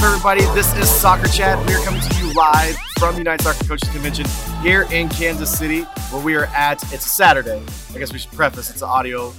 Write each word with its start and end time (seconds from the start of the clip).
What's 0.00 0.14
up, 0.14 0.16
everybody? 0.16 0.54
This 0.58 0.74
is 0.78 0.88
Soccer 0.88 1.28
Chat. 1.28 1.58
We 1.66 1.74
are 1.74 1.84
coming 1.84 2.00
to 2.00 2.16
you 2.16 2.32
live 2.32 2.74
from 2.98 3.16
the 3.16 3.18
United 3.18 3.44
Soccer 3.44 3.66
Coaches 3.66 3.90
Convention 3.90 4.24
here 4.62 4.86
in 4.90 5.10
Kansas 5.10 5.54
City, 5.54 5.82
where 6.08 6.24
we 6.24 6.34
are 6.36 6.46
at. 6.46 6.82
It's 6.90 7.04
Saturday. 7.04 7.62
I 7.94 7.98
guess 7.98 8.10
we 8.10 8.18
should 8.18 8.32
preface 8.32 8.70
it's 8.70 8.80
audio. 8.80 9.34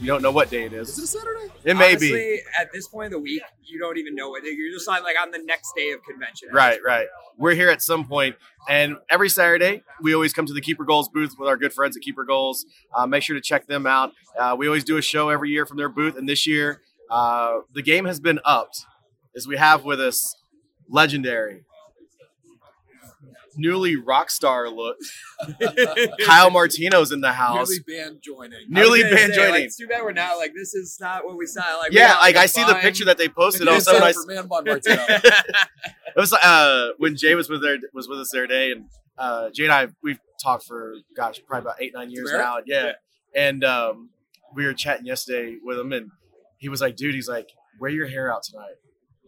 You 0.00 0.06
don't 0.06 0.22
know 0.22 0.30
what 0.30 0.48
day 0.48 0.64
it 0.64 0.72
is. 0.72 0.88
Is 0.88 0.98
it 1.00 1.04
a 1.04 1.06
Saturday? 1.06 1.52
It 1.64 1.74
may 1.74 1.90
Honestly, 1.90 2.12
be. 2.12 2.40
At 2.58 2.72
this 2.72 2.88
point 2.88 3.08
of 3.08 3.12
the 3.12 3.18
week, 3.18 3.42
you 3.62 3.78
don't 3.78 3.98
even 3.98 4.14
know 4.14 4.34
it. 4.36 4.44
You're 4.44 4.72
just 4.72 4.88
on 4.88 5.02
like 5.02 5.16
on 5.20 5.32
the 5.32 5.40
next 5.44 5.74
day 5.76 5.90
of 5.90 6.02
convention. 6.02 6.48
Right, 6.50 6.78
right. 6.82 7.08
We're 7.36 7.54
here 7.54 7.68
at 7.68 7.82
some 7.82 8.06
point, 8.06 8.36
and 8.70 8.96
every 9.10 9.28
Saturday 9.28 9.82
we 10.00 10.14
always 10.14 10.32
come 10.32 10.46
to 10.46 10.54
the 10.54 10.62
Keeper 10.62 10.84
Goals 10.84 11.10
booth 11.10 11.34
with 11.38 11.46
our 11.46 11.58
good 11.58 11.74
friends 11.74 11.94
at 11.94 12.02
Keeper 12.02 12.24
Goals. 12.24 12.64
Uh, 12.94 13.06
make 13.06 13.22
sure 13.22 13.36
to 13.36 13.42
check 13.42 13.66
them 13.66 13.86
out. 13.86 14.12
Uh, 14.38 14.56
we 14.58 14.66
always 14.66 14.84
do 14.84 14.96
a 14.96 15.02
show 15.02 15.28
every 15.28 15.50
year 15.50 15.66
from 15.66 15.76
their 15.76 15.90
booth, 15.90 16.16
and 16.16 16.26
this 16.26 16.46
year 16.46 16.80
uh, 17.10 17.58
the 17.74 17.82
game 17.82 18.06
has 18.06 18.18
been 18.18 18.40
upped 18.46 18.86
as 19.36 19.46
we 19.46 19.56
have 19.56 19.84
with 19.84 20.00
us 20.00 20.34
legendary, 20.88 21.64
newly 23.56 23.96
rock 23.96 24.30
star 24.30 24.68
look 24.68 24.96
Kyle 26.24 26.50
Martino's 26.50 27.12
in 27.12 27.20
the 27.20 27.32
house. 27.32 27.70
Nearly 27.70 28.04
band 28.04 28.22
joining. 28.22 28.58
Nearly 28.68 29.00
I 29.00 29.02
was 29.02 29.02
gonna 29.02 29.16
band 29.16 29.34
say, 29.34 29.40
like, 29.40 29.48
joining. 29.48 29.64
it's 29.66 29.76
too 29.76 29.86
bad 29.86 30.02
we're 30.02 30.12
not 30.12 30.36
like 30.38 30.52
this 30.54 30.74
is 30.74 30.98
not 31.00 31.24
what 31.24 31.36
we 31.36 31.46
saw. 31.46 31.62
Like 31.78 31.92
yeah, 31.92 32.18
like 32.18 32.36
I 32.36 32.46
see 32.46 32.64
the 32.64 32.74
picture 32.74 33.04
that 33.06 33.18
they 33.18 33.28
posted. 33.28 33.68
Is 33.68 33.86
of 33.86 34.02
I 34.02 34.12
for 34.12 34.26
Man 34.26 34.46
Bun 34.46 34.64
Martino. 34.66 35.04
It 35.08 36.16
was 36.16 36.32
uh, 36.32 36.90
when 36.98 37.16
Jay 37.16 37.34
was 37.34 37.48
with 37.48 37.62
there 37.62 37.78
was 37.92 38.08
with 38.08 38.18
us 38.20 38.30
the 38.32 38.38
other 38.38 38.46
day, 38.46 38.72
and 38.72 38.86
uh, 39.18 39.50
Jay 39.50 39.64
and 39.64 39.72
I 39.72 39.88
we've 40.02 40.20
talked 40.42 40.64
for 40.64 40.94
gosh 41.16 41.40
probably 41.46 41.66
about 41.66 41.76
eight 41.80 41.92
nine 41.94 42.10
years 42.10 42.30
now. 42.32 42.58
Yeah, 42.64 42.92
and 43.34 43.64
um, 43.64 44.10
we 44.54 44.64
were 44.64 44.74
chatting 44.74 45.06
yesterday 45.06 45.56
with 45.62 45.78
him, 45.78 45.92
and 45.92 46.10
he 46.58 46.68
was 46.68 46.80
like, 46.80 46.96
"Dude, 46.96 47.14
he's 47.14 47.28
like, 47.28 47.48
wear 47.78 47.90
your 47.90 48.06
hair 48.06 48.32
out 48.32 48.42
tonight." 48.42 48.76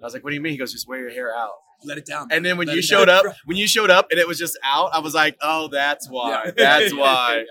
I 0.00 0.04
was 0.04 0.14
like, 0.14 0.24
"What 0.24 0.30
do 0.30 0.36
you 0.36 0.40
mean?" 0.42 0.52
He 0.52 0.58
goes, 0.58 0.72
"Just 0.72 0.88
wear 0.88 1.00
your 1.00 1.10
hair 1.10 1.34
out." 1.34 1.52
Let 1.84 1.98
it 1.98 2.06
down. 2.06 2.28
And 2.30 2.44
then 2.44 2.56
when 2.58 2.66
Let 2.66 2.76
you 2.76 2.82
showed 2.82 3.06
down. 3.06 3.28
up, 3.28 3.34
when 3.44 3.56
you 3.56 3.68
showed 3.68 3.90
up 3.90 4.08
and 4.10 4.18
it 4.18 4.26
was 4.26 4.38
just 4.38 4.58
out, 4.64 4.90
I 4.92 4.98
was 4.98 5.14
like, 5.14 5.36
"Oh, 5.42 5.68
that's 5.68 6.08
why. 6.10 6.44
Yeah. 6.46 6.50
That's 6.56 6.94
why." 6.94 7.44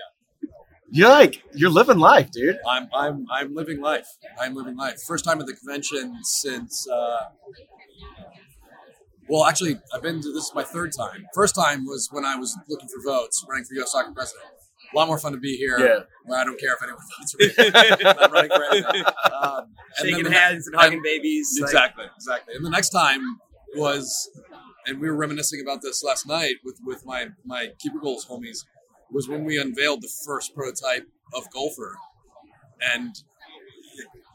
You're 0.90 1.10
like, 1.10 1.42
you're 1.54 1.68
living 1.70 1.98
life, 1.98 2.30
dude. 2.30 2.58
I'm 2.66 2.88
I'm 2.94 3.26
I'm 3.30 3.54
living 3.54 3.80
life. 3.80 4.06
I'm 4.40 4.54
living 4.54 4.76
life. 4.76 5.02
First 5.06 5.24
time 5.24 5.38
at 5.40 5.46
the 5.46 5.52
convention 5.54 6.16
since. 6.22 6.88
Uh, 6.88 7.24
well, 9.28 9.44
actually, 9.44 9.78
I've 9.92 10.00
been 10.00 10.22
to 10.22 10.32
this 10.32 10.44
is 10.44 10.52
my 10.54 10.64
third 10.64 10.92
time. 10.96 11.26
First 11.34 11.54
time 11.54 11.84
was 11.84 12.08
when 12.10 12.24
I 12.24 12.36
was 12.36 12.58
looking 12.68 12.88
for 12.88 13.02
votes, 13.04 13.44
running 13.46 13.64
for 13.64 13.74
U.S. 13.74 13.92
Soccer 13.92 14.12
President. 14.12 14.46
A 14.92 14.96
lot 14.96 15.06
more 15.06 15.18
fun 15.18 15.32
to 15.32 15.38
be 15.38 15.56
here. 15.56 15.78
Yeah. 15.78 15.98
Where 16.24 16.38
I 16.40 16.44
don't 16.44 16.58
care 16.58 16.74
if 16.74 16.82
anyone 16.82 17.00
votes 17.18 17.32
for 17.32 17.38
me. 17.62 18.04
I'm 18.04 18.32
running 18.32 18.50
for. 18.82 19.32
Um, 19.34 19.74
shaking 19.98 20.14
then 20.22 20.24
the- 20.24 20.38
hands 20.38 20.66
and 20.66 20.76
hugging 20.76 21.02
babies. 21.02 21.58
like- 21.60 21.68
Exactly, 21.70 22.04
exactly. 22.16 22.54
And 22.54 22.64
the 22.64 22.70
next 22.70 22.90
time 22.90 23.20
was, 23.76 24.30
and 24.86 24.98
we 25.00 25.08
were 25.10 25.16
reminiscing 25.16 25.60
about 25.60 25.82
this 25.82 26.02
last 26.02 26.26
night 26.26 26.56
with 26.64 26.78
with 26.84 27.04
my 27.04 27.28
my 27.44 27.68
keeper 27.78 27.98
goals 27.98 28.24
homies, 28.26 28.64
was 29.12 29.28
when 29.28 29.44
we 29.44 29.58
unveiled 29.60 30.00
the 30.02 30.10
first 30.26 30.54
prototype 30.54 31.06
of 31.34 31.44
Goalfer, 31.54 31.92
and 32.80 33.14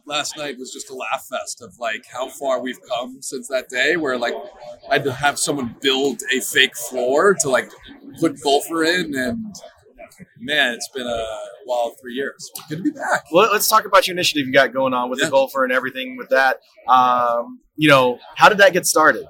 last 0.05 0.37
night 0.37 0.57
was 0.59 0.71
just 0.71 0.89
a 0.89 0.93
laugh 0.95 1.25
fest 1.29 1.61
of 1.61 1.79
like 1.79 2.03
how 2.11 2.27
far 2.29 2.59
we've 2.61 2.79
come 2.87 3.21
since 3.21 3.47
that 3.47 3.69
day. 3.69 3.95
Where 3.97 4.17
like 4.17 4.35
I 4.89 4.95
had 4.95 5.03
to 5.05 5.13
have 5.13 5.39
someone 5.39 5.75
build 5.81 6.21
a 6.31 6.39
fake 6.41 6.75
floor 6.75 7.35
to 7.41 7.49
like 7.49 7.71
put 8.19 8.35
Goalfer 8.35 8.85
in, 8.87 9.15
and 9.15 9.55
man, 10.39 10.73
it's 10.73 10.89
been 10.93 11.07
a 11.07 11.25
wild 11.65 11.93
three 12.01 12.13
years. 12.13 12.51
Good 12.69 12.77
to 12.77 12.83
be 12.83 12.91
back. 12.91 13.25
Well, 13.31 13.49
let's 13.51 13.67
talk 13.69 13.85
about 13.85 14.07
your 14.07 14.15
initiative 14.15 14.47
you 14.47 14.53
got 14.53 14.73
going 14.73 14.93
on 14.93 15.09
with 15.09 15.19
Yeah. 15.19 15.25
the 15.25 15.31
goalfer 15.31 15.63
and 15.63 15.71
everything 15.71 16.17
with 16.17 16.29
that. 16.29 16.57
Um, 16.87 17.59
you 17.75 17.87
know, 17.89 18.19
how 18.35 18.49
did 18.49 18.57
that 18.59 18.73
get 18.73 18.85
started? 18.85 19.25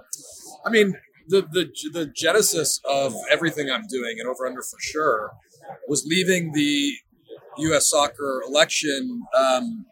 I 0.65 0.69
mean, 0.69 0.95
the 1.27 1.41
the 1.41 1.71
the 1.93 2.05
genesis 2.07 2.79
of 2.89 3.13
everything 3.31 3.69
I'm 3.69 3.87
doing 3.87 4.17
and 4.19 4.27
over 4.27 4.45
under 4.47 4.61
for 4.61 4.77
sure 4.79 5.31
was 5.87 6.05
leaving 6.05 6.51
the 6.53 6.93
U.S. 7.57 7.89
soccer 7.89 8.41
election 8.47 9.21
um, 9.37 9.85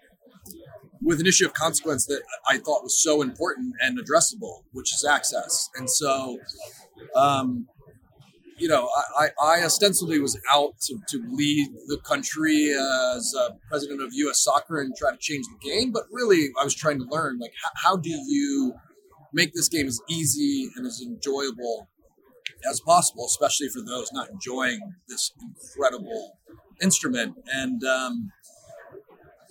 with 1.02 1.20
an 1.20 1.26
issue 1.26 1.46
of 1.46 1.54
consequence 1.54 2.06
that 2.08 2.22
I 2.48 2.58
thought 2.58 2.84
was 2.84 3.02
so 3.02 3.22
important 3.22 3.76
and 3.82 3.98
addressable, 3.98 4.64
which 4.72 4.94
is 4.94 5.06
access. 5.06 5.70
And 5.76 5.90
so, 5.90 6.40
um, 7.16 7.68
you 8.62 8.68
know, 8.68 8.88
I, 9.18 9.30
I 9.44 9.64
ostensibly 9.64 10.20
was 10.20 10.40
out 10.52 10.80
to, 10.82 11.00
to 11.10 11.24
lead 11.32 11.68
the 11.88 11.98
country 12.06 12.72
as 12.72 13.34
uh, 13.38 13.50
president 13.68 14.04
of 14.04 14.10
U.S. 14.14 14.44
soccer 14.44 14.80
and 14.80 14.96
try 14.96 15.10
to 15.12 15.18
change 15.18 15.46
the 15.48 15.68
game, 15.68 15.92
but 15.92 16.04
really 16.12 16.50
I 16.60 16.64
was 16.64 16.76
trying 16.76 17.00
to 17.00 17.06
learn 17.06 17.40
like 17.40 17.54
how, 17.64 17.90
how 17.90 17.98
do 17.98 18.12
you 18.12 18.74
make 19.34 19.54
this 19.56 19.68
game 19.68 19.88
as 19.88 20.00
easy 20.08 20.70
and 20.76 20.86
as 20.86 21.02
enjoyable 21.02 21.90
as 22.70 22.80
possible, 22.82 23.26
especially 23.26 23.68
for 23.70 23.82
those 23.82 24.12
not 24.14 24.30
enjoying 24.30 24.80
this 25.08 25.32
incredible 25.42 26.38
instrument. 26.84 27.38
And 27.52 27.84
um, 27.84 28.32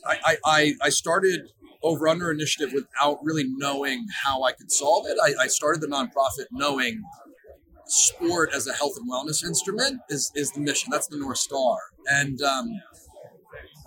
I, 0.06 0.18
I, 0.24 0.36
I, 0.44 0.72
I 0.82 0.88
started 0.90 1.48
Over 1.82 2.06
Under 2.06 2.30
Initiative 2.30 2.72
without 2.72 3.18
really 3.24 3.44
knowing 3.56 4.06
how 4.22 4.44
I 4.44 4.52
could 4.52 4.70
solve 4.70 5.06
it. 5.08 5.18
I, 5.20 5.44
I 5.44 5.46
started 5.48 5.80
the 5.80 5.88
nonprofit 5.88 6.46
knowing 6.52 7.02
sport 7.90 8.50
as 8.54 8.66
a 8.66 8.72
health 8.72 8.94
and 8.96 9.10
wellness 9.10 9.44
instrument 9.44 10.00
is, 10.08 10.30
is 10.34 10.52
the 10.52 10.60
mission. 10.60 10.90
That's 10.90 11.08
the 11.08 11.18
North 11.18 11.38
Star. 11.38 11.76
And 12.06 12.40
um, 12.42 12.80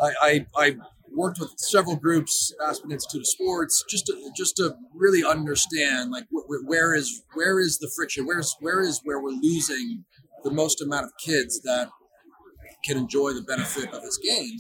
I, 0.02 0.12
I, 0.22 0.46
I 0.56 0.76
worked 1.14 1.40
with 1.40 1.54
several 1.58 1.96
groups, 1.96 2.54
Aspen 2.66 2.92
Institute 2.92 3.22
of 3.22 3.28
Sports, 3.28 3.84
just 3.90 4.06
to 4.08 4.32
just 4.36 4.58
to 4.58 4.76
really 4.94 5.24
understand 5.24 6.12
like 6.12 6.26
wh- 6.34 6.46
wh- 6.48 6.68
where 6.68 6.94
is 6.94 7.24
where 7.34 7.60
is 7.60 7.78
the 7.80 7.92
friction, 7.96 8.26
where's 8.26 8.56
where 8.60 8.82
is 8.82 9.02
where 9.04 9.22
we're 9.22 9.30
losing 9.30 10.04
the 10.44 10.52
most 10.52 10.82
amount 10.82 11.06
of 11.06 11.12
kids 11.18 11.62
that 11.62 11.90
can 12.84 12.98
enjoy 12.98 13.32
the 13.32 13.42
benefit 13.42 13.94
of 13.94 14.02
this 14.02 14.18
game, 14.18 14.58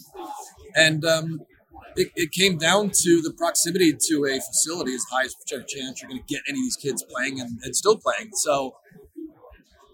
and 0.75 1.03
um, 1.03 1.41
it, 1.95 2.11
it 2.15 2.31
came 2.31 2.57
down 2.57 2.89
to 2.89 3.21
the 3.21 3.33
proximity 3.37 3.91
to 3.91 4.25
a 4.25 4.39
facility 4.39 4.93
as 4.93 5.03
high 5.11 5.25
as 5.25 5.35
chance 5.67 6.01
you're 6.01 6.09
going 6.09 6.21
to 6.21 6.33
get 6.33 6.41
any 6.47 6.59
of 6.59 6.63
these 6.63 6.77
kids 6.77 7.03
playing 7.03 7.39
and, 7.39 7.59
and 7.63 7.75
still 7.75 7.97
playing. 7.97 8.29
So. 8.33 8.75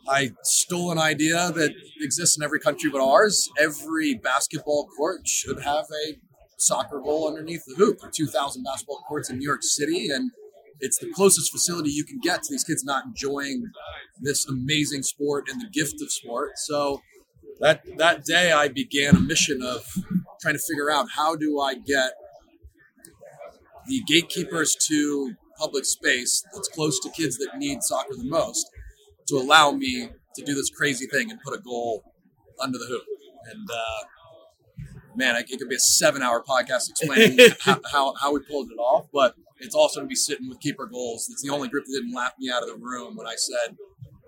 I 0.09 0.31
stole 0.43 0.91
an 0.91 0.97
idea 0.97 1.51
that 1.51 1.71
exists 2.01 2.35
in 2.35 2.43
every 2.43 2.59
country 2.59 2.89
but 2.89 2.99
ours. 2.99 3.47
Every 3.59 4.15
basketball 4.15 4.87
court 4.97 5.27
should 5.27 5.61
have 5.61 5.85
a 5.85 6.17
soccer 6.57 6.99
goal 6.99 7.27
underneath 7.27 7.63
the 7.67 7.75
hoop. 7.75 7.99
There 7.99 8.09
are 8.09 8.11
2,000 8.11 8.63
basketball 8.63 9.03
courts 9.07 9.29
in 9.29 9.37
New 9.37 9.45
York 9.45 9.61
City, 9.61 10.09
and 10.09 10.31
it's 10.79 10.97
the 10.97 11.11
closest 11.11 11.51
facility 11.51 11.91
you 11.91 12.03
can 12.03 12.19
get 12.19 12.41
to 12.43 12.51
these 12.51 12.63
kids 12.63 12.83
not 12.83 13.05
enjoying 13.05 13.71
this 14.19 14.47
amazing 14.47 15.03
sport 15.03 15.45
and 15.51 15.61
the 15.61 15.69
gift 15.69 16.01
of 16.01 16.11
sport. 16.11 16.57
So 16.57 17.01
that 17.59 17.83
that 17.97 18.25
day, 18.25 18.51
I 18.51 18.67
began 18.67 19.15
a 19.15 19.19
mission 19.19 19.61
of 19.61 19.85
trying 20.41 20.55
to 20.55 20.61
figure 20.67 20.89
out 20.89 21.07
how 21.15 21.35
do 21.35 21.59
I 21.59 21.75
get 21.75 22.13
the 23.87 24.01
gatekeepers 24.07 24.75
to 24.87 25.35
public 25.59 25.85
space 25.85 26.43
that's 26.53 26.69
close 26.69 26.99
to 27.01 27.09
kids 27.09 27.37
that 27.37 27.57
need 27.57 27.83
soccer 27.83 28.15
the 28.15 28.23
most 28.23 28.69
to 29.29 29.35
allow 29.38 29.72
me 29.72 30.09
to 30.35 30.45
do 30.45 30.53
this 30.53 30.69
crazy 30.69 31.07
thing 31.07 31.31
and 31.31 31.40
put 31.41 31.53
a 31.57 31.62
goal 31.62 32.03
under 32.62 32.78
the 32.78 32.85
hoop. 32.85 33.03
And 33.51 33.69
uh, 33.69 34.06
man, 35.16 35.35
it 35.35 35.47
could 35.59 35.69
be 35.69 35.75
a 35.75 35.79
seven-hour 35.79 36.44
podcast 36.44 36.90
explaining 36.90 37.38
how, 37.62 37.79
how, 37.91 38.13
how 38.16 38.34
we 38.34 38.39
pulled 38.41 38.69
it 38.72 38.75
off. 38.78 39.07
But 39.13 39.35
it's 39.59 39.75
also 39.75 40.01
to 40.01 40.07
be 40.07 40.16
sitting 40.16 40.50
with 40.50 40.59
keeper 40.59 40.85
goals. 40.85 41.27
It's 41.31 41.42
the 41.42 41.50
only 41.50 41.68
group 41.69 41.86
that 41.86 41.92
didn't 41.94 42.13
laugh 42.15 42.33
me 42.39 42.50
out 42.51 42.62
of 42.63 42.69
the 42.69 42.75
room 42.77 43.15
when 43.15 43.27
I 43.27 43.36
said, 43.36 43.75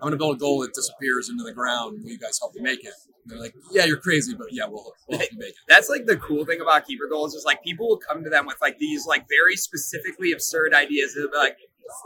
going 0.08 0.12
to 0.12 0.16
build 0.18 0.36
a 0.36 0.38
goal 0.38 0.60
that 0.62 0.74
disappears 0.74 1.28
into 1.30 1.42
the 1.44 1.52
ground. 1.52 2.00
Will 2.02 2.10
you 2.10 2.18
guys 2.18 2.38
help 2.40 2.54
me 2.54 2.62
make 2.62 2.80
it?" 2.84 2.92
And 3.24 3.30
they're 3.32 3.38
like, 3.38 3.54
"Yeah, 3.70 3.84
you're 3.84 3.96
crazy, 4.00 4.34
but 4.34 4.48
yeah, 4.50 4.64
we'll, 4.66 4.92
we'll 5.08 5.18
help 5.18 5.32
you 5.32 5.38
make 5.38 5.50
it." 5.50 5.54
That's 5.68 5.88
like 5.88 6.06
the 6.06 6.16
cool 6.16 6.44
thing 6.44 6.60
about 6.60 6.86
keeper 6.86 7.06
goals 7.08 7.34
is 7.34 7.44
like 7.44 7.62
people 7.62 7.88
will 7.88 7.98
come 7.98 8.24
to 8.24 8.30
them 8.30 8.46
with 8.46 8.56
like 8.60 8.78
these 8.78 9.06
like 9.06 9.26
very 9.28 9.56
specifically 9.56 10.32
absurd 10.32 10.74
ideas. 10.74 11.14
and 11.14 11.24
They'll 11.24 11.30
be 11.32 11.38
like, 11.38 11.56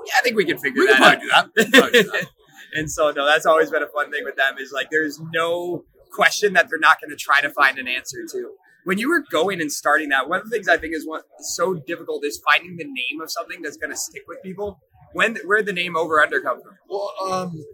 "Yeah, 0.07 0.13
I 0.19 0.23
think 0.23 0.37
we 0.37 0.45
can 0.45 0.59
figure 0.59 0.83
We 0.83 0.87
that 0.89 0.99
probably 0.99 1.29
out." 1.33 1.55
do 1.55 1.65
that. 1.65 2.27
We 2.73 2.79
can 2.79 2.79
probably 2.79 2.79
do 2.79 2.79
that. 2.79 2.79
and 2.81 2.91
so 2.91 3.11
no, 3.11 3.27
that's 3.27 3.47
always 3.47 3.71
been 3.71 3.83
a 3.83 3.89
fun 3.89 4.11
thing 4.11 4.25
with 4.25 4.37
them 4.37 4.59
is 4.59 4.73
like 4.73 4.91
there's 4.91 5.21
no 5.33 5.85
question 6.13 6.55
that 6.55 6.69
they're 6.69 6.79
not 6.79 7.01
going 7.01 7.11
to 7.11 7.17
try 7.17 7.41
to 7.41 7.51
find 7.51 7.79
an 7.79 7.89
answer 7.89 8.19
to. 8.33 8.53
When 8.85 8.99
you 8.99 9.09
were 9.11 9.25
going 9.31 9.61
and 9.61 9.71
starting 9.71 10.11
that, 10.11 10.29
one 10.29 10.39
of 10.39 10.45
the 10.45 10.51
things 10.51 10.69
I 10.69 10.77
think 10.77 10.95
is 10.95 11.07
what 11.07 11.25
so 11.41 11.75
difficult 11.75 12.25
is 12.25 12.41
finding 12.45 12.77
the 12.77 12.85
name 12.85 13.21
of 13.21 13.31
something 13.31 13.61
that's 13.63 13.77
going 13.77 13.91
to 13.91 13.97
stick 13.97 14.23
with 14.29 14.43
people. 14.43 14.79
When 15.13 15.37
where 15.45 15.59
did 15.59 15.67
the 15.67 15.73
name 15.73 15.97
over 15.97 16.21
under 16.21 16.41
come 16.41 16.61
from? 16.63 16.75
Well, 16.89 17.13
um, 17.31 17.65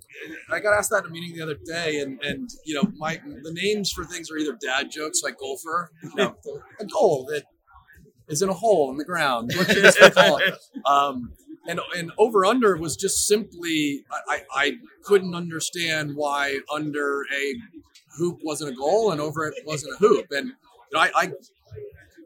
I 0.51 0.61
got 0.61 0.75
asked 0.75 0.91
that 0.91 1.05
in 1.05 1.11
a 1.11 1.13
meeting 1.13 1.37
the 1.37 1.43
other 1.43 1.59
day, 1.65 2.01
and 2.01 2.23
and 2.23 2.49
you 2.65 2.75
know, 2.75 2.91
my 2.97 3.17
the 3.17 3.53
names 3.53 3.91
for 3.91 4.05
things 4.05 4.31
are 4.31 4.37
either 4.39 4.57
dad 4.61 4.91
jokes 4.91 5.23
like 5.25 5.35
goalfer, 5.39 5.89
you 6.03 6.15
know, 6.17 6.37
a 6.81 6.85
goal 6.87 7.27
that 7.31 7.45
is 8.29 8.43
in 8.43 8.49
a 8.49 8.55
hole 8.55 8.91
in 8.91 8.97
the 8.97 9.05
ground. 9.05 9.51
What 9.57 9.67
should 9.67 9.83
this 9.83 9.99
be 9.99 10.11
called? 10.11 10.41
Um, 10.87 11.33
and 11.67 11.81
and 11.97 12.13
over 12.19 12.45
under 12.45 12.77
was 12.77 12.97
just 12.97 13.27
simply 13.27 14.05
I, 14.29 14.43
I, 14.55 14.73
couldn't 15.05 15.35
understand 15.35 16.15
why 16.17 16.59
under 16.73 17.23
a 17.35 17.55
hoop 18.19 18.39
wasn't 18.45 18.71
a 18.71 18.75
goal 18.75 19.11
and 19.11 19.21
over 19.21 19.47
it 19.49 19.55
wasn't 19.67 19.95
a 19.95 19.97
hoop, 19.99 20.27
and 20.31 20.49
you 20.49 20.55
know, 20.93 21.01
I, 21.01 21.11
I 21.15 21.33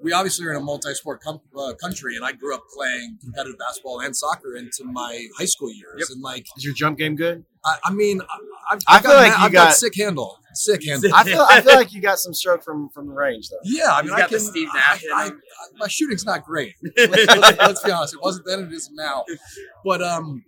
we 0.03 0.13
obviously 0.13 0.47
are 0.47 0.51
in 0.51 0.57
a 0.57 0.61
multi-sport 0.61 1.23
com- 1.23 1.41
uh, 1.59 1.73
country, 1.81 2.17
and 2.17 2.25
I 2.25 2.33
grew 2.33 2.55
up 2.55 2.65
playing 2.75 3.19
competitive 3.23 3.59
basketball 3.59 4.01
and 4.01 4.15
soccer 4.15 4.55
into 4.55 4.85
my 4.85 5.27
high 5.39 5.47
school 5.47 5.73
years. 5.73 5.97
Yep. 5.99 6.09
And 6.11 6.23
like, 6.23 6.47
Is 6.57 6.65
your 6.65 6.75
jump 6.75 6.99
game 6.99 7.17
good? 7.17 7.45
I, 7.65 7.79
I 7.85 7.93
mean, 7.93 8.21
I, 8.21 8.25
I've, 8.73 8.81
I 8.87 8.97
I've 8.97 9.03
feel 9.03 9.11
got, 9.13 9.17
like 9.17 9.39
you 9.39 9.45
I've 9.45 9.53
got, 9.53 9.69
got- 9.69 9.75
sick 9.75 9.97
handle, 9.97 10.39
sick 10.57 10.85
handle. 10.85 11.11
I 11.15 11.25
feel 11.25 11.41
I 11.49 11.61
feel 11.61 11.75
like 11.75 11.93
you 11.93 12.01
got 12.01 12.19
some 12.19 12.33
stroke 12.35 12.63
from 12.65 12.89
from 12.91 13.07
the 13.09 13.13
range 13.15 13.49
though. 13.51 13.59
Yeah, 13.65 13.89
I 13.93 14.03
mean, 14.03 14.13
I 14.13 14.19
got 14.19 14.31
the 14.31 14.37
can. 14.39 14.47
Steve 14.47 14.69
I, 14.73 15.01
I. 15.15 15.25
I- 15.27 15.31
my 15.79 15.89
shooting's 15.89 16.25
not 16.25 16.45
great. 16.45 16.75
Let's, 16.97 17.27
let's- 17.27 17.59
let's 17.59 17.83
be 17.83 17.91
honest. 17.91 18.15
It 18.15 18.21
wasn't 18.23 18.47
then. 18.47 18.61
It 18.61 18.73
is 18.73 18.91
now. 18.95 19.25
But 19.85 20.03
um, 20.03 20.43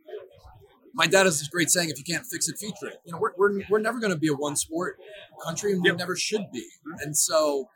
my 0.94 1.06
dad 1.06 1.26
has 1.26 1.38
this 1.38 1.48
great 1.48 1.70
saying: 1.70 1.90
"If 1.90 1.98
you 1.98 2.04
can't 2.04 2.24
fix 2.26 2.48
it, 2.48 2.56
feature 2.58 2.88
it." 2.88 3.00
You 3.04 3.12
know, 3.12 3.18
we're 3.18 3.32
we're, 3.36 3.60
we're 3.68 3.78
never 3.80 3.98
going 4.00 4.12
to 4.12 4.18
be 4.18 4.28
a 4.28 4.34
one 4.34 4.56
sport 4.56 4.96
country, 5.44 5.72
and 5.72 5.82
we 5.82 5.88
Yep. 5.90 5.98
never 5.98 6.16
should 6.16 6.46
be. 6.52 6.66
And 7.00 7.16
so, 7.16 7.68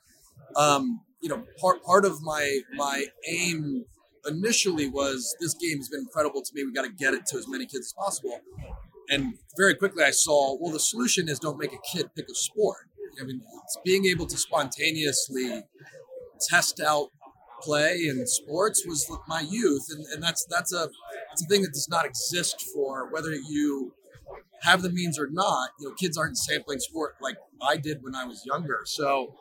um, 0.56 1.00
you 1.20 1.28
know, 1.28 1.44
part 1.60 1.82
part 1.84 2.04
of 2.04 2.22
my 2.22 2.60
my 2.74 3.04
aim 3.28 3.84
initially 4.26 4.88
was 4.88 5.36
this 5.40 5.54
game 5.54 5.76
has 5.78 5.88
been 5.88 6.00
incredible 6.00 6.42
to 6.42 6.50
me. 6.54 6.64
We 6.64 6.72
got 6.72 6.82
to 6.82 6.92
get 6.92 7.12
it 7.14 7.26
to 7.26 7.36
as 7.38 7.46
many 7.48 7.66
kids 7.66 7.86
as 7.86 7.92
possible. 7.92 8.40
And 9.08 9.34
very 9.56 9.74
quickly, 9.74 10.04
I 10.04 10.10
saw 10.10 10.56
well, 10.60 10.72
the 10.72 10.80
solution 10.80 11.28
is 11.28 11.38
don't 11.38 11.58
make 11.58 11.72
a 11.72 11.78
kid 11.92 12.10
pick 12.14 12.26
a 12.30 12.34
sport. 12.34 12.88
I 13.20 13.24
mean, 13.24 13.42
it's 13.64 13.78
being 13.84 14.06
able 14.06 14.26
to 14.26 14.36
spontaneously 14.36 15.64
test 16.48 16.80
out 16.80 17.08
play 17.60 18.06
and 18.08 18.28
sports 18.28 18.84
was 18.86 19.10
my 19.28 19.40
youth, 19.40 19.86
and, 19.90 20.04
and 20.12 20.22
that's 20.22 20.44
that's 20.46 20.72
a 20.72 20.88
it's 21.32 21.44
a 21.44 21.46
thing 21.46 21.62
that 21.62 21.72
does 21.72 21.88
not 21.88 22.04
exist 22.04 22.62
for 22.74 23.10
whether 23.10 23.32
you 23.32 23.94
have 24.62 24.82
the 24.82 24.90
means 24.90 25.18
or 25.18 25.28
not. 25.30 25.70
You 25.80 25.88
know, 25.88 25.94
kids 25.94 26.16
aren't 26.16 26.38
sampling 26.38 26.80
sport 26.80 27.16
like 27.20 27.36
I 27.60 27.76
did 27.76 28.02
when 28.02 28.14
I 28.14 28.24
was 28.24 28.44
younger. 28.46 28.80
So, 28.84 29.34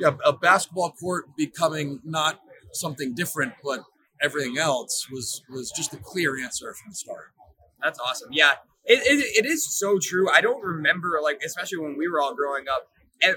yeah, 0.00 0.12
a 0.24 0.32
basketball 0.32 0.92
court 0.92 1.24
becoming 1.36 2.00
not 2.04 2.40
something 2.72 3.14
different, 3.14 3.54
but 3.62 3.80
everything 4.22 4.58
else 4.58 5.08
was 5.10 5.42
was 5.50 5.70
just 5.70 5.92
a 5.94 5.98
clear 5.98 6.38
answer 6.42 6.72
from 6.74 6.90
the 6.90 6.96
start. 6.96 7.32
That's 7.82 7.98
awesome. 7.98 8.28
Yeah, 8.32 8.52
it, 8.90 9.00
it, 9.06 9.44
it 9.44 9.48
is 9.48 9.78
so 9.78 9.98
true. 10.02 10.28
I 10.30 10.40
don't 10.40 10.62
remember 10.62 11.20
like, 11.22 11.40
especially 11.44 11.78
when 11.78 11.96
we 11.96 12.08
were 12.08 12.20
all 12.20 12.34
growing 12.34 12.66
up, 12.68 12.88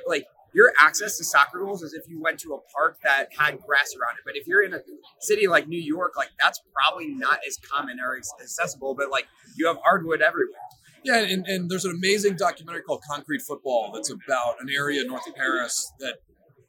like 0.07 0.25
your 0.53 0.71
access 0.79 1.17
to 1.17 1.23
soccer 1.23 1.59
goals 1.59 1.83
is 1.83 1.93
if 1.93 2.07
you 2.07 2.21
went 2.21 2.39
to 2.39 2.53
a 2.53 2.59
park 2.75 2.97
that 3.03 3.27
had 3.37 3.59
grass 3.61 3.93
around 3.95 4.17
it. 4.17 4.23
But 4.25 4.35
if 4.35 4.47
you're 4.47 4.63
in 4.63 4.73
a 4.73 4.79
city 5.19 5.47
like 5.47 5.67
New 5.67 5.81
York, 5.81 6.13
like 6.17 6.29
that's 6.41 6.61
probably 6.73 7.07
not 7.09 7.39
as 7.47 7.57
common 7.57 7.99
or 7.99 8.17
as 8.17 8.31
accessible. 8.41 8.95
But 8.95 9.11
like 9.11 9.27
you 9.55 9.67
have 9.67 9.77
hardwood 9.83 10.21
everywhere. 10.21 10.59
Yeah, 11.03 11.19
and, 11.19 11.45
and 11.47 11.69
there's 11.69 11.85
an 11.85 11.91
amazing 11.91 12.37
documentary 12.37 12.81
called 12.81 13.01
Concrete 13.07 13.41
Football 13.41 13.91
that's 13.93 14.09
about 14.09 14.55
an 14.61 14.69
area 14.73 15.03
north 15.03 15.27
of 15.27 15.35
Paris 15.35 15.91
that 15.99 16.15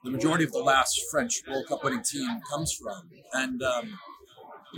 the 0.03 0.11
majority 0.11 0.45
of 0.45 0.53
the 0.53 0.59
last 0.59 1.01
French 1.11 1.43
World 1.49 1.67
Cup 1.69 1.85
winning 1.85 2.03
team 2.03 2.41
comes 2.51 2.73
from. 2.73 3.11
And 3.33 3.63
um, 3.63 3.99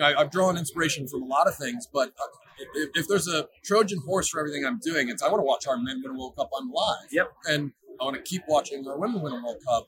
I, 0.00 0.14
I've 0.14 0.30
drawn 0.30 0.58
inspiration 0.58 1.08
from 1.08 1.22
a 1.22 1.26
lot 1.26 1.48
of 1.48 1.56
things, 1.56 1.88
but 1.90 2.08
uh, 2.08 2.45
if, 2.58 2.90
if 2.94 3.08
there's 3.08 3.28
a 3.28 3.48
Trojan 3.64 4.00
horse 4.06 4.28
for 4.28 4.40
everything 4.40 4.64
I'm 4.64 4.78
doing, 4.78 5.08
it's 5.08 5.22
I 5.22 5.28
want 5.28 5.40
to 5.40 5.44
watch 5.44 5.66
our 5.66 5.76
men 5.76 6.02
win 6.02 6.14
a 6.14 6.18
World 6.18 6.36
Cup 6.36 6.50
on 6.52 6.70
live. 6.70 7.08
Yep. 7.10 7.32
And 7.46 7.72
I 8.00 8.04
want 8.04 8.16
to 8.16 8.22
keep 8.22 8.42
watching 8.48 8.86
our 8.88 8.98
women 8.98 9.22
win 9.22 9.32
a 9.32 9.42
World 9.42 9.58
Cup. 9.66 9.86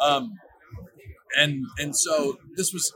Um, 0.00 0.34
and 1.38 1.64
and 1.78 1.96
so 1.96 2.38
this 2.56 2.72
was 2.72 2.92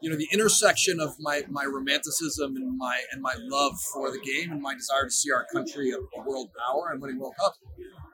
you 0.00 0.10
know 0.10 0.16
the 0.16 0.28
intersection 0.32 1.00
of 1.00 1.16
my 1.18 1.42
my 1.48 1.64
romanticism 1.64 2.56
and 2.56 2.76
my 2.78 3.02
and 3.12 3.20
my 3.22 3.34
love 3.38 3.78
for 3.92 4.10
the 4.10 4.18
game 4.18 4.52
and 4.52 4.62
my 4.62 4.74
desire 4.74 5.04
to 5.04 5.10
see 5.10 5.30
our 5.32 5.46
country 5.52 5.90
a, 5.90 5.96
a 5.96 6.22
world 6.22 6.50
power 6.66 6.90
and 6.92 7.00
winning 7.00 7.18
World 7.18 7.34
Cup. 7.40 7.54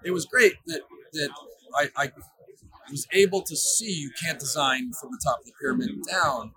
It 0.04 0.12
was 0.12 0.24
great 0.24 0.54
that 0.66 0.80
that 1.12 1.30
I, 1.76 1.88
I 1.96 2.12
was 2.90 3.06
able 3.12 3.42
to 3.42 3.56
see 3.56 3.92
you 3.92 4.10
can't 4.22 4.38
design 4.38 4.92
from 5.00 5.10
the 5.10 5.20
top 5.24 5.40
of 5.40 5.46
the 5.46 5.52
pyramid 5.60 5.90
down, 6.10 6.52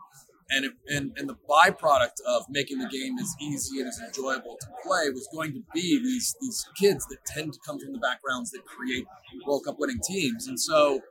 and 0.49 0.65
and 0.87 1.11
and 1.17 1.29
the 1.29 1.37
byproduct 1.49 2.21
of 2.27 2.45
making 2.49 2.79
the 2.79 2.87
game 2.87 3.17
as 3.19 3.35
easy 3.41 3.79
and 3.79 3.87
as 3.87 3.99
enjoyable 3.99 4.57
to 4.59 4.67
play 4.85 5.09
was 5.09 5.27
going 5.33 5.53
to 5.53 5.63
be 5.73 5.99
these 5.99 6.35
these 6.41 6.65
kids 6.75 7.05
that 7.07 7.17
tend 7.25 7.53
to 7.53 7.59
come 7.65 7.79
from 7.79 7.93
the 7.93 7.99
backgrounds 7.99 8.51
that 8.51 8.63
create 8.65 9.05
World 9.45 9.63
Cup 9.65 9.77
winning 9.79 9.99
teams, 10.05 10.47
and 10.47 10.59
so. 10.59 11.01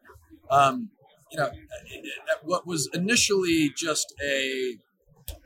Um, 0.49 0.91
you 1.33 1.39
know, 1.41 1.51
what 2.45 2.69
was 2.69 2.89
initially 2.95 3.73
just 3.77 4.15
a 4.25 4.79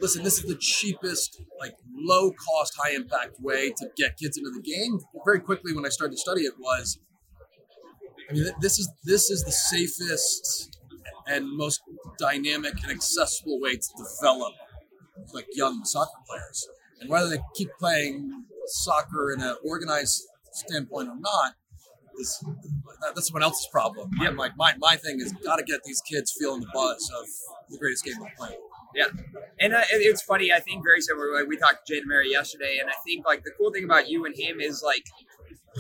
listen, 0.01 0.23
this 0.23 0.39
is 0.39 0.45
the 0.45 0.57
cheapest, 0.57 1.41
like 1.59 1.75
low 1.95 2.33
cost, 2.33 2.75
high 2.77 2.95
impact 2.95 3.41
way 3.41 3.71
to 3.71 3.89
get 3.97 4.17
kids 4.19 4.37
into 4.37 4.51
the 4.51 4.61
game. 4.61 4.99
Very 5.25 5.41
quickly, 5.41 5.75
when 5.75 5.87
I 5.87 5.89
started 5.89 6.15
to 6.15 6.21
study 6.21 6.43
it, 6.43 6.55
was 6.59 6.99
I 8.29 8.33
mean, 8.33 8.45
this 8.61 8.79
is 8.79 8.91
this 9.05 9.31
is 9.31 9.45
the 9.45 9.53
safest 9.53 10.70
and 11.27 11.47
most 11.57 11.81
dynamic 12.19 12.75
and 12.83 12.91
accessible 12.91 13.61
way 13.61 13.77
to 13.77 13.89
develop 13.97 14.55
like 15.33 15.47
young 15.53 15.85
soccer 15.85 16.21
players. 16.29 16.69
And 17.01 17.09
whether 17.09 17.29
they 17.29 17.39
keep 17.55 17.71
playing 17.79 18.45
soccer 18.67 19.33
in 19.33 19.41
an 19.43 19.57
organized 19.65 20.23
standpoint 20.53 21.09
or 21.09 21.17
not, 21.19 21.55
is 22.19 22.45
that's 23.15 23.29
someone 23.29 23.43
else's 23.43 23.69
problem. 23.71 24.11
Yeah. 24.21 24.31
Like 24.31 24.53
my, 24.57 24.75
my 24.79 24.97
thing 24.97 25.21
is 25.21 25.33
got 25.45 25.57
to 25.57 25.65
get 25.65 25.81
these 25.85 26.03
kids 26.03 26.35
feeling 26.39 26.61
the 26.61 26.69
buzz 26.73 27.11
of 27.19 27.27
the 27.71 27.79
greatest 27.79 28.05
game 28.05 28.15
they're 28.21 28.33
playing. 28.37 28.61
Yeah, 28.95 29.07
and 29.61 29.73
uh, 29.73 29.83
it's 29.91 30.23
funny. 30.23 30.53
I 30.53 30.59
think 30.59 30.83
very 30.83 31.01
similar. 31.01 31.33
Like 31.33 31.47
we 31.47 31.57
talked 31.57 31.87
to 31.87 31.95
Jay 31.95 32.01
DeMerit 32.01 32.29
yesterday, 32.29 32.79
and 32.81 32.91
I 32.91 32.95
think 33.07 33.25
like 33.25 33.45
the 33.45 33.53
cool 33.57 33.71
thing 33.71 33.85
about 33.85 34.09
you 34.09 34.25
and 34.25 34.35
him 34.37 34.61
is 34.61 34.83
like 34.85 35.05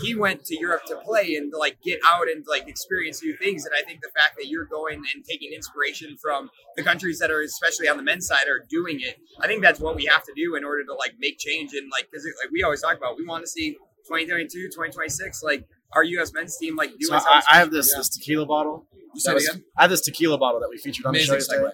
he 0.02 0.14
went 0.14 0.44
to 0.44 0.58
Europe 0.58 0.82
to 0.86 0.96
play 1.04 1.34
and 1.34 1.50
to, 1.52 1.58
like 1.58 1.80
get 1.82 1.98
out 2.06 2.28
and 2.28 2.44
like 2.48 2.68
experience 2.68 3.22
new 3.22 3.36
things. 3.36 3.64
And 3.66 3.74
I 3.76 3.82
think 3.82 4.00
the 4.02 4.10
fact 4.16 4.36
that 4.38 4.46
you're 4.48 4.64
going 4.66 5.02
and 5.14 5.24
taking 5.24 5.52
inspiration 5.52 6.16
from 6.22 6.48
the 6.76 6.82
countries 6.82 7.18
that 7.18 7.30
are, 7.30 7.40
especially 7.42 7.88
on 7.88 7.96
the 7.96 8.02
men's 8.02 8.26
side, 8.26 8.46
are 8.48 8.64
doing 8.70 9.00
it. 9.00 9.16
I 9.40 9.46
think 9.46 9.62
that's 9.62 9.80
what 9.80 9.96
we 9.96 10.04
have 10.06 10.22
to 10.24 10.32
do 10.36 10.54
in 10.54 10.64
order 10.64 10.84
to 10.84 10.94
like 10.94 11.14
make 11.18 11.38
change. 11.38 11.72
And 11.74 11.90
like, 11.90 12.08
because 12.10 12.24
like 12.24 12.50
we 12.52 12.62
always 12.62 12.80
talk 12.82 12.96
about, 12.96 13.16
we 13.18 13.26
want 13.26 13.42
to 13.44 13.48
see 13.48 13.72
2022, 14.06 14.68
2026, 14.68 15.42
like 15.42 15.66
our 15.92 16.04
U.S. 16.04 16.32
men's 16.32 16.56
team 16.56 16.76
like 16.76 16.90
doing 16.90 17.20
So 17.20 17.28
I, 17.28 17.42
I 17.50 17.56
have 17.58 17.70
this 17.70 17.90
Yeah. 17.92 17.98
this 17.98 18.08
tequila 18.10 18.46
bottle. 18.46 18.86
You 19.14 19.20
said 19.20 19.34
was- 19.34 19.48
again? 19.48 19.64
I 19.76 19.82
have 19.82 19.90
this 19.90 20.02
tequila 20.02 20.38
bottle 20.38 20.60
that 20.60 20.68
we 20.70 20.78
featured 20.78 21.04
on 21.06 21.14
Amazing 21.14 21.34
the 21.34 21.40
show 21.40 21.52
today. 21.54 21.64
segue. 21.64 21.72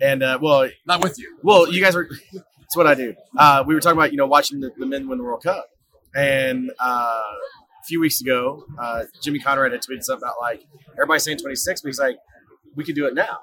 And 0.00 0.22
uh, 0.22 0.38
well, 0.40 0.68
Not 0.86 1.02
with 1.02 1.18
you. 1.18 1.36
well, 1.42 1.70
you 1.70 1.82
guys 1.82 1.94
were. 1.94 2.08
It's 2.62 2.76
what 2.76 2.86
I 2.86 2.94
do. 2.94 3.14
Uh, 3.36 3.64
we 3.66 3.74
were 3.74 3.80
talking 3.80 3.98
about 3.98 4.12
you 4.12 4.16
know 4.16 4.28
watching 4.28 4.60
the, 4.60 4.70
the 4.78 4.86
men 4.86 5.08
win 5.08 5.18
the 5.18 5.24
World 5.24 5.42
Cup, 5.42 5.66
and 6.14 6.70
uh, 6.78 7.22
a 7.82 7.84
few 7.86 8.00
weeks 8.00 8.20
ago, 8.20 8.64
uh, 8.78 9.04
Jimmy 9.22 9.38
Conrad 9.38 9.72
had 9.72 9.80
tweeted 9.82 10.02
something 10.02 10.22
about 10.22 10.36
like 10.40 10.62
everybody's 10.92 11.24
saying 11.24 11.38
26, 11.38 11.82
but 11.82 11.88
he's 11.88 11.98
like, 11.98 12.16
we 12.76 12.84
could 12.84 12.94
do 12.94 13.06
it 13.06 13.14
now, 13.14 13.40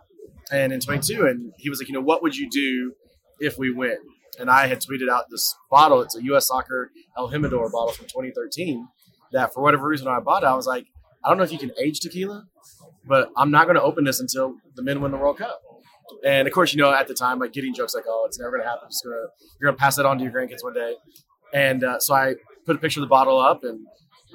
and 0.51 0.71
in 0.71 0.79
22, 0.79 1.25
and 1.25 1.53
he 1.57 1.69
was 1.69 1.79
like, 1.79 1.87
you 1.87 1.93
know, 1.93 2.01
what 2.01 2.23
would 2.23 2.35
you 2.35 2.49
do 2.49 2.93
if 3.39 3.57
we 3.57 3.71
win? 3.71 3.97
And 4.39 4.49
I 4.49 4.67
had 4.67 4.81
tweeted 4.81 5.09
out 5.09 5.25
this 5.29 5.55
bottle. 5.69 6.01
It's 6.01 6.15
a 6.15 6.23
U.S. 6.25 6.47
Soccer 6.47 6.91
El 7.17 7.29
Jimador 7.29 7.71
bottle 7.71 7.91
from 7.91 8.05
2013. 8.05 8.87
That 9.31 9.53
for 9.53 9.61
whatever 9.61 9.87
reason 9.87 10.07
I 10.07 10.19
bought 10.19 10.43
it, 10.43 10.45
I 10.45 10.53
was 10.53 10.67
like, 10.67 10.85
I 11.25 11.29
don't 11.29 11.37
know 11.37 11.43
if 11.43 11.51
you 11.51 11.57
can 11.57 11.71
age 11.81 11.99
tequila, 11.99 12.45
but 13.05 13.31
I'm 13.35 13.51
not 13.51 13.65
going 13.65 13.75
to 13.75 13.81
open 13.81 14.03
this 14.03 14.19
until 14.19 14.55
the 14.75 14.83
men 14.83 15.01
win 15.01 15.11
the 15.11 15.17
World 15.17 15.37
Cup. 15.37 15.59
And 16.23 16.47
of 16.47 16.53
course, 16.53 16.73
you 16.73 16.81
know, 16.81 16.93
at 16.93 17.07
the 17.07 17.13
time, 17.13 17.39
like 17.39 17.51
getting 17.51 17.73
jokes 17.73 17.93
like, 17.93 18.05
"Oh, 18.07 18.23
it's 18.27 18.39
never 18.39 18.57
gonna 18.57 18.69
happen. 18.69 18.87
Just 18.89 19.03
gonna 19.03 19.15
you're 19.59 19.71
gonna 19.71 19.77
pass 19.77 19.97
that 19.97 20.05
on 20.05 20.17
to 20.17 20.23
your 20.23 20.31
grandkids 20.31 20.63
one 20.63 20.73
day." 20.73 20.95
And 21.53 21.83
uh, 21.83 21.99
so 21.99 22.13
I 22.15 22.35
put 22.67 22.75
a 22.75 22.79
picture 22.79 22.99
of 22.99 23.05
the 23.07 23.09
bottle 23.09 23.39
up, 23.39 23.63
and 23.63 23.79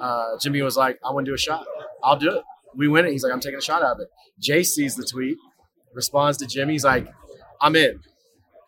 uh, 0.01 0.37
Jimmy 0.41 0.61
was 0.61 0.75
like, 0.75 0.99
"I 1.05 1.11
want 1.11 1.25
to 1.25 1.29
do 1.31 1.35
a 1.35 1.37
shot. 1.37 1.65
I'll 2.03 2.17
do 2.17 2.31
it. 2.37 2.43
We 2.75 2.87
win 2.89 3.05
it." 3.05 3.11
He's 3.11 3.23
like, 3.23 3.31
"I'm 3.31 3.39
taking 3.39 3.59
a 3.59 3.61
shot 3.61 3.81
out 3.81 3.93
of 3.95 3.99
it." 4.01 4.09
Jay 4.39 4.63
sees 4.63 4.95
the 4.95 5.05
tweet, 5.05 5.37
responds 5.93 6.37
to 6.39 6.45
Jimmy. 6.47 6.73
He's 6.73 6.83
like, 6.83 7.07
"I'm 7.61 7.75
in." 7.77 8.01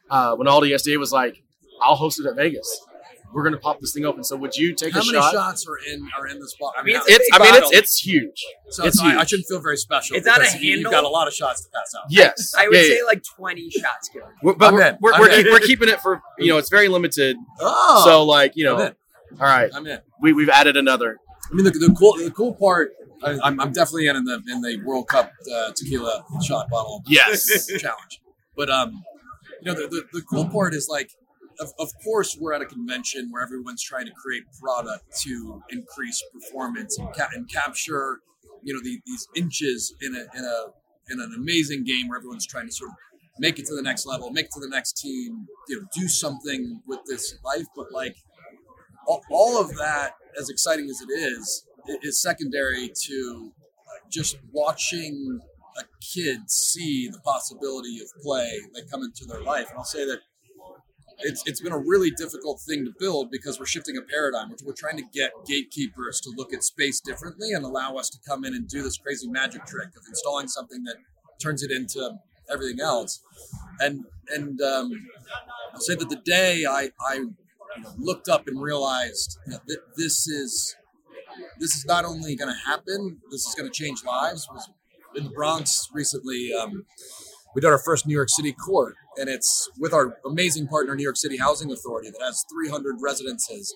Uh, 0.09 0.35
when 0.35 0.47
Aldi 0.47 0.69
yesterday 0.69 0.97
was 0.97 1.11
like, 1.11 1.41
"I'll 1.81 1.95
host 1.95 2.19
it 2.19 2.25
at 2.27 2.35
Vegas. 2.35 2.69
We're 3.33 3.43
gonna 3.43 3.57
pop 3.57 3.81
this 3.81 3.91
thing 3.91 4.05
open. 4.05 4.23
So 4.23 4.37
would 4.37 4.55
you 4.55 4.73
take 4.73 4.93
How 4.93 5.01
a 5.01 5.03
shot? 5.03 5.13
How 5.15 5.19
many 5.23 5.33
shots 5.33 5.65
are 5.67 5.77
in 5.93 6.07
are 6.17 6.25
in 6.27 6.39
this 6.39 6.55
bottle? 6.57 6.75
I 6.79 6.83
mean, 6.83 6.95
it's- 6.95 7.09
It's. 7.09 7.29
I 7.33 7.39
mean, 7.39 7.55
it's 7.55 7.71
it's 7.73 7.99
huge. 7.99 8.41
so, 8.69 8.85
it's 8.85 8.97
so 8.97 9.05
I, 9.05 9.19
I 9.19 9.23
shouldn't 9.25 9.47
feel 9.49 9.59
very 9.59 9.75
special. 9.75 10.15
It's 10.15 10.25
not 10.25 10.37
a 10.37 10.41
because 10.41 10.61
you- 10.61 10.73
handle? 10.75 10.91
You've 10.93 11.01
got 11.01 11.03
a 11.03 11.09
lot 11.09 11.27
of 11.27 11.33
shots 11.33 11.61
to 11.65 11.69
pass 11.69 11.91
out. 11.97 12.03
Yes, 12.09 12.53
I 12.57 12.67
would 12.69 12.75
Yeah, 12.77 12.81
say 12.83 12.97
yeah. 12.99 13.03
like 13.03 13.23
20 13.23 13.69
shots 13.71 14.09
good. 14.13 14.23
We're, 14.41 14.53
but 14.53 14.67
I'm 14.67 14.73
we're, 14.75 14.81
in. 14.87 14.97
we're, 15.01 15.13
I'm 15.13 15.19
we're, 15.19 15.29
in. 15.31 15.43
keep- 15.43 15.51
we're 15.51 15.59
keeping 15.59 15.89
it 15.89 15.99
for 15.99 16.21
you 16.37 16.47
know 16.47 16.57
it's 16.59 16.69
very 16.69 16.87
limited. 16.87 17.35
Oh, 17.59 18.03
So 18.05 18.23
like 18.23 18.53
you 18.55 18.63
know, 18.63 18.77
I'm 18.77 18.95
all 19.39 19.47
right, 19.47 19.69
I'm 19.73 19.85
in. 19.87 19.99
we 20.21 20.33
we've 20.33 20.49
added 20.49 20.77
another. 20.77 21.17
I 21.51 21.53
mean, 21.53 21.65
the, 21.65 21.71
the 21.71 21.95
cool 21.97 22.13
the 22.17 22.31
cool 22.31 22.53
part. 22.53 22.93
I, 23.23 23.37
I'm, 23.43 23.59
I'm 23.59 23.71
definitely 23.71 24.07
in 24.07 24.15
in 24.15 24.25
the 24.25 24.41
in 24.49 24.61
the 24.61 24.81
World 24.83 25.07
Cup 25.07 25.31
uh, 25.53 25.71
tequila 25.75 26.23
shot 26.43 26.69
bottle 26.69 27.01
Yes. 27.07 27.65
challenge. 27.79 28.21
But 28.55 28.69
um, 28.69 29.03
you 29.61 29.71
know, 29.71 29.75
the, 29.75 29.87
the, 29.87 30.03
the 30.19 30.21
cool 30.21 30.47
part 30.49 30.73
is 30.73 30.87
like, 30.89 31.11
of, 31.59 31.71
of 31.79 31.89
course, 32.03 32.37
we're 32.39 32.53
at 32.53 32.61
a 32.61 32.65
convention 32.65 33.29
where 33.31 33.41
everyone's 33.43 33.81
trying 33.83 34.05
to 34.05 34.11
create 34.11 34.43
product 34.61 35.03
to 35.23 35.61
increase 35.69 36.21
performance 36.33 36.97
and, 36.99 37.13
ca- 37.15 37.29
and 37.33 37.49
capture, 37.49 38.19
you 38.63 38.73
know, 38.73 38.81
the, 38.83 38.99
these 39.05 39.27
inches 39.35 39.93
in 40.01 40.13
a 40.15 40.19
in 40.37 40.43
a 40.45 40.65
in 41.13 41.19
an 41.21 41.33
amazing 41.37 41.83
game 41.83 42.07
where 42.09 42.17
everyone's 42.17 42.45
trying 42.45 42.65
to 42.67 42.71
sort 42.73 42.89
of 42.91 42.95
make 43.39 43.59
it 43.59 43.65
to 43.67 43.75
the 43.75 43.81
next 43.81 44.05
level, 44.05 44.29
make 44.31 44.45
it 44.45 44.51
to 44.53 44.59
the 44.59 44.69
next 44.69 44.93
team, 44.97 45.45
you 45.69 45.79
know, 45.79 45.87
do 45.95 46.07
something 46.07 46.81
with 46.87 46.99
this 47.07 47.35
life. 47.43 47.65
But 47.75 47.91
like, 47.91 48.15
all, 49.07 49.59
of 49.59 49.75
that, 49.77 50.13
as 50.39 50.49
exciting 50.49 50.89
as 50.89 51.01
it 51.01 51.11
is, 51.11 51.65
is 52.01 52.21
secondary 52.21 52.91
to 53.05 53.51
just 54.09 54.37
watching 54.51 55.39
a 55.77 55.83
kid 56.01 56.49
see 56.49 57.09
the 57.09 57.19
possibility 57.19 57.99
of 58.01 58.07
play 58.21 58.59
that 58.73 58.89
come 58.89 59.03
into 59.03 59.25
their 59.25 59.41
life. 59.41 59.69
And 59.69 59.77
I'll 59.77 59.83
say 59.83 60.05
that 60.05 60.19
it's 61.19 61.43
it's 61.45 61.61
been 61.61 61.71
a 61.71 61.77
really 61.77 62.11
difficult 62.11 62.61
thing 62.61 62.85
to 62.85 62.91
build 62.99 63.31
because 63.31 63.59
we're 63.59 63.65
shifting 63.65 63.97
a 63.97 64.01
paradigm, 64.01 64.49
which 64.49 64.61
we're 64.63 64.73
trying 64.73 64.97
to 64.97 65.03
get 65.13 65.31
gatekeepers 65.47 66.19
to 66.21 66.31
look 66.35 66.53
at 66.53 66.63
space 66.63 66.99
differently 66.99 67.51
and 67.53 67.63
allow 67.63 67.95
us 67.95 68.09
to 68.09 68.17
come 68.27 68.43
in 68.43 68.53
and 68.53 68.67
do 68.67 68.83
this 68.83 68.97
crazy 68.97 69.27
magic 69.27 69.65
trick 69.65 69.89
of 69.89 70.03
installing 70.07 70.47
something 70.47 70.83
that 70.83 70.95
turns 71.41 71.63
it 71.63 71.71
into 71.71 72.17
everything 72.51 72.79
else. 72.81 73.21
And 73.79 74.05
and 74.29 74.61
um, 74.61 74.91
I'll 75.73 75.79
say 75.79 75.95
that 75.95 76.09
the 76.09 76.21
day 76.25 76.65
I 76.65 76.91
I 76.99 77.25
looked 77.97 78.29
up 78.29 78.47
and 78.47 78.61
realized 78.61 79.37
that 79.47 79.79
this 79.97 80.27
is 80.27 80.75
this 81.59 81.75
is 81.75 81.85
not 81.85 82.05
only 82.05 82.35
going 82.35 82.53
to 82.53 82.59
happen, 82.65 83.19
this 83.31 83.45
is 83.45 83.55
going 83.55 83.69
to 83.69 83.73
change 83.73 84.03
lives. 84.05 84.47
Was 84.51 84.69
in 85.15 85.23
the 85.25 85.29
Bronx 85.29 85.89
recently. 85.93 86.51
Um, 86.53 86.85
we 87.53 87.61
did 87.61 87.67
our 87.67 87.79
first 87.79 88.05
New 88.05 88.13
York 88.13 88.29
City 88.29 88.51
court, 88.51 88.95
and 89.17 89.29
it's 89.29 89.69
with 89.79 89.93
our 89.93 90.17
amazing 90.25 90.67
partner, 90.67 90.93
New 90.93 91.03
York 91.03 91.15
City 91.15 91.37
Housing 91.37 91.71
Authority, 91.71 92.09
that 92.09 92.21
has 92.21 92.43
300 92.51 92.97
residences. 93.01 93.73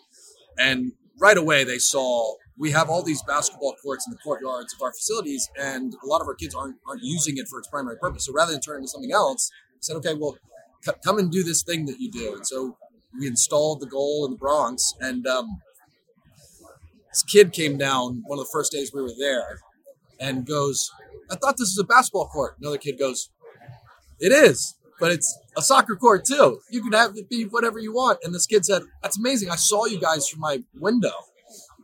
And 0.57 0.91
right 1.17 1.37
away, 1.37 1.63
they 1.63 1.77
saw 1.77 2.35
we 2.57 2.71
have 2.71 2.89
all 2.89 3.03
these 3.03 3.23
basketball 3.23 3.75
courts 3.81 4.05
in 4.05 4.11
the 4.11 4.17
courtyards 4.17 4.73
of 4.73 4.81
our 4.81 4.91
facilities, 4.91 5.49
and 5.57 5.93
a 6.03 6.07
lot 6.07 6.19
of 6.19 6.27
our 6.27 6.35
kids 6.35 6.53
aren't 6.53 6.75
aren't 6.87 7.03
using 7.03 7.37
it 7.37 7.47
for 7.47 7.59
its 7.59 7.69
primary 7.69 7.97
purpose. 7.97 8.25
So 8.25 8.33
rather 8.33 8.51
than 8.51 8.61
turn 8.61 8.75
it 8.75 8.79
into 8.79 8.89
something 8.89 9.13
else, 9.13 9.49
said, 9.79 9.95
okay, 9.97 10.13
well, 10.13 10.37
c- 10.83 10.91
come 11.03 11.17
and 11.17 11.31
do 11.31 11.43
this 11.43 11.63
thing 11.63 11.85
that 11.85 11.99
you 11.99 12.11
do. 12.11 12.33
And 12.33 12.45
so 12.45 12.77
we 13.17 13.27
installed 13.27 13.79
the 13.79 13.87
goal 13.87 14.25
in 14.25 14.31
the 14.31 14.37
Bronx, 14.37 14.93
and 14.99 15.25
um, 15.27 15.61
this 17.11 17.23
kid 17.23 17.53
came 17.53 17.77
down 17.77 18.23
one 18.25 18.39
of 18.39 18.45
the 18.45 18.51
first 18.51 18.71
days 18.71 18.91
we 18.93 19.01
were 19.01 19.13
there, 19.17 19.59
and 20.19 20.45
goes, 20.45 20.91
"I 21.31 21.35
thought 21.35 21.55
this 21.57 21.75
was 21.75 21.79
a 21.79 21.87
basketball 21.87 22.27
court." 22.27 22.57
Another 22.59 22.77
kid 22.77 22.99
goes, 22.99 23.29
"It 24.19 24.31
is." 24.31 24.75
But 24.99 25.13
it's 25.13 25.39
a 25.57 25.61
soccer 25.61 25.95
court 25.95 26.25
too. 26.25 26.59
You 26.69 26.83
can 26.83 26.91
have 26.91 27.15
it 27.15 27.29
be 27.29 27.43
whatever 27.43 27.79
you 27.79 27.93
want. 27.93 28.19
And 28.21 28.35
this 28.35 28.45
kid 28.45 28.65
said, 28.65 28.81
That's 29.01 29.17
amazing. 29.17 29.49
I 29.49 29.55
saw 29.55 29.85
you 29.85 29.97
guys 29.97 30.27
from 30.27 30.41
my 30.41 30.61
window 30.75 31.13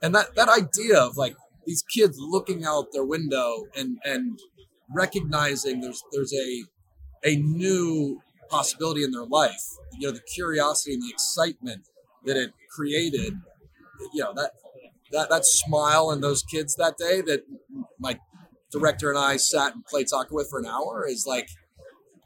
and 0.02 0.14
that 0.16 0.36
that 0.36 0.50
idea 0.50 1.00
of 1.00 1.18
like 1.18 1.36
these 1.66 1.84
kids 1.84 2.18
looking 2.20 2.66
out 2.66 2.88
their 2.94 3.06
window 3.06 3.66
and 3.76 3.98
and 4.04 4.40
recognizing 4.94 5.82
there's 5.82 6.04
there's 6.12 6.34
a 6.34 6.64
a 7.24 7.36
new 7.38 8.22
possibility 8.50 9.04
in 9.04 9.12
their 9.12 9.26
life 9.26 9.64
you 9.98 10.08
know 10.08 10.14
the 10.14 10.22
curiosity 10.22 10.94
and 10.94 11.04
the 11.04 11.10
excitement 11.10 11.88
that 12.26 12.38
it 12.38 12.52
created 12.70 13.34
you 14.14 14.24
know 14.24 14.34
that 14.34 14.52
that 15.12 15.30
that 15.30 15.46
smile 15.46 16.12
in 16.12 16.22
those 16.22 16.44
kids 16.44 16.76
that 16.76 16.98
day 16.98 17.22
that 17.22 17.44
my 18.00 18.20
director 18.72 19.10
and 19.10 19.20
I 19.20 19.38
sat 19.38 19.74
and 19.74 19.86
played 19.86 20.10
soccer 20.10 20.36
with 20.36 20.50
for 20.50 20.60
an 20.60 20.66
hour 20.66 21.06
is 21.08 21.26
like 21.28 21.50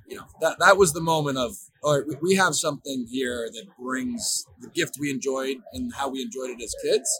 you 0.07 0.17
know 0.17 0.25
that 0.41 0.57
that 0.59 0.77
was 0.77 0.93
the 0.93 1.01
moment 1.01 1.37
of 1.37 1.55
all 1.83 1.99
right 1.99 2.21
we 2.21 2.35
have 2.35 2.55
something 2.55 3.05
here 3.09 3.49
that 3.51 3.65
brings 3.79 4.45
the 4.59 4.69
gift 4.69 4.97
we 4.99 5.11
enjoyed 5.11 5.57
and 5.73 5.93
how 5.95 6.09
we 6.09 6.21
enjoyed 6.21 6.49
it 6.49 6.61
as 6.61 6.73
kids 6.81 7.19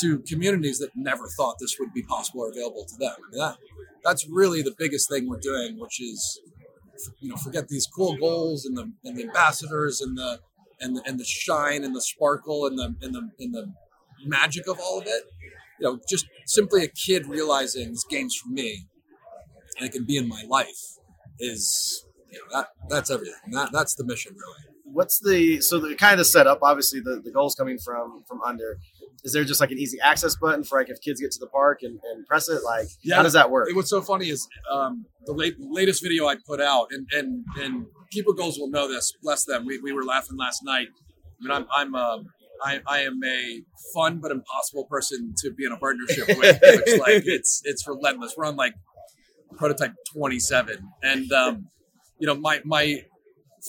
to 0.00 0.18
communities 0.20 0.78
that 0.78 0.90
never 0.96 1.28
thought 1.36 1.56
this 1.60 1.76
would 1.78 1.92
be 1.92 2.02
possible 2.02 2.42
or 2.42 2.50
available 2.50 2.84
to 2.84 2.96
them. 2.96 3.14
I 3.16 3.30
mean, 3.30 3.40
that 3.40 3.56
that's 4.02 4.28
really 4.28 4.62
the 4.62 4.74
biggest 4.76 5.08
thing 5.08 5.28
we're 5.28 5.38
doing, 5.38 5.78
which 5.78 6.00
is 6.00 6.40
you 7.20 7.28
know 7.28 7.36
forget 7.36 7.68
these 7.68 7.86
cool 7.86 8.16
goals 8.16 8.64
and 8.64 8.76
the 8.76 8.92
and 9.04 9.16
the 9.16 9.24
ambassadors 9.24 10.00
and 10.00 10.16
the 10.16 10.40
and 10.80 10.96
the, 10.96 11.02
and 11.06 11.18
the 11.18 11.24
shine 11.24 11.84
and 11.84 11.94
the 11.94 12.02
sparkle 12.02 12.66
and 12.66 12.78
the 12.78 12.94
and 13.02 13.14
the 13.14 13.28
and 13.38 13.54
the 13.54 13.72
magic 14.26 14.66
of 14.68 14.78
all 14.80 15.00
of 15.00 15.06
it. 15.06 15.24
You 15.80 15.88
know, 15.88 16.00
just 16.08 16.26
simply 16.46 16.84
a 16.84 16.88
kid 16.88 17.26
realizing 17.26 17.90
this 17.90 18.04
game's 18.08 18.36
for 18.36 18.48
me 18.48 18.86
and 19.78 19.88
it 19.88 19.92
can 19.92 20.04
be 20.04 20.16
in 20.16 20.28
my 20.28 20.44
life 20.48 20.98
is 21.38 22.06
you 22.30 22.38
know 22.38 22.58
that 22.58 22.68
that's 22.88 23.10
everything. 23.10 23.34
That 23.52 23.70
that's 23.72 23.94
the 23.94 24.04
mission 24.04 24.32
really. 24.34 24.74
What's 24.84 25.18
the 25.20 25.60
so 25.60 25.80
the 25.80 25.94
kind 25.96 26.20
of 26.20 26.26
setup? 26.26 26.60
Obviously, 26.62 27.00
the 27.00 27.20
the 27.24 27.32
goals 27.32 27.54
coming 27.54 27.78
from 27.78 28.22
from 28.28 28.40
under 28.42 28.78
is 29.22 29.32
there 29.32 29.44
just 29.44 29.60
like 29.60 29.70
an 29.70 29.78
easy 29.78 29.98
access 30.00 30.36
button 30.36 30.64
for 30.64 30.78
like 30.78 30.90
if 30.90 31.00
kids 31.00 31.20
get 31.20 31.30
to 31.32 31.38
the 31.38 31.46
park 31.46 31.80
and, 31.82 31.98
and 32.12 32.26
press 32.26 32.48
it? 32.48 32.62
Like, 32.64 32.88
yeah. 33.02 33.16
how 33.16 33.22
does 33.22 33.32
that 33.34 33.50
work? 33.50 33.68
What's 33.72 33.90
so 33.90 34.02
funny 34.02 34.28
is 34.28 34.46
um, 34.72 35.06
the 35.26 35.32
late, 35.32 35.54
latest 35.58 36.02
video 36.02 36.26
I 36.26 36.36
put 36.46 36.60
out, 36.60 36.88
and 36.90 37.06
and 37.12 37.44
and 37.60 37.86
Keeper 38.10 38.32
Goals 38.32 38.58
will 38.58 38.70
know 38.70 38.88
this. 38.88 39.12
Bless 39.22 39.44
them. 39.44 39.66
We, 39.66 39.78
we 39.78 39.92
were 39.92 40.04
laughing 40.04 40.36
last 40.36 40.62
night. 40.64 40.88
I 41.40 41.44
mean, 41.44 41.50
I'm 41.50 41.66
I'm 41.74 41.94
uh, 41.94 42.18
I, 42.62 42.80
I 42.86 43.00
am 43.00 43.20
a 43.24 43.62
fun 43.94 44.18
but 44.20 44.30
impossible 44.30 44.86
person 44.86 45.34
to 45.38 45.50
be 45.50 45.64
in 45.64 45.72
a 45.72 45.76
partnership 45.76 46.28
with. 46.28 46.60
which 46.62 47.00
like 47.00 47.22
it's 47.26 47.62
it's 47.64 47.86
relentless. 47.86 48.34
We're 48.36 48.46
on 48.46 48.56
like 48.56 48.74
prototype 49.56 49.94
27, 50.12 50.78
and 51.02 51.32
um, 51.32 51.68
you 52.18 52.26
know 52.26 52.34
my 52.34 52.60
my 52.64 53.02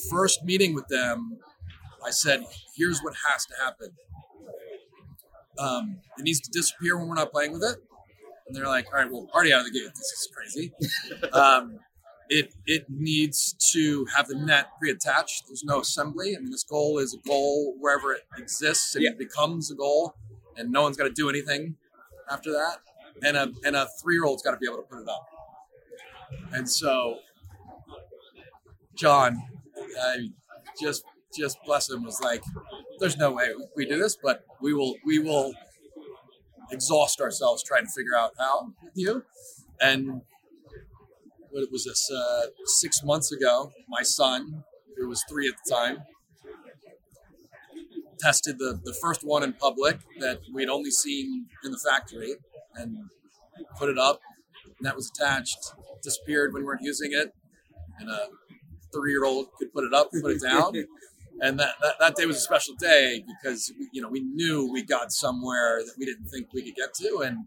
first 0.10 0.44
meeting 0.44 0.74
with 0.74 0.88
them, 0.88 1.38
I 2.06 2.12
said, 2.12 2.44
"Here's 2.75 3.00
what 3.00 3.14
has 3.30 3.46
to 3.46 3.54
happen." 3.64 3.90
Um, 5.60 5.98
it 6.18 6.24
needs 6.24 6.40
to 6.42 6.52
disappear 6.52 6.98
when 6.98 7.08
we're 7.08 7.16
not 7.16 7.32
playing 7.32 7.54
with 7.54 7.64
it. 7.64 7.78
And 8.48 8.56
they're 8.56 8.68
like, 8.68 8.86
all 8.88 9.00
right, 9.00 9.12
well, 9.12 9.28
already 9.34 9.54
out 9.54 9.62
of 9.62 9.66
the 9.66 9.72
gate. 9.72 9.90
This 9.96 10.12
is 10.12 10.30
crazy. 10.36 10.72
um, 11.34 11.80
it 12.30 12.54
it 12.66 12.86
needs 12.90 13.56
to 13.74 14.06
have 14.16 14.28
the 14.28 14.36
net 14.36 14.68
pre-attached. 14.80 15.48
There's 15.48 15.64
no 15.64 15.82
assembly. 15.82 16.36
I 16.36 16.40
mean, 16.40 16.52
this 16.52 16.64
goal 16.64 16.98
is 17.00 17.14
a 17.14 17.28
goal 17.28 17.76
wherever 17.80 18.14
it 18.14 18.22
exists 18.38 18.96
and 18.96 19.04
yeah. 19.04 19.12
it 19.12 19.18
becomes 19.18 19.72
a 19.72 19.76
goal, 19.76 20.16
and 20.58 20.72
no 20.72 20.82
one's 20.82 20.98
got 20.98 21.06
to 21.06 21.12
do 21.12 21.30
anything 21.30 21.76
after 22.30 22.52
that. 22.52 22.78
And 23.24 23.38
a 23.38 23.52
and 23.64 23.76
a 23.76 23.88
three 24.02 24.16
year 24.16 24.26
old's 24.26 24.44
got 24.44 24.52
to 24.52 24.58
be 24.58 24.68
able 24.68 24.78
to 24.78 24.90
put 24.90 25.02
it 25.02 25.10
up. 25.10 25.28
And 26.52 26.70
so, 26.70 27.20
John, 28.96 29.42
I 30.02 30.30
just 30.82 31.04
just 31.38 31.58
bless 31.65 31.89
him 31.89 32.04
was 32.04 32.20
like, 32.22 32.44
"There's 33.00 33.18
no 33.18 33.32
way 33.32 33.50
we 33.75 33.86
do 33.86 33.98
this, 33.98 34.18
but 34.22 34.46
we 34.62 34.74
will 34.74 34.96
we 35.06 35.20
will 35.20 35.54
exhaust 36.72 37.22
ourselves 37.22 37.63
trying 37.63 37.86
to 37.86 37.92
figure 37.92 38.15
out 38.18 38.34
how 38.38 38.74
with 38.84 38.94
you." 38.96 39.24
And 39.80 40.22
what 41.50 41.63
it 41.63 41.72
was 41.72 41.86
this? 41.86 42.10
Uh, 42.12 42.48
six 42.65 43.04
months 43.04 43.32
ago, 43.32 43.72
my 43.88 44.04
son, 44.04 44.63
who 44.98 45.08
was 45.08 45.24
three 45.30 45.48
at 45.48 45.54
the 45.65 45.74
time, 45.74 46.04
tested 48.20 48.58
the 48.60 48.80
the 48.84 48.94
first 48.94 49.22
one 49.24 49.44
in 49.44 49.54
public 49.54 50.00
that 50.20 50.42
we'd 50.54 50.70
only 50.70 50.92
seen 50.92 51.48
in 51.63 51.72
the 51.72 51.80
factory, 51.80 52.36
and 52.75 52.98
put 53.77 53.89
it 53.89 53.98
up. 53.98 54.20
And 54.77 54.86
that 54.86 54.96
was 54.96 55.10
attached. 55.10 55.74
Disappeared 56.04 56.54
when 56.54 56.63
we 56.63 56.65
weren't 56.65 56.82
using 56.82 57.12
it, 57.13 57.34
and 58.00 58.10
a 58.10 58.27
three 58.94 59.12
year 59.12 59.25
old 59.25 59.48
could 59.58 59.72
put 59.74 59.84
it 59.84 59.94
up, 59.94 60.10
put 60.12 60.32
it 60.32 60.42
down. 60.42 60.74
and 61.42 61.60
that, 61.60 61.75
that, 61.82 61.96
that 62.00 62.15
day 62.15 62.25
was 62.25 62.38
a 62.38 62.42
special 62.42 62.75
day 62.75 63.24
because 63.27 63.72
you 63.92 64.01
know 64.01 64.10
we 64.10 64.22
knew 64.22 64.72
we 64.72 64.84
got 64.84 65.12
somewhere 65.12 65.82
that 65.84 65.94
we 65.98 66.06
didn't 66.06 66.27
think 66.27 66.54
we 66.54 66.63
could 66.63 66.75
get 66.75 66.94
to. 66.96 67.20
And 67.25 67.46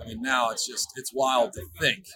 i 0.00 0.06
mean 0.06 0.22
now 0.22 0.50
it's 0.50 0.66
just 0.66 0.92
it's 0.96 1.12
wild 1.14 1.52
to 1.54 1.62
think. 1.80 2.06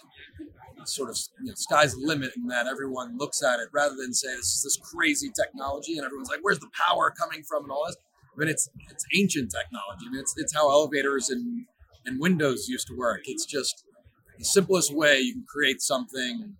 Sort 0.85 1.09
of 1.09 1.17
you 1.41 1.47
know, 1.47 1.53
sky's 1.55 1.93
the 1.93 1.99
limit 1.99 2.31
in 2.35 2.47
that 2.47 2.65
everyone 2.65 3.17
looks 3.17 3.43
at 3.43 3.59
it 3.59 3.67
rather 3.73 3.95
than 3.95 4.13
say 4.13 4.29
this 4.29 4.55
is 4.55 4.61
this 4.63 4.77
crazy 4.77 5.29
technology 5.29 5.97
and 5.97 6.05
everyone's 6.05 6.29
like 6.29 6.39
where's 6.41 6.59
the 6.59 6.69
power 6.87 7.11
coming 7.11 7.43
from? 7.43 7.63
and 7.63 7.71
all 7.71 7.85
this. 7.85 7.97
I 8.35 8.39
mean 8.39 8.49
it's 8.49 8.69
it's 8.89 9.05
ancient 9.13 9.51
technology. 9.51 10.05
I 10.07 10.11
mean 10.11 10.21
it's, 10.21 10.33
it's 10.37 10.53
how 10.53 10.71
elevators 10.71 11.29
and 11.29 11.65
and 12.05 12.19
windows 12.19 12.67
used 12.67 12.87
to 12.87 12.95
work. 12.95 13.21
It's 13.25 13.45
just 13.45 13.83
the 14.37 14.45
simplest 14.45 14.95
way 14.95 15.19
you 15.19 15.33
can 15.33 15.45
create 15.47 15.81
something 15.81 16.55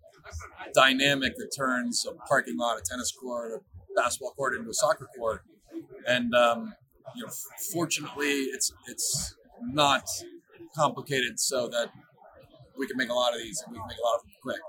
dynamic 0.76 1.36
that 1.38 1.50
turns 1.56 2.06
a 2.06 2.14
parking 2.28 2.58
lot, 2.58 2.78
a 2.78 2.82
tennis 2.82 3.12
court, 3.12 3.64
basketball 4.00 4.32
court 4.32 4.56
into 4.56 4.70
a 4.70 4.74
soccer 4.74 5.08
court. 5.18 5.42
And 6.08 6.34
um, 6.34 6.74
you 7.16 7.26
know, 7.26 7.32
fortunately, 7.74 8.32
it's 8.56 8.72
it's 8.88 9.36
not 9.62 10.04
complicated 10.76 11.40
so 11.40 11.68
that 11.68 11.90
we 12.78 12.88
can 12.88 12.98
make 12.98 13.10
a 13.10 13.14
lot 13.14 13.34
of 13.34 13.40
these 13.40 13.62
and 13.62 13.74
we 13.74 13.80
can 13.80 13.88
make 13.88 13.98
a 13.98 14.06
lot 14.06 14.16
of 14.16 14.22
them 14.22 14.32
quick. 14.42 14.62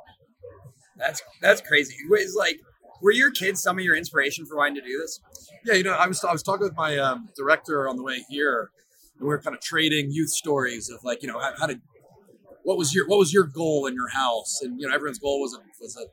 That's 0.97 1.23
that's 1.41 1.61
crazy. 1.61 1.95
It's 2.11 2.35
like, 2.35 2.61
were 3.01 3.13
your 3.13 3.31
kids 3.31 3.63
some 3.63 3.79
of 3.79 3.85
your 3.85 3.97
inspiration 3.97 4.47
for 4.47 4.57
wanting 4.57 4.77
to 4.77 4.83
do 4.83 4.99
this? 4.99 5.21
Yeah, 5.65 5.75
you 5.75 5.85
know, 5.85 5.93
I 5.93 6.07
was 6.07 6.23
I 6.25 6.33
was 6.33 6.43
talking 6.43 6.65
with 6.65 6.77
my 6.77 6.99
um, 6.99 7.29
director 7.37 7.89
on 7.89 7.97
the 7.97 8.03
way 8.03 8.25
here, 8.29 8.71
and 9.19 9.29
we 9.29 9.35
are 9.35 9.41
kind 9.41 9.55
of 9.55 9.63
trading 9.63 10.11
youth 10.11 10.31
stories 10.31 10.91
of 10.91 11.01
like, 11.05 11.23
you 11.23 11.29
know, 11.29 11.39
how, 11.39 11.53
how 11.59 11.67
did 11.67 11.81
what 12.65 12.77
was 12.77 12.95
your 12.95 13.07
what 13.07 13.19
was 13.19 13.33
your 13.33 13.45
goal 13.45 13.87
in 13.87 13.95
your 13.95 14.09
house? 14.09 14.61
And 14.63 14.81
you 14.81 14.87
know, 14.87 14.95
everyone's 14.95 15.19
goal 15.19 15.41
was 15.41 15.55
a 15.55 15.61
was 15.81 15.97
a 15.97 16.07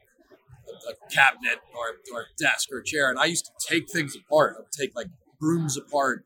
a 0.90 1.14
cabinet 1.14 1.60
or, 1.76 2.16
or 2.16 2.22
a 2.22 2.26
desk 2.38 2.70
or 2.72 2.80
a 2.80 2.84
chair. 2.84 3.10
And 3.10 3.20
I 3.20 3.26
used 3.26 3.46
to 3.46 3.52
take 3.68 3.90
things 3.90 4.16
apart. 4.16 4.56
I 4.58 4.62
would 4.62 4.72
take 4.72 4.96
like 4.96 5.08
brooms 5.40 5.78
apart 5.78 6.24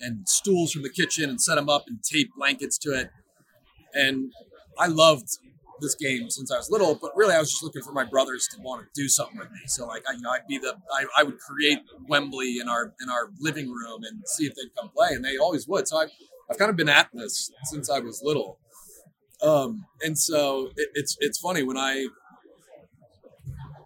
and 0.00 0.28
stools 0.28 0.72
from 0.72 0.82
the 0.82 0.90
kitchen 0.90 1.30
and 1.30 1.40
set 1.40 1.54
them 1.56 1.68
up 1.68 1.84
and 1.86 2.02
tape 2.02 2.30
blankets 2.36 2.78
to 2.78 2.90
it. 2.90 3.10
And 3.94 4.32
I 4.78 4.88
loved 4.88 5.28
this 5.80 5.94
game 5.94 6.30
since 6.30 6.50
I 6.50 6.56
was 6.56 6.70
little, 6.70 6.94
but 6.94 7.12
really 7.16 7.34
I 7.34 7.38
was 7.38 7.50
just 7.50 7.62
looking 7.62 7.82
for 7.82 7.92
my 7.92 8.04
brothers 8.04 8.48
to 8.54 8.60
want 8.60 8.82
to 8.82 8.88
do 9.00 9.08
something 9.08 9.38
with 9.38 9.50
me. 9.50 9.60
So 9.66 9.86
like 9.86 10.04
I, 10.08 10.14
you 10.14 10.20
know, 10.20 10.30
I'd 10.30 10.46
be 10.48 10.58
the 10.58 10.76
I, 10.92 11.06
I 11.18 11.22
would 11.22 11.38
create 11.38 11.78
Wembley 12.08 12.58
in 12.60 12.68
our 12.68 12.94
in 13.02 13.10
our 13.10 13.30
living 13.40 13.70
room 13.70 14.02
and 14.04 14.22
see 14.26 14.44
if 14.46 14.54
they'd 14.54 14.74
come 14.78 14.90
play, 14.90 15.10
and 15.12 15.24
they 15.24 15.36
always 15.36 15.66
would. 15.68 15.86
So 15.88 15.98
I've 15.98 16.10
I've 16.50 16.58
kind 16.58 16.70
of 16.70 16.76
been 16.76 16.88
at 16.88 17.08
this 17.12 17.50
since 17.64 17.90
I 17.90 18.00
was 18.00 18.22
little. 18.22 18.58
Um, 19.42 19.84
and 20.02 20.18
so 20.18 20.70
it, 20.76 20.88
it's 20.94 21.16
it's 21.20 21.38
funny 21.38 21.62
when 21.62 21.76
I 21.76 22.06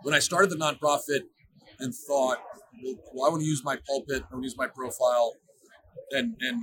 when 0.09 0.15
I 0.15 0.21
started 0.21 0.49
the 0.49 0.57
nonprofit 0.57 1.21
and 1.81 1.95
thought, 1.95 2.39
well, 3.13 3.27
I 3.27 3.29
want 3.29 3.43
to 3.43 3.47
use 3.47 3.63
my 3.63 3.77
pulpit, 3.87 4.23
I 4.23 4.35
want 4.35 4.43
to 4.43 4.47
use 4.47 4.57
my 4.57 4.67
profile, 4.67 5.35
and 6.13 6.35
and 6.41 6.63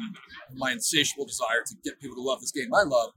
my 0.56 0.72
insatiable 0.72 1.26
desire 1.26 1.62
to 1.64 1.76
get 1.84 2.02
people 2.02 2.16
to 2.16 2.24
love 2.24 2.42
this 2.42 2.52
game 2.52 2.74
I 2.74 2.82
love, 2.82 3.12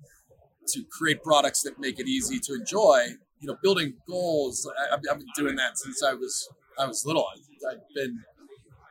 to 0.66 0.84
create 0.92 1.22
products 1.22 1.62
that 1.62 1.78
make 1.78 1.98
it 1.98 2.06
easy 2.06 2.38
to 2.40 2.56
enjoy. 2.56 3.06
You 3.40 3.48
know, 3.48 3.56
building 3.62 3.94
goals. 4.06 4.70
I, 4.78 4.96
I've 4.96 5.02
been 5.02 5.24
doing 5.34 5.56
that 5.56 5.78
since 5.78 6.02
I 6.02 6.12
was 6.12 6.46
I 6.78 6.84
was 6.84 7.06
little. 7.06 7.24
I, 7.24 7.72
I've 7.72 7.94
been 7.94 8.22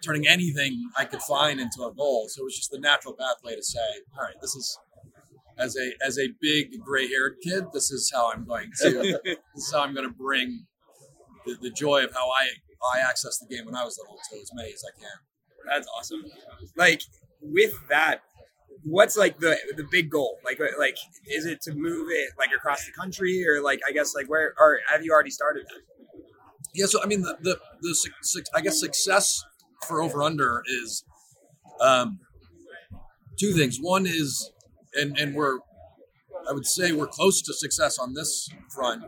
turning 0.03 0.27
anything 0.27 0.89
I 0.97 1.05
could 1.05 1.21
find 1.21 1.59
into 1.59 1.83
a 1.83 1.93
goal. 1.93 2.29
So 2.29 2.41
it 2.41 2.45
was 2.45 2.57
just 2.57 2.71
the 2.71 2.79
natural 2.79 3.13
pathway 3.13 3.55
to 3.55 3.63
say, 3.63 3.87
all 4.17 4.23
right, 4.23 4.35
this 4.41 4.55
is 4.55 4.79
as 5.59 5.77
a 5.77 5.91
as 6.03 6.17
a 6.17 6.29
big 6.41 6.79
gray 6.83 7.07
haired 7.07 7.35
kid, 7.43 7.65
this 7.73 7.91
is 7.91 8.11
how 8.11 8.31
I'm 8.31 8.43
going 8.43 8.71
to 8.81 9.19
this 9.23 9.37
is 9.67 9.71
how 9.71 9.81
I'm 9.81 9.93
going 9.93 10.07
to 10.07 10.15
bring 10.15 10.65
the, 11.47 11.57
the 11.61 11.71
joy 11.71 12.03
of 12.03 12.13
how 12.13 12.29
I 12.29 12.49
I 12.93 12.99
access 12.99 13.39
the 13.39 13.53
game 13.53 13.65
when 13.65 13.75
I 13.75 13.83
was 13.83 13.97
little 13.97 14.19
to 14.31 14.39
as 14.39 14.51
many 14.53 14.71
as 14.71 14.83
I 14.85 14.99
can. 14.99 15.17
That's 15.67 15.87
awesome. 15.97 16.23
Like 16.75 17.01
with 17.41 17.73
that, 17.89 18.21
what's 18.83 19.17
like 19.17 19.39
the 19.39 19.57
the 19.75 19.83
big 19.89 20.09
goal? 20.09 20.37
Like 20.45 20.59
like 20.79 20.97
is 21.27 21.45
it 21.45 21.61
to 21.63 21.73
move 21.73 22.09
it 22.11 22.29
like 22.37 22.49
across 22.55 22.85
the 22.85 22.91
country 22.91 23.43
or 23.47 23.61
like 23.61 23.79
I 23.87 23.91
guess 23.91 24.15
like 24.15 24.29
where 24.29 24.53
or 24.59 24.79
have 24.91 25.03
you 25.03 25.11
already 25.11 25.31
started 25.31 25.65
that? 25.67 25.81
Yeah, 26.73 26.85
so 26.85 27.01
I 27.03 27.07
mean 27.07 27.21
the 27.21 27.37
the, 27.41 27.59
the 27.81 27.95
su- 28.21 28.43
I 28.53 28.61
guess 28.61 28.79
success 28.79 29.43
for 29.87 30.01
over 30.01 30.23
under 30.23 30.63
is 30.83 31.03
um, 31.81 32.19
two 33.39 33.53
things. 33.53 33.77
One 33.79 34.05
is 34.05 34.51
and 34.93 35.17
and 35.17 35.35
we're 35.35 35.59
I 36.49 36.53
would 36.53 36.65
say 36.65 36.91
we're 36.91 37.07
close 37.07 37.41
to 37.41 37.53
success 37.53 37.97
on 37.99 38.13
this 38.13 38.49
front. 38.73 39.03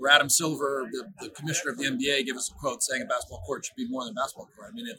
Where 0.00 0.10
Adam 0.10 0.28
Silver, 0.28 0.86
the, 0.90 1.04
the 1.20 1.30
commissioner 1.30 1.72
of 1.72 1.78
the 1.78 1.84
NBA, 1.84 2.26
gave 2.26 2.36
us 2.36 2.50
a 2.50 2.54
quote 2.58 2.82
saying 2.82 3.02
a 3.02 3.06
basketball 3.06 3.42
court 3.46 3.64
should 3.64 3.76
be 3.76 3.86
more 3.88 4.04
than 4.04 4.12
a 4.12 4.20
basketball 4.20 4.48
court. 4.56 4.70
I 4.72 4.74
mean, 4.74 4.86
if 4.88 4.98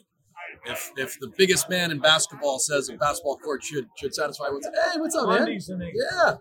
if, 0.66 0.92
if 0.96 1.20
the 1.20 1.30
biggest 1.36 1.68
man 1.70 1.90
in 1.90 1.98
basketball 2.00 2.58
says 2.58 2.88
a 2.88 2.94
basketball 2.96 3.36
court 3.38 3.62
should 3.62 3.86
should 3.96 4.14
satisfy 4.14 4.48
what's 4.50 4.66
hey 4.66 4.98
what's 5.00 5.14
up 5.16 5.28
man? 5.28 5.48
Yeah. 5.94 6.34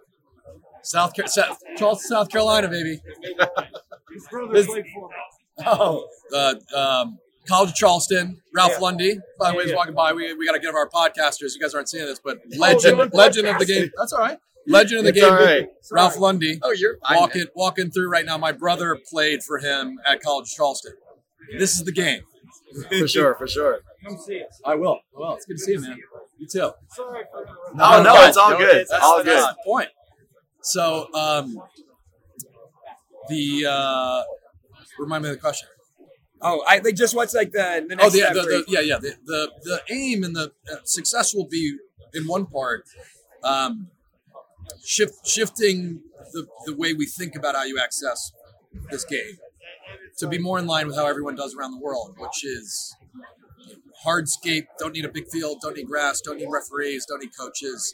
South 0.83 1.13
Car- 1.15 1.27
South, 1.27 1.57
Charleston, 1.77 2.09
South 2.09 2.29
Carolina 2.29 2.67
baby. 2.67 2.99
Oh 5.65 6.07
uh, 6.33 6.55
um, 6.75 7.17
College 7.47 7.69
of 7.69 7.75
Charleston 7.75 8.41
Ralph 8.53 8.73
Yeah. 8.73 8.79
Lundy. 8.79 9.15
By 9.39 9.47
the 9.49 9.53
Yeah, 9.53 9.57
way 9.57 9.63
he's 9.63 9.71
yeah. 9.71 9.77
walking 9.77 9.93
by. 9.95 10.13
We, 10.13 10.33
we 10.33 10.45
got 10.45 10.53
to 10.53 10.59
give 10.59 10.73
our 10.75 10.89
podcasters. 10.89 11.53
You 11.55 11.59
guys 11.61 11.73
aren't 11.73 11.89
seeing 11.89 12.05
this 12.05 12.19
but 12.23 12.39
legend 12.57 13.13
legend 13.13 13.47
of 13.47 13.59
the 13.59 13.65
game. 13.65 13.89
that's 13.97 14.13
all 14.13 14.19
right 14.19 14.37
legend 14.67 14.99
of 14.99 15.03
the 15.05 15.09
It's 15.09 15.19
game 15.19 15.29
all 15.31 15.39
right. 15.39 15.67
Ralph 15.91 16.19
Lundy 16.19 16.59
Oh, 16.61 16.71
you're 16.71 16.97
walking 17.11 17.45
walking 17.55 17.91
through 17.91 18.09
right 18.09 18.25
now. 18.25 18.37
My 18.37 18.51
brother 18.51 18.97
played 19.09 19.43
for 19.43 19.59
him 19.59 19.99
at 20.07 20.21
College 20.21 20.49
of 20.51 20.55
Charleston. 20.55 20.93
This 21.57 21.73
is 21.73 21.83
the 21.83 21.91
game. 21.91 22.21
For 22.99 23.07
sure, 23.07 23.35
for 23.35 23.47
sure. 23.47 23.79
Come 24.05 24.17
see 24.17 24.41
us. 24.41 24.61
I 24.65 24.75
will. 24.75 24.99
Well, 25.13 25.35
it's 25.35 25.45
good 25.45 25.57
to 25.57 25.63
see 25.63 25.73
you, 25.73 25.81
man. 25.81 25.97
You 26.37 26.47
too. 26.47 26.71
Sorry 26.89 27.23
for 27.31 27.45
Oh 27.79 28.01
no, 28.03 28.25
it's 28.25 28.37
all 28.37 28.57
good. 28.57 28.75
It's 28.77 28.91
That's, 28.91 29.03
all 29.03 29.23
that's 29.23 29.45
good. 29.45 29.55
the 29.55 29.57
point. 29.65 29.89
So, 30.63 31.07
um, 31.13 31.57
the 33.29 33.65
uh, 33.67 34.23
remind 34.99 35.23
me 35.23 35.29
of 35.29 35.35
the 35.35 35.41
question. 35.41 35.67
Oh, 36.41 36.63
I 36.67 36.79
like 36.79 36.95
just 36.95 37.15
what's 37.15 37.33
like 37.33 37.51
the 37.51 37.85
the 37.87 37.95
next 37.95 38.07
Oh, 38.07 38.09
the, 38.09 38.17
step 38.19 38.33
the, 38.33 38.43
for 38.43 38.49
the 38.49 38.65
yeah, 38.67 38.79
yeah. 38.79 38.97
The, 38.97 39.15
the 39.25 39.51
the 39.63 39.81
aim 39.93 40.23
and 40.23 40.35
the 40.35 40.51
uh, 40.71 40.77
success 40.85 41.33
will 41.35 41.47
be 41.47 41.75
in 42.13 42.25
one 42.25 42.45
part, 42.45 42.83
um, 43.43 43.87
shift 44.83 45.27
shifting 45.27 46.01
the 46.33 46.47
the 46.65 46.75
way 46.75 46.93
we 46.93 47.05
think 47.05 47.35
about 47.35 47.55
how 47.55 47.63
you 47.63 47.79
access 47.79 48.31
this 48.89 49.03
game 49.03 49.37
to 50.17 50.27
be 50.27 50.37
more 50.37 50.59
in 50.59 50.67
line 50.67 50.87
with 50.87 50.95
how 50.95 51.07
everyone 51.07 51.35
does 51.35 51.55
around 51.55 51.71
the 51.71 51.79
world, 51.79 52.15
which 52.17 52.45
is 52.45 52.95
hardscape. 54.05 54.67
Don't 54.79 54.93
need 54.93 55.05
a 55.05 55.09
big 55.09 55.27
field. 55.27 55.59
Don't 55.61 55.75
need 55.75 55.87
grass. 55.87 56.21
Don't 56.21 56.37
need 56.37 56.49
referees. 56.49 57.05
Don't 57.05 57.21
need 57.21 57.31
coaches. 57.37 57.93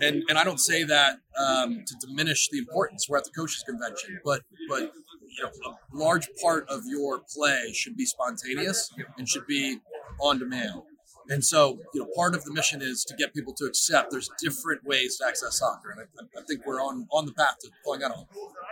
And 0.00 0.24
and 0.28 0.38
I 0.38 0.44
don't 0.44 0.60
say 0.60 0.82
that 0.84 1.18
um, 1.38 1.84
to 1.86 2.06
diminish 2.06 2.48
the 2.50 2.58
importance. 2.58 3.06
We're 3.08 3.18
at 3.18 3.24
the 3.24 3.30
coaches 3.30 3.62
convention, 3.66 4.20
but 4.24 4.42
but 4.68 4.80
you 4.80 5.44
know 5.44 5.50
a 5.72 5.96
large 5.96 6.28
part 6.42 6.68
of 6.68 6.82
your 6.86 7.20
play 7.32 7.72
should 7.72 7.96
be 7.96 8.04
spontaneous 8.04 8.92
and 9.16 9.28
should 9.28 9.46
be 9.46 9.78
on 10.20 10.38
demand. 10.38 10.82
And 11.28 11.44
so, 11.44 11.78
you 11.92 12.00
know, 12.00 12.08
part 12.16 12.34
of 12.34 12.44
the 12.44 12.52
mission 12.52 12.80
is 12.80 13.04
to 13.04 13.14
get 13.14 13.34
people 13.34 13.52
to 13.54 13.64
accept 13.64 14.10
there's 14.10 14.30
different 14.42 14.84
ways 14.84 15.18
to 15.18 15.26
access 15.26 15.58
soccer, 15.58 15.90
and 15.90 16.00
I, 16.00 16.40
I 16.40 16.42
think 16.44 16.66
we're 16.66 16.80
on 16.80 17.06
on 17.12 17.26
the 17.26 17.32
path 17.32 17.56
to 17.60 17.70
pulling 17.84 18.00
that 18.00 18.10
off. 18.10 18.26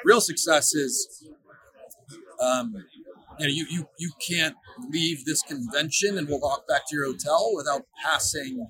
Real 0.04 0.22
success 0.22 0.74
is, 0.74 1.24
um, 2.40 2.74
you 3.38 3.46
know, 3.46 3.52
you 3.52 3.66
you 3.68 3.88
you 3.98 4.10
can't 4.26 4.56
leave 4.90 5.26
this 5.26 5.42
convention 5.42 6.16
and 6.16 6.28
walk 6.28 6.66
back 6.66 6.82
to 6.88 6.96
your 6.96 7.06
hotel 7.06 7.52
without 7.54 7.82
passing 8.02 8.68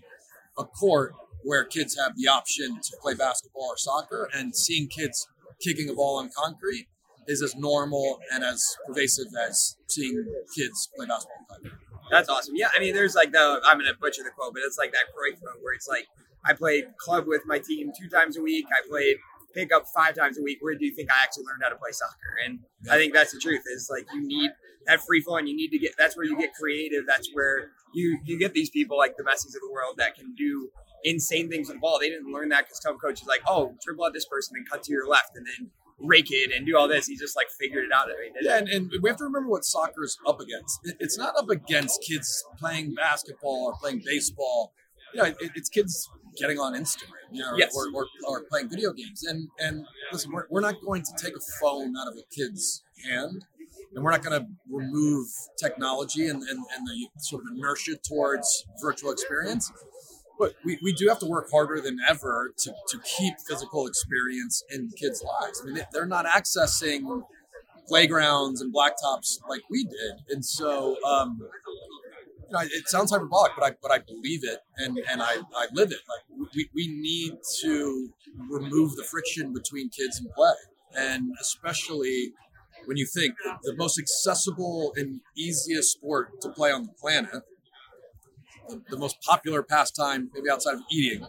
a 0.59 0.65
court 0.65 1.15
where 1.45 1.65
kids 1.65 1.97
have 1.97 2.17
the 2.17 2.27
option 2.27 2.81
to 2.83 2.97
play 3.01 3.15
basketball 3.15 3.69
or 3.71 3.77
soccer, 3.77 4.29
and 4.35 4.57
seeing 4.57 4.89
kids 4.89 5.29
kicking 5.63 5.89
a 5.89 5.95
ball 5.95 6.19
on 6.19 6.29
concrete 6.37 6.89
is 7.29 7.41
as 7.41 7.55
normal 7.55 8.19
and 8.33 8.43
as 8.43 8.77
pervasive 8.87 9.27
as 9.49 9.77
seeing 9.87 10.27
kids 10.57 10.89
play 10.97 11.07
basketball 11.07 11.47
on 11.51 11.63
concrete. 11.63 11.86
That's 12.11 12.29
awesome. 12.29 12.55
Yeah, 12.57 12.69
I 12.77 12.81
mean, 12.81 12.95
there's 12.95 13.15
like 13.15 13.33
the 13.33 13.61
I'm 13.65 13.79
gonna 13.79 13.95
butcher 14.01 14.23
the 14.23 14.31
quote, 14.31 14.55
but 14.55 14.63
it's 14.65 14.79
like 14.79 14.93
that 14.93 15.07
Cruyff 15.15 15.41
quote 15.41 15.63
where 15.63 15.75
it's 15.75 15.89
like 15.89 16.07
I 16.45 16.53
played 16.53 16.97
club 16.99 17.27
with 17.27 17.43
my 17.47 17.59
team 17.59 17.93
two 17.99 18.09
times 18.09 18.37
a 18.37 18.43
week. 18.43 18.67
I 18.71 18.87
played 18.89 19.17
pickup 19.55 19.85
five 19.95 20.15
times 20.15 20.39
a 20.39 20.43
week. 20.43 20.59
Where 20.61 20.75
do 20.75 20.85
you 20.85 20.95
think 20.95 21.11
I 21.11 21.23
actually 21.23 21.45
learned 21.45 21.63
how 21.63 21.71
to 21.71 21.77
play 21.77 21.91
soccer? 21.93 22.37
And 22.45 22.61
I 22.91 22.97
think 22.97 23.15
that's 23.15 23.33
the 23.33 23.41
truth. 23.41 23.63
Is 23.67 23.89
like 23.91 24.07
you 24.13 24.27
need 24.27 24.51
that 24.87 25.01
free 25.01 25.21
flow, 25.21 25.37
and 25.37 25.49
you 25.49 25.57
need 25.57 25.71
to 25.71 25.79
get. 25.79 25.93
That's 25.99 26.17
where 26.17 26.27
you 26.27 26.37
get 26.37 26.55
creative. 26.55 27.05
That's 27.07 27.31
where 27.33 27.71
you 27.95 28.19
you 28.25 28.39
get 28.39 28.53
these 28.53 28.71
people 28.71 28.97
like 28.97 29.17
the 29.17 29.25
Messies 29.25 29.55
of 29.55 29.63
the 29.67 29.71
world 29.73 29.97
that 29.99 30.15
can 30.15 30.35
do 30.35 30.71
insane 31.05 31.49
things 31.49 31.69
with 31.69 31.77
the 31.77 31.81
ball. 31.81 31.99
They 32.01 32.09
didn't 32.09 32.33
learn 32.33 32.51
that 32.51 32.65
because 32.65 32.83
some 32.83 32.99
coach 32.99 33.21
is 33.23 33.29
like, 33.29 33.41
oh, 33.49 33.75
dribble 33.85 34.07
at 34.07 34.13
this 34.13 34.27
person 34.27 34.57
and 34.57 34.69
cut 34.69 34.83
to 34.85 34.93
your 34.93 35.09
left, 35.09 35.37
and 35.37 35.47
then 35.47 35.71
rake 35.99 36.31
it 36.31 36.53
and 36.55 36.67
do 36.67 36.77
all 36.77 36.89
this. 36.89 37.07
He 37.07 37.17
just 37.17 37.37
like 37.37 37.49
figured 37.59 37.85
it 37.85 37.91
out. 37.93 38.07
I 38.09 38.21
mean, 38.23 38.33
Yeah, 38.43 38.59
and, 38.59 38.69
and 38.69 38.93
we 39.03 39.09
have 39.09 39.17
to 39.19 39.25
remember 39.25 39.49
what 39.49 39.65
soccer 39.65 40.05
is 40.05 40.19
up 40.27 40.41
against. 40.41 40.81
It- 40.85 40.97
It's 41.01 41.17
not 41.19 41.35
up 41.39 41.49
against 41.51 42.03
kids 42.07 42.45
playing 42.59 42.95
basketball 42.95 43.67
or 43.67 43.75
playing 43.81 44.03
baseball. 44.05 44.73
You 45.15 45.23
know, 45.23 45.29
it, 45.29 45.53
it's 45.55 45.69
kids 45.71 46.09
getting 46.39 46.59
on 46.59 46.75
Instagram, 46.75 47.13
you 47.33 47.43
know, 47.43 47.57
Yes. 47.57 47.75
or, 47.75 47.87
or, 47.95 48.07
or 48.29 48.45
playing 48.51 48.69
video 48.69 48.93
games. 48.93 49.25
And 49.25 49.49
and 49.59 49.87
listen, 50.13 50.31
we're, 50.33 50.47
we're 50.51 50.61
not 50.61 50.75
going 50.85 51.03
to 51.03 51.13
take 51.19 51.35
a 51.35 51.41
phone 51.61 51.97
out 51.97 52.09
of 52.09 52.15
a 52.19 52.23
kid's 52.35 52.83
hand, 53.09 53.45
and 53.95 54.05
we're 54.05 54.11
not 54.11 54.23
going 54.23 54.39
to 54.39 54.47
remove 54.71 55.29
technology 55.59 56.29
and, 56.29 56.43
and, 56.43 56.59
and 56.75 56.87
the 56.87 57.09
sort 57.21 57.43
of 57.45 57.57
inertia 57.57 57.97
towards 58.07 58.67
virtual 58.83 59.11
experience. 59.13 59.73
But 60.39 60.55
we, 60.65 60.79
we 60.83 60.93
do 60.93 61.09
have 61.09 61.19
to 61.21 61.27
work 61.27 61.49
harder 61.51 61.81
than 61.81 61.99
ever 62.09 62.53
to, 62.59 62.71
to 62.91 62.99
keep 63.19 63.35
physical 63.49 63.87
experience 63.87 64.63
in 64.71 64.91
kids' 64.91 65.23
lives. 65.25 65.61
I 65.63 65.67
mean, 65.67 65.75
they- 65.77 65.87
they're 65.93 66.07
not 66.07 66.27
accessing 66.27 67.23
playgrounds 67.89 68.61
and 68.61 68.75
blacktops 68.75 69.39
like 69.49 69.63
we 69.71 69.85
did, 69.85 70.15
and 70.31 70.45
so 70.45 70.97
um, 71.05 71.41
you 72.49 72.53
know, 72.53 72.61
it 72.61 72.89
sounds 72.89 73.11
hyperbolic, 73.11 73.53
but 73.59 73.65
I 73.65 73.71
but 73.83 73.91
I 73.91 73.99
believe 73.99 74.41
it 74.45 74.61
and 74.77 74.99
and 75.11 75.23
I, 75.23 75.37
I 75.57 75.67
live 75.73 75.91
it. 75.91 75.99
Like 76.09 76.49
we, 76.55 76.69
we 76.75 76.89
need 76.89 77.35
to 77.63 78.11
remove 78.49 78.97
the 78.97 79.05
friction 79.05 79.53
between 79.53 79.89
kids 79.91 80.19
and 80.21 80.31
play, 80.33 80.53
and 80.97 81.33
especially 81.41 82.33
when 82.85 82.97
you 82.97 83.07
think 83.07 83.35
the 83.65 83.75
most 83.77 83.99
accessible 83.99 84.93
and 84.97 85.21
easiest 85.37 85.93
sport 85.93 86.41
to 86.43 86.49
play 86.51 86.71
on 86.71 86.85
the 86.85 86.93
planet, 87.01 87.43
the, 88.69 88.83
the 88.91 88.99
most 88.99 89.21
popular 89.23 89.63
pastime, 89.63 90.31
maybe 90.35 90.51
outside 90.51 90.75
of 90.75 90.81
eating, 90.91 91.27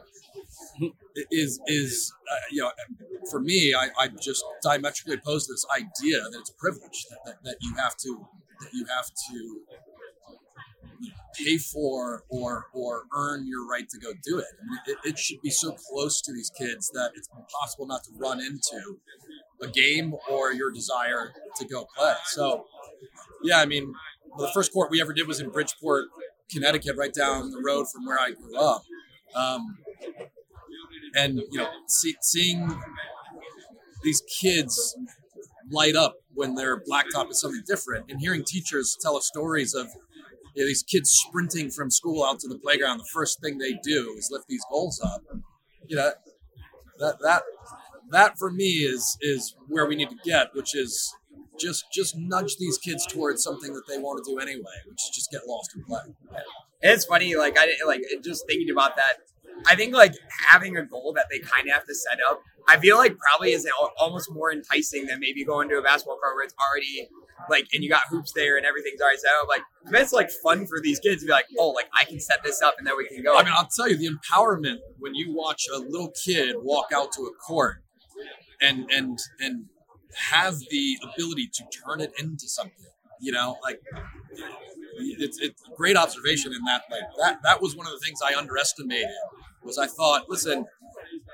is 1.31 1.59
is 1.67 2.13
uh, 2.31 2.35
you 2.51 2.61
know 2.61 2.71
for 3.29 3.39
me 3.39 3.73
I, 3.73 3.89
I 3.99 4.07
just 4.07 4.43
diametrically 4.63 5.15
oppose 5.15 5.47
this 5.47 5.65
idea 5.75 6.21
that 6.21 6.37
it's 6.39 6.49
a 6.49 6.53
privilege 6.53 7.05
that, 7.09 7.19
that, 7.25 7.43
that 7.43 7.57
you 7.61 7.75
have 7.75 7.95
to 7.97 8.25
that 8.59 8.69
you 8.73 8.85
have 8.85 9.09
to 9.31 9.61
pay 11.35 11.57
for 11.57 12.23
or 12.29 12.67
or 12.73 13.03
earn 13.15 13.47
your 13.47 13.67
right 13.67 13.87
to 13.89 13.99
go 13.99 14.11
do 14.23 14.39
it. 14.39 14.45
I 14.59 14.65
mean, 14.65 14.79
it, 14.87 15.09
it 15.09 15.19
should 15.19 15.41
be 15.41 15.49
so 15.49 15.75
close 15.89 16.21
to 16.21 16.33
these 16.33 16.51
kids 16.57 16.89
that 16.93 17.11
it's 17.15 17.29
impossible 17.35 17.87
not 17.87 18.03
to 18.05 18.11
run 18.15 18.39
into 18.39 18.99
a 19.61 19.67
game 19.67 20.13
or 20.29 20.53
your 20.53 20.71
desire 20.71 21.33
to 21.57 21.65
go 21.65 21.87
play. 21.95 22.13
So 22.25 22.65
yeah, 23.43 23.59
I 23.59 23.65
mean 23.65 23.93
the 24.37 24.49
first 24.53 24.73
court 24.73 24.91
we 24.91 25.01
ever 25.01 25.13
did 25.13 25.27
was 25.27 25.39
in 25.39 25.49
Bridgeport, 25.49 26.05
Connecticut, 26.51 26.95
right 26.97 27.13
down 27.13 27.51
the 27.51 27.61
road 27.63 27.87
from 27.91 28.05
where 28.05 28.19
I 28.19 28.31
grew 28.31 28.57
up. 28.57 28.83
Um, 29.35 29.77
and 31.15 31.41
you 31.51 31.59
know, 31.59 31.69
see, 31.87 32.15
seeing 32.21 32.79
these 34.03 34.21
kids 34.41 34.95
light 35.69 35.95
up 35.95 36.15
when 36.33 36.55
their 36.55 36.79
blacktop 36.79 37.29
is 37.29 37.39
something 37.39 37.63
different, 37.65 38.09
and 38.09 38.19
hearing 38.19 38.43
teachers 38.43 38.97
tell 39.01 39.17
us 39.17 39.27
stories 39.27 39.73
of 39.73 39.87
you 40.55 40.63
know, 40.63 40.67
these 40.67 40.83
kids 40.83 41.11
sprinting 41.11 41.69
from 41.69 41.91
school 41.91 42.23
out 42.23 42.39
to 42.39 42.47
the 42.47 42.57
playground. 42.57 42.99
The 42.99 43.09
first 43.13 43.41
thing 43.41 43.57
they 43.57 43.73
do 43.83 44.15
is 44.17 44.29
lift 44.31 44.47
these 44.47 44.63
goals 44.69 45.01
up. 45.03 45.21
You 45.87 45.97
know, 45.97 46.11
that 46.99 47.19
that 47.21 47.43
that 48.11 48.37
for 48.37 48.51
me 48.51 48.83
is 48.83 49.17
is 49.21 49.55
where 49.67 49.85
we 49.85 49.95
need 49.95 50.09
to 50.09 50.17
get, 50.23 50.49
which 50.53 50.75
is 50.75 51.13
just 51.59 51.85
just 51.91 52.15
nudge 52.17 52.57
these 52.57 52.77
kids 52.77 53.05
towards 53.05 53.43
something 53.43 53.73
that 53.73 53.83
they 53.87 53.97
want 53.97 54.23
to 54.23 54.31
do 54.31 54.39
anyway, 54.39 54.77
which 54.87 55.01
is 55.03 55.11
just 55.13 55.31
get 55.31 55.41
lost 55.47 55.71
and 55.75 55.85
play. 55.85 56.01
It's 56.81 57.05
funny, 57.05 57.35
like 57.35 57.57
I 57.59 57.65
didn't- 57.65 57.87
like 57.87 58.01
just 58.23 58.45
thinking 58.47 58.69
about 58.69 58.95
that. 58.95 59.17
I 59.65 59.75
think 59.75 59.93
like 59.95 60.13
having 60.47 60.77
a 60.77 60.85
goal 60.85 61.13
that 61.15 61.25
they 61.31 61.39
kind 61.39 61.67
of 61.67 61.73
have 61.73 61.85
to 61.87 61.95
set 61.95 62.19
up. 62.29 62.41
I 62.67 62.77
feel 62.77 62.97
like 62.97 63.17
probably 63.17 63.53
is 63.53 63.67
almost 63.97 64.31
more 64.31 64.51
enticing 64.51 65.05
than 65.07 65.19
maybe 65.19 65.43
going 65.43 65.69
to 65.69 65.77
a 65.77 65.81
basketball 65.81 66.17
court 66.17 66.35
where 66.35 66.43
it's 66.43 66.53
already 66.59 67.07
like 67.49 67.65
and 67.73 67.83
you 67.83 67.89
got 67.89 68.03
hoops 68.09 68.33
there 68.33 68.57
and 68.57 68.65
everything's 68.65 69.01
already 69.01 69.17
set 69.17 69.31
up. 69.41 69.47
Like 69.47 69.61
it's 69.93 70.13
like 70.13 70.29
fun 70.43 70.67
for 70.67 70.79
these 70.81 70.99
kids 70.99 71.21
to 71.21 71.27
be 71.27 71.31
like, 71.31 71.45
oh, 71.57 71.69
like 71.69 71.87
I 71.99 72.03
can 72.03 72.19
set 72.19 72.43
this 72.43 72.61
up 72.61 72.75
and 72.77 72.85
then 72.85 72.95
we 72.97 73.07
can 73.07 73.23
go. 73.23 73.35
I 73.37 73.43
mean, 73.43 73.53
I'll 73.55 73.69
tell 73.75 73.87
you 73.89 73.97
the 73.97 74.09
empowerment 74.09 74.77
when 74.99 75.15
you 75.15 75.33
watch 75.33 75.65
a 75.73 75.77
little 75.79 76.11
kid 76.23 76.55
walk 76.59 76.87
out 76.93 77.11
to 77.13 77.21
a 77.23 77.33
court 77.33 77.77
and 78.61 78.89
and 78.91 79.17
and 79.39 79.65
have 80.17 80.59
the 80.69 80.97
ability 81.03 81.49
to 81.53 81.63
turn 81.85 82.01
it 82.01 82.11
into 82.19 82.47
something. 82.47 82.85
You 83.19 83.31
know, 83.31 83.57
like 83.63 83.81
it's 84.99 85.39
it's 85.39 85.61
a 85.67 85.75
great 85.75 85.97
observation 85.97 86.53
in 86.53 86.63
that 86.65 86.83
like 86.91 87.01
that 87.19 87.39
that 87.43 87.61
was 87.61 87.75
one 87.75 87.87
of 87.87 87.93
the 87.93 87.99
things 87.99 88.19
I 88.23 88.37
underestimated 88.37 89.07
was 89.63 89.77
I 89.77 89.87
thought, 89.87 90.29
listen, 90.29 90.65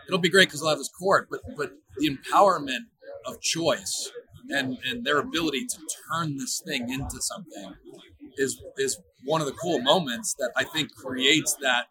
it'll 0.08 0.20
be 0.20 0.30
great 0.30 0.48
because 0.48 0.62
they'll 0.62 0.70
have 0.70 0.78
this 0.78 0.90
court, 0.90 1.28
but 1.30 1.42
but 1.58 1.74
the 1.98 2.10
empowerment 2.10 2.86
of 3.26 3.42
choice 3.42 4.12
and 4.50 4.78
and 4.86 5.06
their 5.06 5.20
ability 5.20 5.66
to 5.66 5.78
turn 6.12 6.38
this 6.38 6.62
thing 6.66 6.90
into 6.90 7.22
something 7.22 7.76
is 8.38 8.62
is 8.78 9.00
one 9.24 9.42
of 9.42 9.48
the 9.48 9.54
cool 9.54 9.80
moments 9.80 10.36
that 10.36 10.52
I 10.56 10.64
think 10.64 10.94
creates 10.96 11.56
that 11.62 11.88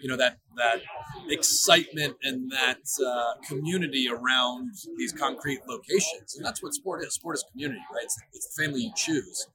you 0.00 0.08
know 0.08 0.16
that 0.16 0.38
that 0.56 0.82
excitement 1.28 2.16
and 2.22 2.50
that 2.50 2.82
uh, 3.04 3.34
community 3.46 4.06
around 4.10 4.72
these 4.96 5.12
concrete 5.12 5.60
locations, 5.68 6.36
and 6.36 6.44
that's 6.44 6.62
what 6.62 6.74
sport 6.74 7.04
is. 7.04 7.14
Sport 7.14 7.36
is 7.36 7.44
community, 7.50 7.80
right? 7.94 8.04
It's, 8.04 8.18
it's 8.32 8.54
the 8.54 8.62
family 8.62 8.82
you 8.82 8.92
choose, 8.96 9.46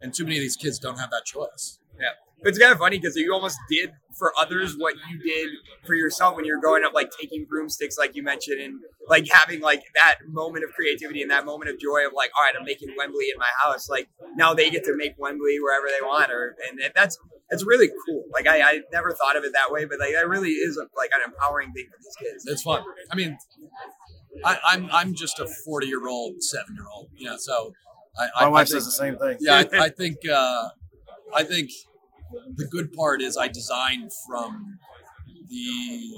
and 0.00 0.12
too 0.12 0.24
many 0.24 0.36
of 0.36 0.42
these 0.42 0.56
kids 0.56 0.78
don't 0.78 0.98
have 0.98 1.10
that 1.10 1.24
choice. 1.24 1.78
Yeah. 1.98 2.08
It's 2.42 2.58
kind 2.58 2.72
of 2.72 2.78
funny 2.78 2.98
because 2.98 3.16
you 3.16 3.34
almost 3.34 3.58
did 3.68 3.92
for 4.18 4.32
others 4.40 4.74
what 4.76 4.94
you 5.10 5.18
did 5.18 5.50
for 5.84 5.94
yourself 5.94 6.36
when 6.36 6.46
you're 6.46 6.60
growing 6.60 6.84
up, 6.84 6.94
like 6.94 7.10
taking 7.20 7.44
broomsticks, 7.44 7.98
like 7.98 8.16
you 8.16 8.22
mentioned, 8.22 8.60
and 8.60 8.80
like 9.08 9.28
having 9.30 9.60
like 9.60 9.82
that 9.94 10.16
moment 10.26 10.64
of 10.64 10.70
creativity 10.70 11.20
and 11.20 11.30
that 11.30 11.44
moment 11.44 11.70
of 11.70 11.78
joy 11.78 12.06
of 12.06 12.14
like, 12.14 12.30
all 12.36 12.42
right, 12.42 12.54
I'm 12.58 12.64
making 12.64 12.94
Wembley 12.96 13.26
in 13.26 13.38
my 13.38 13.50
house. 13.62 13.90
Like 13.90 14.08
now 14.36 14.54
they 14.54 14.70
get 14.70 14.84
to 14.84 14.96
make 14.96 15.12
Wembley 15.18 15.58
wherever 15.60 15.86
they 15.86 16.00
want, 16.00 16.32
or 16.32 16.56
and 16.66 16.80
that's 16.94 17.18
that's 17.50 17.66
really 17.66 17.88
cool. 18.06 18.24
Like 18.32 18.46
I, 18.46 18.60
I 18.60 18.80
never 18.92 19.12
thought 19.12 19.36
of 19.36 19.44
it 19.44 19.52
that 19.52 19.72
way, 19.72 19.84
but 19.84 19.98
like 19.98 20.12
that 20.12 20.28
really 20.28 20.50
is 20.50 20.76
a, 20.76 20.86
like 20.96 21.10
an 21.14 21.20
empowering 21.32 21.72
thing 21.72 21.86
for 21.90 21.98
these 22.00 22.16
kids. 22.16 22.46
It's 22.46 22.62
fun. 22.62 22.84
I 23.10 23.16
mean, 23.16 23.36
I, 24.44 24.58
I'm 24.64 24.88
I'm 24.92 25.14
just 25.14 25.40
a 25.40 25.46
40 25.46 25.86
year 25.86 26.06
old, 26.08 26.42
seven 26.42 26.74
year 26.74 26.86
old, 26.94 27.08
you 27.14 27.26
know. 27.28 27.36
So 27.38 27.72
I, 28.18 28.26
My 28.40 28.46
I, 28.46 28.48
wife 28.48 28.60
I 28.62 28.64
says 28.64 28.84
the 28.84 28.92
same 28.92 29.16
thing. 29.18 29.38
yeah, 29.40 29.64
I, 29.72 29.84
I 29.84 29.88
think 29.96 30.18
uh, 30.30 30.68
I 31.34 31.42
think 31.42 31.70
the 32.54 32.66
good 32.66 32.92
part 32.92 33.20
is 33.20 33.36
I 33.36 33.48
designed 33.48 34.12
from 34.28 34.78
the 35.48 36.14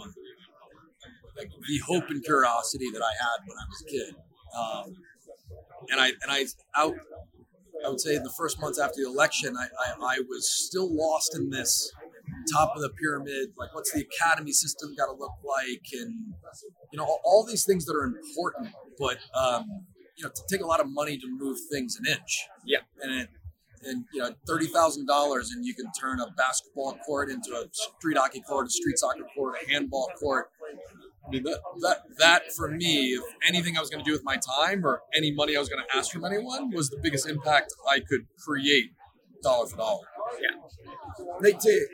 like 1.37 1.51
the 1.66 1.79
hope 1.87 2.11
and 2.11 2.23
curiosity 2.23 2.90
that 2.92 3.03
I 3.03 3.12
had 3.18 3.38
when 3.47 3.57
I 3.57 3.64
was 3.68 3.83
a 3.83 3.90
kid, 3.90 4.14
um, 4.55 4.97
and 5.90 6.01
I 6.01 6.09
and 6.09 6.31
I 6.31 6.45
out. 6.77 6.95
I 7.85 7.88
would 7.88 8.01
say 8.01 8.14
in 8.14 8.23
the 8.23 8.33
first 8.37 8.61
months 8.61 8.79
after 8.79 9.03
the 9.03 9.09
election, 9.09 9.55
I, 9.57 9.64
I, 9.64 10.16
I 10.16 10.18
was 10.29 10.51
still 10.51 10.88
lost 10.95 11.35
in 11.35 11.51
this 11.51 11.90
top 12.53 12.73
of 12.75 12.83
the 12.83 12.90
pyramid. 12.90 13.51
Like, 13.57 13.75
what's 13.75 13.92
the 13.92 14.05
academy 14.05 14.53
system 14.53 14.95
got 14.97 15.07
to 15.07 15.12
look 15.12 15.33
like, 15.45 15.83
and 15.92 16.35
you 16.92 16.99
know, 16.99 17.05
all, 17.05 17.21
all 17.25 17.47
these 17.47 17.64
things 17.64 17.85
that 17.87 17.95
are 17.95 18.05
important, 18.05 18.75
but 18.99 19.18
um, 19.35 19.66
you 20.16 20.25
know, 20.25 20.31
to 20.31 20.42
take 20.51 20.62
a 20.62 20.66
lot 20.66 20.81
of 20.81 20.87
money 20.88 21.18
to 21.18 21.27
move 21.29 21.59
things 21.71 21.97
an 21.97 22.11
inch. 22.11 22.47
Yeah. 22.64 22.79
and 23.01 23.23
it, 23.23 23.29
and 23.85 24.05
you 24.12 24.23
know, 24.23 24.31
thirty 24.47 24.66
thousand 24.66 25.07
dollars, 25.07 25.51
and 25.51 25.64
you 25.64 25.75
can 25.75 25.87
turn 26.01 26.21
a 26.21 26.31
basketball 26.37 26.99
court 27.05 27.31
into 27.31 27.51
a 27.53 27.64
street 27.73 28.16
hockey 28.16 28.40
court, 28.40 28.66
a 28.66 28.71
street 28.71 28.99
soccer 28.99 29.27
court, 29.35 29.57
a 29.62 29.71
handball 29.71 30.11
court. 30.21 30.51
I 31.27 31.31
mean, 31.31 31.43
that, 31.45 31.59
that, 31.83 31.99
that 32.19 32.53
for 32.53 32.69
me, 32.69 33.13
if 33.15 33.23
anything 33.47 33.77
I 33.77 33.81
was 33.81 33.91
going 33.91 34.05
to 34.05 34.09
do 34.09 34.13
with 34.13 34.25
my 34.25 34.37
time 34.37 34.85
or 34.85 35.03
any 35.17 35.33
money 35.33 35.57
I 35.57 35.61
was 35.61 35.69
going 35.69 35.83
to 35.89 35.97
ask 35.97 36.11
from 36.13 36.25
anyone 36.25 36.71
was 36.73 36.91
the 36.91 36.99
biggest 37.03 37.29
impact 37.29 37.73
I 37.89 38.01
could 38.01 38.27
create 38.45 38.87
dollar 39.43 39.67
for 39.69 39.77
dollar. 39.77 40.05
Like 41.41 41.59
to, 41.61 41.69
did 41.69 41.89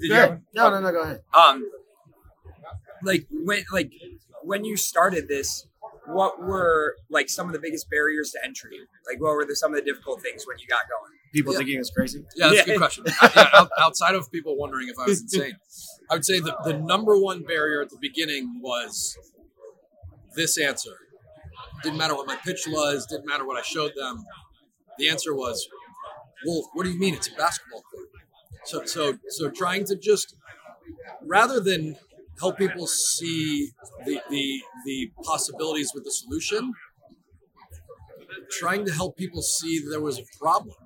you 0.00 0.08
Go 0.08 0.14
have- 0.14 0.28
ahead. 0.30 0.42
No, 0.54 0.70
no, 0.70 0.80
no, 0.80 0.92
go 0.92 1.02
ahead. 1.02 1.20
um 1.34 1.64
like 3.04 3.26
when 3.30 3.64
like 3.72 3.90
when 4.42 4.64
you 4.64 4.76
started 4.76 5.28
this 5.28 5.66
what 6.06 6.40
were 6.40 6.96
like 7.10 7.28
some 7.28 7.46
of 7.46 7.52
the 7.52 7.58
biggest 7.58 7.88
barriers 7.90 8.30
to 8.32 8.44
entry 8.44 8.76
like 9.08 9.20
what 9.20 9.34
were 9.34 9.44
the, 9.44 9.54
some 9.56 9.72
of 9.72 9.76
the 9.78 9.84
difficult 9.84 10.20
things 10.22 10.44
when 10.46 10.58
you 10.58 10.66
got 10.68 10.80
going 10.88 11.12
People 11.32 11.52
Yeah. 11.54 11.58
thinking 11.60 11.78
it's 11.80 11.90
crazy. 11.90 12.22
Yeah, 12.36 12.48
that's 12.48 12.60
a 12.60 12.64
good 12.66 12.76
question. 12.84 13.04
I- 13.20 13.30
yeah, 13.34 13.64
outside 13.84 14.14
of 14.14 14.30
people 14.30 14.56
wondering 14.58 14.88
if 14.88 14.98
I 14.98 15.06
was 15.06 15.22
insane, 15.32 15.54
I 16.12 16.16
would 16.16 16.26
say 16.26 16.40
the, 16.40 16.54
the 16.62 16.74
number 16.74 17.18
one 17.18 17.42
barrier 17.42 17.80
at 17.80 17.88
the 17.88 17.96
beginning 17.98 18.60
was 18.60 19.16
this 20.36 20.58
answer. 20.58 20.90
Didn't 21.82 21.96
matter 21.96 22.14
what 22.14 22.26
my 22.26 22.36
pitch 22.36 22.64
was, 22.68 23.06
didn't 23.06 23.26
matter 23.26 23.46
what 23.46 23.58
I 23.58 23.62
showed 23.62 23.92
them. 23.96 24.22
The 24.98 25.08
answer 25.08 25.34
was, 25.34 25.66
well, 26.46 26.68
what 26.74 26.84
do 26.84 26.90
you 26.90 26.98
mean 26.98 27.14
it's 27.14 27.28
a 27.28 27.34
basketball 27.34 27.80
court? 27.90 28.08
So, 28.66 28.84
so, 28.84 29.18
so 29.30 29.48
trying 29.48 29.86
to 29.86 29.96
just, 29.96 30.36
rather 31.22 31.60
than 31.60 31.96
help 32.38 32.58
people 32.58 32.86
see 32.86 33.70
the, 34.04 34.20
the, 34.28 34.60
the 34.84 35.12
possibilities 35.22 35.92
with 35.94 36.04
the 36.04 36.12
solution, 36.12 36.74
trying 38.50 38.84
to 38.84 38.92
help 38.92 39.16
people 39.16 39.40
see 39.40 39.82
there 39.88 40.02
was 40.02 40.18
a 40.18 40.24
problem, 40.38 40.76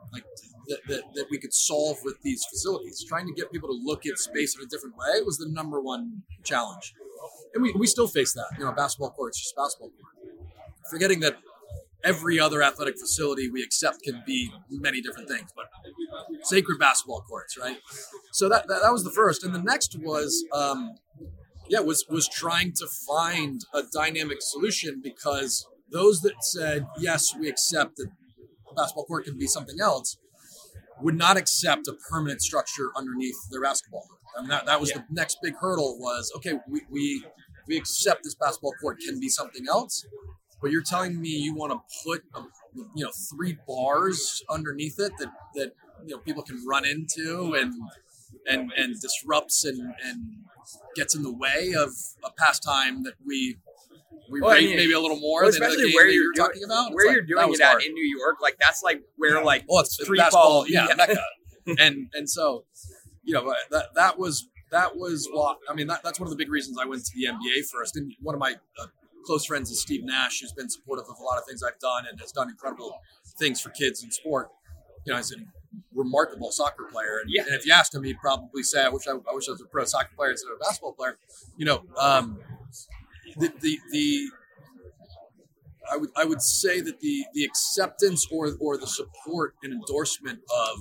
that, 0.69 0.81
that, 0.89 1.03
that 1.15 1.27
we 1.31 1.39
could 1.39 1.53
solve 1.53 1.99
with 2.05 2.21
these 2.23 2.45
facilities. 2.45 3.05
Trying 3.09 3.27
to 3.27 3.33
get 3.33 3.53
people 3.53 3.69
to 3.69 3.79
look 3.83 4.07
at 4.07 4.19
space 4.19 4.57
in 4.57 4.63
a 4.63 4.67
different 4.67 4.97
way 4.97 5.23
was 5.25 5.39
the 5.39 5.49
number 5.49 5.81
one 5.81 6.23
challenge. 6.45 6.95
And 7.55 7.63
we, 7.63 7.73
we 7.73 7.87
still 7.87 8.09
face 8.09 8.33
that. 8.35 8.47
You 8.59 8.65
know, 8.65 8.73
basketball 8.73 9.11
court's 9.11 9.41
just 9.41 9.57
basketball 9.57 9.91
court. 9.91 10.37
Forgetting 10.91 11.21
that 11.21 11.37
every 12.05 12.39
other 12.39 12.63
athletic 12.63 12.99
facility 12.99 13.51
we 13.51 13.63
accept 13.63 14.03
can 14.03 14.23
be 14.27 14.53
many 14.71 15.01
different 15.01 15.29
things, 15.29 15.51
but 15.57 15.67
sacred 16.45 16.79
basketball 16.79 17.23
courts, 17.23 17.59
right? 17.59 17.79
So 18.33 18.49
that, 18.49 18.69
that, 18.69 18.83
that 18.83 18.93
was 18.93 19.03
the 19.03 19.11
first. 19.11 19.43
And 19.43 19.55
the 19.55 19.63
next 19.63 19.99
was, 19.99 20.45
um, 20.53 20.95
yeah, 21.69 21.81
was, 21.81 22.05
was 22.09 22.29
trying 22.29 22.73
to 22.75 22.87
find 22.87 23.63
a 23.75 23.83
dynamic 23.93 24.39
solution 24.41 25.01
because 25.03 25.67
those 25.91 26.21
that 26.21 26.45
said, 26.45 26.87
yes, 26.99 27.35
we 27.35 27.49
accept 27.49 27.97
that 27.97 28.11
basketball 28.77 29.07
court 29.07 29.25
can 29.25 29.39
be 29.39 29.47
something 29.47 29.81
else, 29.81 30.19
would 31.01 31.17
not 31.17 31.37
accept 31.37 31.87
a 31.89 31.95
permanent 32.11 32.41
structure 32.43 32.91
underneath 32.97 33.37
their 33.51 33.61
basketball. 33.61 34.07
hoop. 34.09 34.19
And 34.37 34.51
that, 34.51 34.67
that 34.67 34.81
was 34.81 34.91
the 34.91 35.05
next 35.11 35.39
big 35.43 35.55
hurdle 35.61 35.99
was, 35.99 36.33
okay, 36.37 36.55
we, 36.69 36.83
we, 36.91 37.25
we 37.67 37.77
accept 37.77 38.23
this 38.25 38.35
basketball 38.35 38.73
court 38.81 38.99
can 39.01 39.19
be 39.21 39.29
something 39.29 39.67
else, 39.69 40.07
but 40.61 40.71
you're 40.71 40.83
telling 40.83 41.21
me 41.21 41.29
you 41.29 41.55
want 41.55 41.73
to 41.73 41.81
put, 42.05 42.23
a, 42.35 42.43
you 42.95 43.05
know, 43.05 43.11
three 43.31 43.57
bars 43.67 44.43
underneath 44.51 44.99
it 44.99 45.13
that, 45.19 45.29
that, 45.55 45.73
you 46.05 46.15
know, 46.15 46.19
people 46.21 46.43
can 46.43 46.63
run 46.67 46.85
into 46.85 47.55
and, 47.55 47.73
and, 48.47 48.73
and 48.77 49.01
disrupts 49.01 49.65
and, 49.65 49.95
and 50.05 50.23
gets 50.95 51.15
in 51.15 51.23
the 51.23 51.33
way 51.33 51.75
of 51.79 51.91
a 52.25 52.31
pastime 52.39 53.03
that 53.05 53.15
we, 53.25 53.57
we 54.31 54.41
Well, 54.41 54.51
I 54.51 54.55
rate 54.57 54.67
mean, 54.69 54.77
maybe 54.77 54.93
a 54.93 55.01
little 55.01 55.19
more 55.19 55.43
well, 55.43 55.51
than 55.53 55.61
the 55.61 55.67
especially 55.67 55.95
where 55.95 56.09
you're 56.09 56.33
doing- 56.35 56.47
talking 56.49 56.65
about. 56.65 56.93
Where 56.95 57.07
like, 57.07 57.15
you're 57.17 57.23
doing 57.25 57.55
it 57.55 57.61
at 57.61 57.83
in 57.83 57.93
new 57.95 58.05
york 58.19 58.37
like 58.41 58.57
that's 58.59 58.83
like 58.83 59.03
where 59.17 59.43
like 59.45 59.65
Well, 59.69 59.81
it's 59.83 59.97
basketball, 59.99 60.63
ball 60.63 60.67
yeah, 60.69 60.89
mecca. 60.97 61.17
and 61.79 62.09
and 62.15 62.29
so, 62.31 62.65
you 63.23 63.35
know, 63.35 63.53
that 63.71 63.87
that 63.95 64.19
was 64.19 64.49
that 64.71 64.97
was 64.97 65.29
what 65.33 65.59
I 65.71 65.75
mean. 65.75 65.87
That, 65.87 66.03
that's 66.03 66.19
one 66.21 66.27
of 66.27 66.31
the 66.31 66.37
big 66.37 66.51
reasons 66.51 66.77
I 66.81 66.87
went 66.87 67.05
to 67.05 67.13
the 67.15 67.27
NBA 67.27 67.69
first. 67.73 67.97
And 67.97 68.13
one 68.21 68.35
of 68.35 68.41
my 68.41 68.55
uh, 68.81 68.87
close 69.25 69.45
friends 69.47 69.71
is 69.71 69.81
Steve 69.81 70.03
Nash, 70.05 70.41
who's 70.41 70.53
been 70.53 70.69
supportive 70.69 71.05
of 71.09 71.19
a 71.19 71.23
lot 71.23 71.39
of 71.39 71.45
things 71.47 71.63
I've 71.63 71.79
done 71.79 72.05
and 72.11 72.21
has 72.21 72.33
done 72.33 72.49
incredible 72.51 72.99
things 73.39 73.61
for 73.61 73.71
kids 73.71 74.03
in 74.03 74.11
sport. 74.11 74.49
You 75.05 75.13
know, 75.13 75.19
he's 75.19 75.33
a 75.33 75.37
remarkable 75.95 76.51
soccer 76.51 76.85
player, 76.91 77.19
and, 77.23 77.31
Yeah. 77.33 77.43
and 77.45 77.55
if 77.55 77.65
you 77.65 77.73
asked 77.73 77.95
him, 77.95 78.03
he'd 78.03 78.19
probably 78.19 78.65
say, 78.65 78.85
"I 78.85 78.89
wish 78.89 79.07
I, 79.07 79.13
I 79.13 79.35
wish 79.35 79.49
I 79.49 79.53
was 79.53 79.61
a 79.61 79.67
pro 79.67 79.85
soccer 79.85 80.11
player 80.17 80.33
instead 80.33 80.51
of 80.51 80.57
a 80.57 80.65
basketball 80.65 80.95
player." 80.95 81.17
You 81.57 81.67
know, 81.67 81.85
um, 81.97 82.41
the 83.39 83.53
the 83.61 83.79
the 83.93 84.31
I 85.93 85.97
would 85.97 86.11
I 86.17 86.25
would 86.25 86.43
say 86.43 86.81
that 86.81 87.01
the 87.01 87.25
the 87.35 87.45
acceptance 87.45 88.27
or 88.33 88.57
or 88.61 88.77
the 88.77 88.87
support 88.87 89.55
and 89.63 89.73
endorsement 89.73 90.41
of 90.51 90.79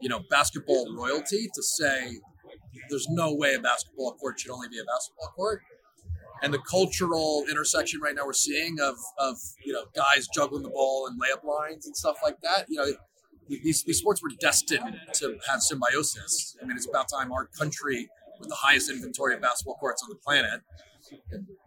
you 0.00 0.08
know 0.08 0.20
basketball 0.30 0.94
royalty 0.94 1.48
to 1.54 1.62
say 1.62 2.18
there's 2.88 3.08
no 3.08 3.34
way 3.34 3.54
a 3.54 3.60
basketball 3.60 4.12
court 4.14 4.40
should 4.40 4.50
only 4.50 4.68
be 4.68 4.78
a 4.78 4.84
basketball 4.84 5.32
court. 5.36 5.62
And 6.42 6.52
the 6.52 6.58
cultural 6.58 7.44
intersection 7.48 8.00
right 8.00 8.14
now 8.14 8.26
we're 8.26 8.32
seeing 8.32 8.80
of 8.80 8.96
of 9.18 9.36
you 9.64 9.72
know 9.72 9.84
guys 9.94 10.28
juggling 10.34 10.62
the 10.62 10.70
ball 10.70 11.06
and 11.06 11.20
layup 11.20 11.44
lines 11.44 11.86
and 11.86 11.96
stuff 11.96 12.16
like 12.22 12.40
that 12.42 12.66
you 12.68 12.78
know 12.78 12.86
these, 13.48 13.82
these 13.82 13.98
sports 13.98 14.22
were 14.22 14.30
destined 14.40 14.96
to 15.14 15.36
have 15.48 15.60
symbiosis. 15.60 16.56
I 16.62 16.66
mean 16.66 16.76
it's 16.76 16.88
about 16.88 17.08
time 17.08 17.32
our 17.32 17.46
country 17.46 18.08
with 18.40 18.48
the 18.48 18.56
highest 18.56 18.90
inventory 18.90 19.34
of 19.34 19.42
basketball 19.42 19.76
courts 19.76 20.02
on 20.02 20.08
the 20.08 20.16
planet 20.16 20.62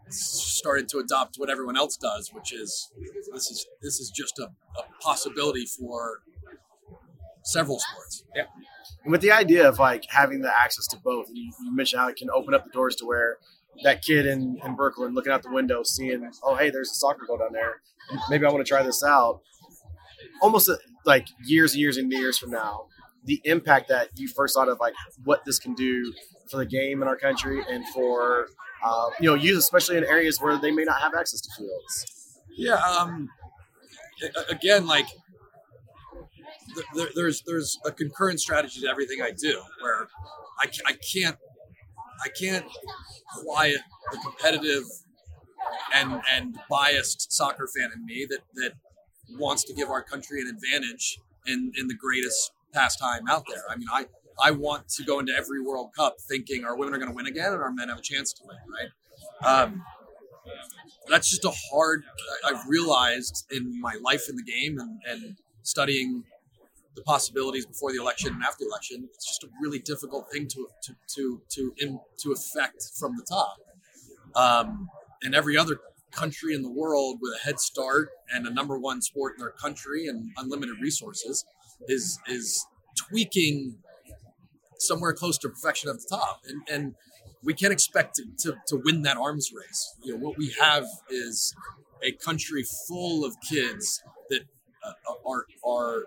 started 0.10 0.88
to 0.90 1.00
adopt 1.00 1.36
what 1.38 1.50
everyone 1.50 1.78
else 1.78 1.98
does, 1.98 2.32
which 2.34 2.54
is 2.54 2.92
this 3.34 3.50
is 3.50 3.66
this 3.82 4.00
is 4.00 4.12
just 4.16 4.40
a, 4.40 4.44
a 4.80 4.84
possibility 5.02 5.66
for 5.66 6.22
several 7.44 7.80
sports. 7.80 8.24
Yeah. 8.36 8.46
And 9.04 9.12
with 9.12 9.22
the 9.22 9.32
idea 9.32 9.68
of 9.68 9.80
like 9.80 10.04
having 10.10 10.42
the 10.42 10.52
access 10.52 10.88
to 10.88 10.98
both, 10.98 11.28
you, 11.32 11.52
you 11.64 11.76
mentioned 11.76 12.02
how 12.02 12.08
it 12.08 12.16
can 12.16 12.30
open 12.32 12.54
up 12.54 12.66
the 12.66 12.72
doors 12.72 12.96
to 12.98 13.06
where 13.06 13.38
that 13.84 14.02
kid 14.02 14.26
in, 14.26 14.58
in 14.64 14.76
Brooklyn 14.76 15.14
looking 15.14 15.32
out 15.32 15.44
the 15.44 15.52
window, 15.52 15.84
seeing, 15.84 16.30
oh, 16.44 16.56
hey, 16.56 16.70
there's 16.70 16.90
a 16.90 16.96
soccer 16.96 17.26
goal 17.28 17.38
down 17.38 17.52
there. 17.52 17.82
Maybe 18.30 18.46
I 18.46 18.52
want 18.52 18.66
to 18.66 18.70
try 18.70 18.84
this 18.84 19.04
out. 19.04 19.42
Almost 20.42 20.70
uh, 20.70 20.78
like 21.06 21.28
years 21.44 21.74
and 21.74 21.82
years 21.82 21.98
and 21.98 22.12
years 22.12 22.38
from 22.38 22.52
now, 22.52 22.88
the 23.24 23.42
impact 23.44 23.90
that 23.90 24.10
you 24.16 24.28
first 24.28 24.56
thought 24.56 24.70
of, 24.70 24.80
like 24.80 24.94
what 25.24 25.44
this 25.46 25.60
can 25.60 25.74
do 25.74 26.14
for 26.50 26.58
the 26.58 26.66
game 26.66 27.02
in 27.02 27.08
our 27.08 27.18
country 27.18 27.64
and 27.70 27.88
for, 27.90 28.48
uh, 28.86 29.10
you 29.20 29.28
know, 29.28 29.36
youth, 29.36 29.60
especially 29.60 29.98
in 29.98 30.04
areas 30.04 30.40
where 30.40 30.58
they 30.58 30.72
may 30.72 30.84
not 30.84 31.02
have 31.02 31.14
access 31.16 31.42
to 31.42 31.50
fields. 31.58 32.40
Yeah. 32.56 32.76
Um, 32.76 33.30
again, 34.50 34.86
like 34.86 35.08
th- 36.76 36.88
there, 36.94 37.08
there's 37.16 37.42
there's 37.48 37.80
a 37.86 37.92
concurrent 37.92 38.40
strategy 38.40 38.82
to 38.82 38.88
everything 38.88 39.22
I 39.22 39.32
do, 39.32 39.62
where 39.82 40.08
I, 40.62 40.68
I 40.88 40.94
can't 41.14 41.38
I 42.24 42.30
can't 42.30 42.66
quiet 43.44 43.82
the 44.12 44.20
competitive 44.20 44.84
and 45.94 46.22
and 46.32 46.58
biased 46.70 47.32
soccer 47.34 47.68
fan 47.76 47.90
in 47.96 48.06
me 48.06 48.28
that 48.30 48.42
that 48.56 48.74
wants 49.40 49.64
to 49.64 49.74
give 49.74 49.90
our 49.90 50.04
country 50.04 50.42
an 50.42 50.48
advantage 50.48 51.18
in 51.48 51.72
in 51.78 51.88
the 51.88 51.96
greatest 51.96 52.52
pastime 52.74 53.28
out 53.28 53.44
there. 53.50 53.64
I 53.70 53.78
mean, 53.78 53.88
I 53.92 54.06
I 54.42 54.52
want 54.52 54.90
to 54.90 55.04
go 55.04 55.20
into 55.20 55.34
every 55.34 55.62
World 55.62 55.92
Cup 55.96 56.18
thinking 56.20 56.66
our 56.66 56.78
women 56.78 56.94
are 56.94 56.98
going 56.98 57.10
to 57.10 57.16
win 57.16 57.28
again 57.28 57.54
and 57.54 57.62
our 57.62 57.72
men 57.72 57.90
have 57.90 58.00
a 58.00 58.02
chance 58.02 58.34
to 58.34 58.44
win, 58.46 58.58
right? 58.70 59.62
Um, 59.62 59.84
that's 61.08 61.30
just 61.30 61.46
a 61.46 61.54
hard 61.72 62.04
i've 62.46 62.68
realized 62.68 63.46
in 63.52 63.80
my 63.80 63.96
life 64.02 64.24
in 64.30 64.36
the 64.36 64.44
game 64.44 64.78
and, 64.80 65.00
and 65.08 65.38
studying 65.64 66.24
the 66.96 67.02
possibilities 67.02 67.66
before 67.66 67.92
the 67.92 68.00
election 68.00 68.34
and 68.34 68.44
after 68.44 68.64
the 68.64 68.70
election 68.70 69.08
it's 69.14 69.28
just 69.28 69.44
a 69.44 69.48
really 69.62 69.80
difficult 69.80 70.32
thing 70.32 70.48
to 70.48 70.68
to 70.82 70.96
to 71.08 71.42
to, 71.50 71.74
in, 71.78 72.00
to 72.18 72.32
affect 72.32 72.92
from 72.98 73.16
the 73.18 73.24
top 73.24 73.58
um, 74.36 74.90
and 75.24 75.36
every 75.36 75.58
other 75.58 75.80
country 76.12 76.56
in 76.56 76.62
the 76.62 76.72
world 76.72 77.18
with 77.22 77.34
a 77.36 77.44
head 77.44 77.60
start 77.60 78.10
and 78.34 78.48
a 78.48 78.54
number 78.54 78.80
one 78.80 79.02
sport 79.02 79.34
in 79.38 79.42
their 79.42 79.52
country 79.52 80.08
and 80.08 80.32
unlimited 80.38 80.76
resources 80.82 81.44
is 81.88 82.20
is 82.28 82.66
tweaking 82.96 83.78
somewhere 84.80 85.14
close 85.14 85.38
to 85.38 85.50
perfection 85.50 85.90
at 85.90 85.98
the 85.98 86.08
top 86.10 86.42
and 86.48 86.62
and 86.70 86.96
we 87.46 87.54
can't 87.54 87.72
expect 87.72 88.16
to, 88.16 88.24
to, 88.40 88.58
to 88.68 88.82
win 88.84 89.04
that 89.04 89.18
arms 89.18 89.52
race. 89.54 89.96
You 90.04 90.14
know, 90.14 90.20
what 90.20 90.38
we 90.38 90.54
have 90.60 90.86
is 91.10 91.54
a 92.04 92.12
country 92.12 92.64
full 92.88 93.24
of 93.24 93.36
kids 93.48 94.04
that 94.30 94.42
uh, 94.84 95.14
are 95.26 95.46
are 95.66 96.04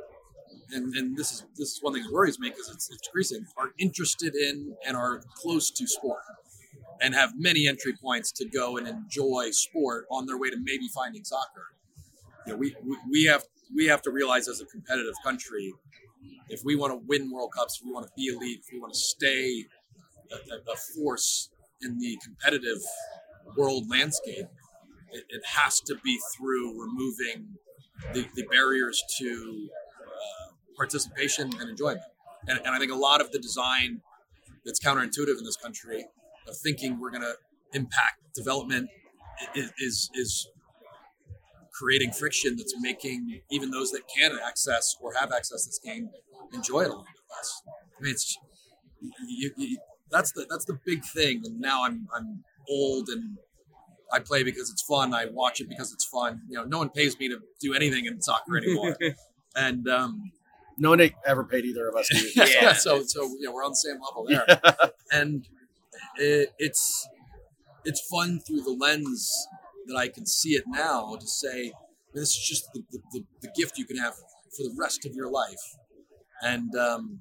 and, 0.70 0.94
and 0.94 1.16
this 1.16 1.32
is 1.32 1.44
this 1.56 1.68
is 1.70 1.78
one 1.80 1.94
thing 1.94 2.02
that 2.02 2.12
worries 2.12 2.38
me 2.38 2.50
because 2.50 2.68
it's, 2.68 2.90
it's 2.90 3.06
increasing 3.08 3.46
are 3.56 3.70
interested 3.78 4.34
in 4.34 4.76
and 4.86 4.96
are 4.96 5.22
close 5.34 5.70
to 5.70 5.86
sport 5.86 6.20
and 7.00 7.14
have 7.14 7.32
many 7.36 7.66
entry 7.68 7.94
points 8.02 8.32
to 8.32 8.44
go 8.48 8.76
and 8.76 8.86
enjoy 8.88 9.50
sport 9.50 10.06
on 10.10 10.26
their 10.26 10.38
way 10.38 10.50
to 10.50 10.56
maybe 10.60 10.88
finding 10.88 11.24
soccer. 11.24 11.68
You 12.46 12.52
know, 12.52 12.58
we, 12.58 12.74
we, 12.84 12.96
we 13.10 13.24
have 13.24 13.44
we 13.74 13.86
have 13.86 14.02
to 14.02 14.10
realize 14.10 14.48
as 14.48 14.60
a 14.60 14.66
competitive 14.66 15.14
country, 15.22 15.72
if 16.48 16.62
we 16.64 16.76
want 16.76 16.92
to 16.92 17.00
win 17.06 17.30
World 17.30 17.50
Cups, 17.56 17.78
if 17.80 17.86
we 17.86 17.92
want 17.92 18.06
to 18.06 18.12
be 18.16 18.26
elite, 18.26 18.60
if 18.64 18.72
we 18.72 18.78
want 18.80 18.92
to 18.94 18.98
stay 18.98 19.66
a, 20.32 20.36
a- 20.72 20.76
force 20.96 21.50
in 21.82 21.98
the 21.98 22.18
competitive 22.24 22.78
world 23.56 23.84
landscape, 23.88 24.46
it, 25.12 25.24
it 25.28 25.42
has 25.46 25.80
to 25.80 25.94
be 26.04 26.18
through 26.36 26.80
removing 26.80 27.56
the, 28.12 28.26
the 28.34 28.44
barriers 28.50 29.02
to 29.18 29.68
uh, 30.04 30.52
participation 30.76 31.50
and 31.60 31.70
enjoyment. 31.70 32.02
And, 32.46 32.58
and 32.58 32.68
I 32.68 32.78
think 32.78 32.92
a 32.92 32.96
lot 32.96 33.20
of 33.20 33.32
the 33.32 33.38
design 33.38 34.00
that's 34.64 34.80
counterintuitive 34.80 35.38
in 35.38 35.44
this 35.44 35.56
country 35.56 36.04
of 36.46 36.56
thinking 36.56 36.98
we're 37.00 37.10
going 37.10 37.22
to 37.22 37.34
impact 37.74 38.22
development 38.34 38.88
i- 39.40 39.60
i- 39.60 39.70
is 39.78 40.10
is 40.14 40.48
creating 41.78 42.12
friction 42.12 42.56
that's 42.56 42.74
making 42.80 43.40
even 43.50 43.70
those 43.70 43.90
that 43.92 44.02
can 44.14 44.32
access 44.46 44.96
or 45.00 45.12
have 45.14 45.30
access 45.32 45.64
to 45.64 45.68
this 45.68 45.78
game 45.78 46.10
enjoy 46.52 46.80
it 46.80 46.86
a 46.86 46.88
little 46.88 47.04
bit 47.04 47.36
less. 47.36 47.62
I 47.98 48.02
mean, 48.02 48.12
it's 48.12 48.38
you, 49.00 49.50
you, 49.56 49.78
that's 50.10 50.32
the 50.32 50.46
that's 50.50 50.64
the 50.64 50.78
big 50.84 51.04
thing. 51.04 51.42
And 51.44 51.60
now 51.60 51.84
I'm 51.84 52.08
I'm 52.14 52.44
old 52.68 53.08
and 53.08 53.38
I 54.12 54.20
play 54.20 54.42
because 54.42 54.70
it's 54.70 54.82
fun. 54.82 55.14
I 55.14 55.26
watch 55.26 55.60
it 55.60 55.68
because 55.68 55.92
it's 55.92 56.04
fun. 56.04 56.42
You 56.48 56.58
know, 56.58 56.64
no 56.64 56.78
one 56.78 56.90
pays 56.90 57.18
me 57.18 57.28
to 57.28 57.38
do 57.60 57.74
anything 57.74 58.06
in 58.06 58.20
soccer 58.22 58.56
anymore. 58.56 58.96
and 59.56 59.88
um, 59.88 60.32
No 60.78 60.90
one 60.90 61.10
ever 61.26 61.44
paid 61.44 61.64
either 61.64 61.88
of 61.88 61.96
us. 61.96 62.08
To 62.08 62.30
yeah. 62.34 62.46
Yeah. 62.60 62.72
so 62.72 63.02
so 63.04 63.24
you 63.24 63.42
know 63.42 63.52
we're 63.52 63.64
on 63.64 63.72
the 63.72 63.76
same 63.76 63.98
level 64.00 64.26
there. 64.26 64.90
and 65.12 65.46
it, 66.16 66.52
it's 66.58 67.06
it's 67.84 68.00
fun 68.10 68.40
through 68.40 68.62
the 68.62 68.76
lens 68.78 69.46
that 69.88 69.96
I 69.96 70.08
can 70.08 70.26
see 70.26 70.50
it 70.50 70.64
now 70.66 71.16
to 71.16 71.26
say 71.26 71.72
this 72.14 72.30
is 72.30 72.46
just 72.46 72.64
the, 72.72 72.82
the, 73.12 73.24
the, 73.42 73.48
gift 73.56 73.78
you 73.78 73.84
can 73.84 73.96
have 73.98 74.14
for 74.14 74.62
the 74.62 74.74
rest 74.78 75.04
of 75.04 75.14
your 75.14 75.30
life, 75.30 75.60
and 76.42 76.74
um, 76.76 77.20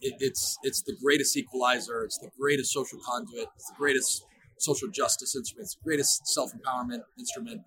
it, 0.00 0.14
it's 0.20 0.56
it's 0.62 0.82
the 0.82 0.96
greatest 1.02 1.36
equalizer. 1.36 2.04
It's 2.04 2.18
the 2.18 2.30
greatest 2.38 2.72
social 2.72 2.98
conduit. 3.04 3.48
It's 3.56 3.68
the 3.68 3.76
greatest 3.76 4.24
social 4.58 4.88
justice 4.88 5.34
instrument. 5.34 5.64
It's 5.64 5.74
the 5.74 5.84
greatest 5.84 6.26
self 6.26 6.52
empowerment 6.52 7.02
instrument. 7.18 7.62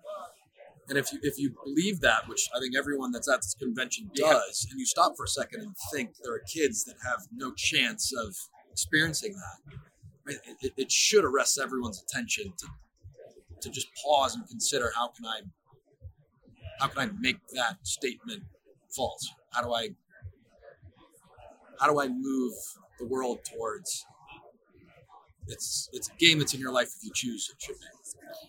And 0.88 0.98
if 0.98 1.12
you 1.12 1.18
if 1.22 1.38
you 1.38 1.54
believe 1.64 2.00
that, 2.00 2.28
which 2.28 2.48
I 2.54 2.60
think 2.60 2.76
everyone 2.76 3.12
that's 3.12 3.28
at 3.28 3.38
this 3.38 3.54
convention 3.58 4.10
Yeah. 4.14 4.32
does, 4.32 4.66
and 4.70 4.80
you 4.80 4.86
stop 4.86 5.12
for 5.16 5.24
a 5.24 5.28
second 5.28 5.60
and 5.60 5.74
think 5.92 6.10
there 6.22 6.34
are 6.34 6.42
kids 6.52 6.84
that 6.84 6.96
have 7.04 7.20
no 7.32 7.52
chance 7.56 8.12
of 8.12 8.34
experiencing 8.70 9.34
that, 9.34 10.34
it, 10.34 10.56
it, 10.60 10.72
it 10.76 10.92
should 10.92 11.24
arrest 11.24 11.58
everyone's 11.62 12.02
attention 12.02 12.52
to 12.58 12.66
to 13.62 13.70
just 13.70 13.88
pause 14.04 14.34
and 14.34 14.46
consider 14.48 14.92
how 14.94 15.08
can 15.08 15.26
I 15.26 15.40
how 16.80 16.88
can 16.88 17.08
I 17.08 17.12
make 17.18 17.38
that 17.54 17.78
statement 17.82 18.42
false? 18.94 19.32
How 19.52 19.62
do 19.62 19.72
I 19.72 19.90
how 21.80 21.90
do 21.90 22.00
I 22.00 22.08
move 22.08 22.52
the 22.98 23.06
world 23.06 23.40
towards 23.44 24.06
it's 25.48 25.88
it's 25.92 26.08
a 26.08 26.14
game 26.18 26.38
that's 26.38 26.54
in 26.54 26.60
your 26.60 26.72
life 26.72 26.88
if 26.96 27.04
you 27.04 27.10
choose 27.14 27.50
it 27.52 27.62
should 27.62 27.78
be. 27.78 27.86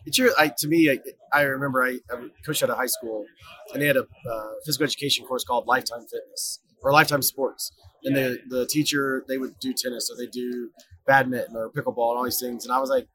It's 0.05 0.17
your, 0.17 0.31
I, 0.37 0.49
to 0.57 0.67
me, 0.67 0.89
I, 0.89 0.99
I 1.31 1.41
remember 1.43 1.83
I, 1.83 1.99
I 2.11 2.27
coached 2.45 2.63
at 2.63 2.69
a 2.69 2.75
high 2.75 2.87
school 2.87 3.25
and 3.73 3.81
they 3.81 3.87
had 3.87 3.97
a 3.97 4.03
uh, 4.03 4.51
physical 4.65 4.85
education 4.85 5.25
course 5.25 5.43
called 5.43 5.67
Lifetime 5.67 6.01
Fitness 6.01 6.59
or 6.81 6.91
Lifetime 6.91 7.21
Sports. 7.21 7.71
And 8.03 8.15
the, 8.15 8.39
the 8.47 8.65
teacher, 8.65 9.23
they 9.27 9.37
would 9.37 9.57
do 9.59 9.73
tennis 9.73 10.09
or 10.11 10.17
they 10.17 10.29
do 10.29 10.69
badminton 11.07 11.55
or 11.55 11.69
pickleball 11.69 12.11
and 12.11 12.17
all 12.17 12.23
these 12.23 12.39
things. 12.39 12.65
And 12.65 12.73
I 12.73 12.79
was 12.79 12.89
like, 12.89 13.07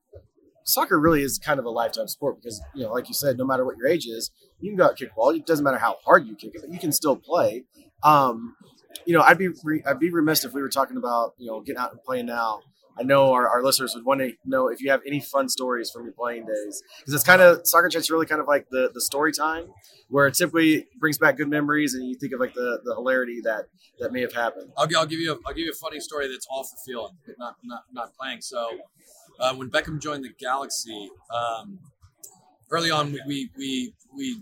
soccer 0.69 0.99
really 0.99 1.23
is 1.23 1.39
kind 1.39 1.59
of 1.59 1.65
a 1.65 1.71
lifetime 1.71 2.09
sport 2.09 2.41
because, 2.41 2.61
you 2.75 2.85
know, 2.85 2.93
like 2.93 3.09
you 3.09 3.15
said, 3.15 3.39
no 3.39 3.45
matter 3.45 3.65
what 3.65 3.77
your 3.77 3.89
age 3.89 4.07
is, 4.07 4.31
you 4.61 4.71
can 4.71 4.77
go 4.77 4.85
out 4.87 4.97
kick 4.97 5.15
ball. 5.15 5.31
It 5.31 5.47
doesn't 5.47 5.65
matter 5.65 5.79
how 5.79 5.97
hard 6.05 6.27
you 6.27 6.35
kick 6.35 6.55
it, 6.55 6.61
but 6.63 6.71
you 6.71 6.79
can 6.79 6.93
still 6.93 7.17
play. 7.17 7.65
Um, 8.03 8.57
you 9.07 9.13
know, 9.15 9.23
I'd 9.23 9.39
be 9.39 9.49
re- 9.65 9.83
I'd 9.87 9.99
be 9.99 10.11
remiss 10.11 10.45
if 10.45 10.53
we 10.53 10.63
were 10.63 10.69
talking 10.69 10.97
about 10.97 11.35
you 11.39 11.47
know 11.47 11.61
getting 11.61 11.81
out 11.81 11.93
and 11.93 12.03
playing 12.03 12.27
now. 12.27 12.61
I 12.99 13.05
know 13.05 13.33
our, 13.33 13.49
our 13.49 13.63
listeners 13.63 13.95
would 13.95 14.05
want 14.05 14.21
to 14.21 14.33
know 14.45 14.67
if 14.69 14.81
you 14.81 14.91
have 14.91 15.03
any 15.07 15.21
fun 15.21 15.49
stories 15.49 15.89
from 15.89 16.03
your 16.03 16.13
playing 16.13 16.47
days 16.47 16.83
because 16.99 17.15
it's 17.15 17.23
kind 17.23 17.41
of 17.41 17.61
soccer 17.65 17.89
chat's 17.89 18.11
really 18.11 18.27
kind 18.27 18.41
of 18.41 18.49
like 18.49 18.67
the 18.71 18.91
the 18.93 19.01
story 19.01 19.33
time 19.33 19.69
where 20.09 20.27
it 20.27 20.37
simply 20.37 20.87
brings 20.99 21.17
back 21.17 21.37
good 21.37 21.49
memories 21.49 21.95
and 21.95 22.09
you 22.09 22.17
think 22.17 22.33
of 22.33 22.41
like 22.41 22.55
the 22.55 22.81
the 22.85 22.95
hilarity 22.95 23.41
that 23.45 23.67
that 24.01 24.13
may 24.13 24.21
have 24.21 24.33
happened. 24.33 24.73
I'll, 24.77 24.89
I'll 24.97 25.07
give 25.07 25.21
you 25.21 25.33
a, 25.33 25.37
I'll 25.47 25.55
give 25.55 25.65
you 25.65 25.71
a 25.71 25.81
funny 25.81 26.01
story 26.01 26.29
that's 26.29 26.47
off 26.51 26.71
the 26.71 26.93
field, 26.93 27.13
not 27.39 27.57
not 27.63 27.85
not 27.93 28.15
playing. 28.17 28.41
So 28.41 28.69
uh, 29.39 29.55
when 29.55 29.71
Beckham 29.71 30.01
joined 30.01 30.25
the 30.25 30.31
Galaxy, 30.39 31.11
um, 31.35 31.79
early 32.71 32.91
on 32.91 33.13
we, 33.13 33.23
we 33.27 33.51
we 33.57 33.93
we 34.17 34.41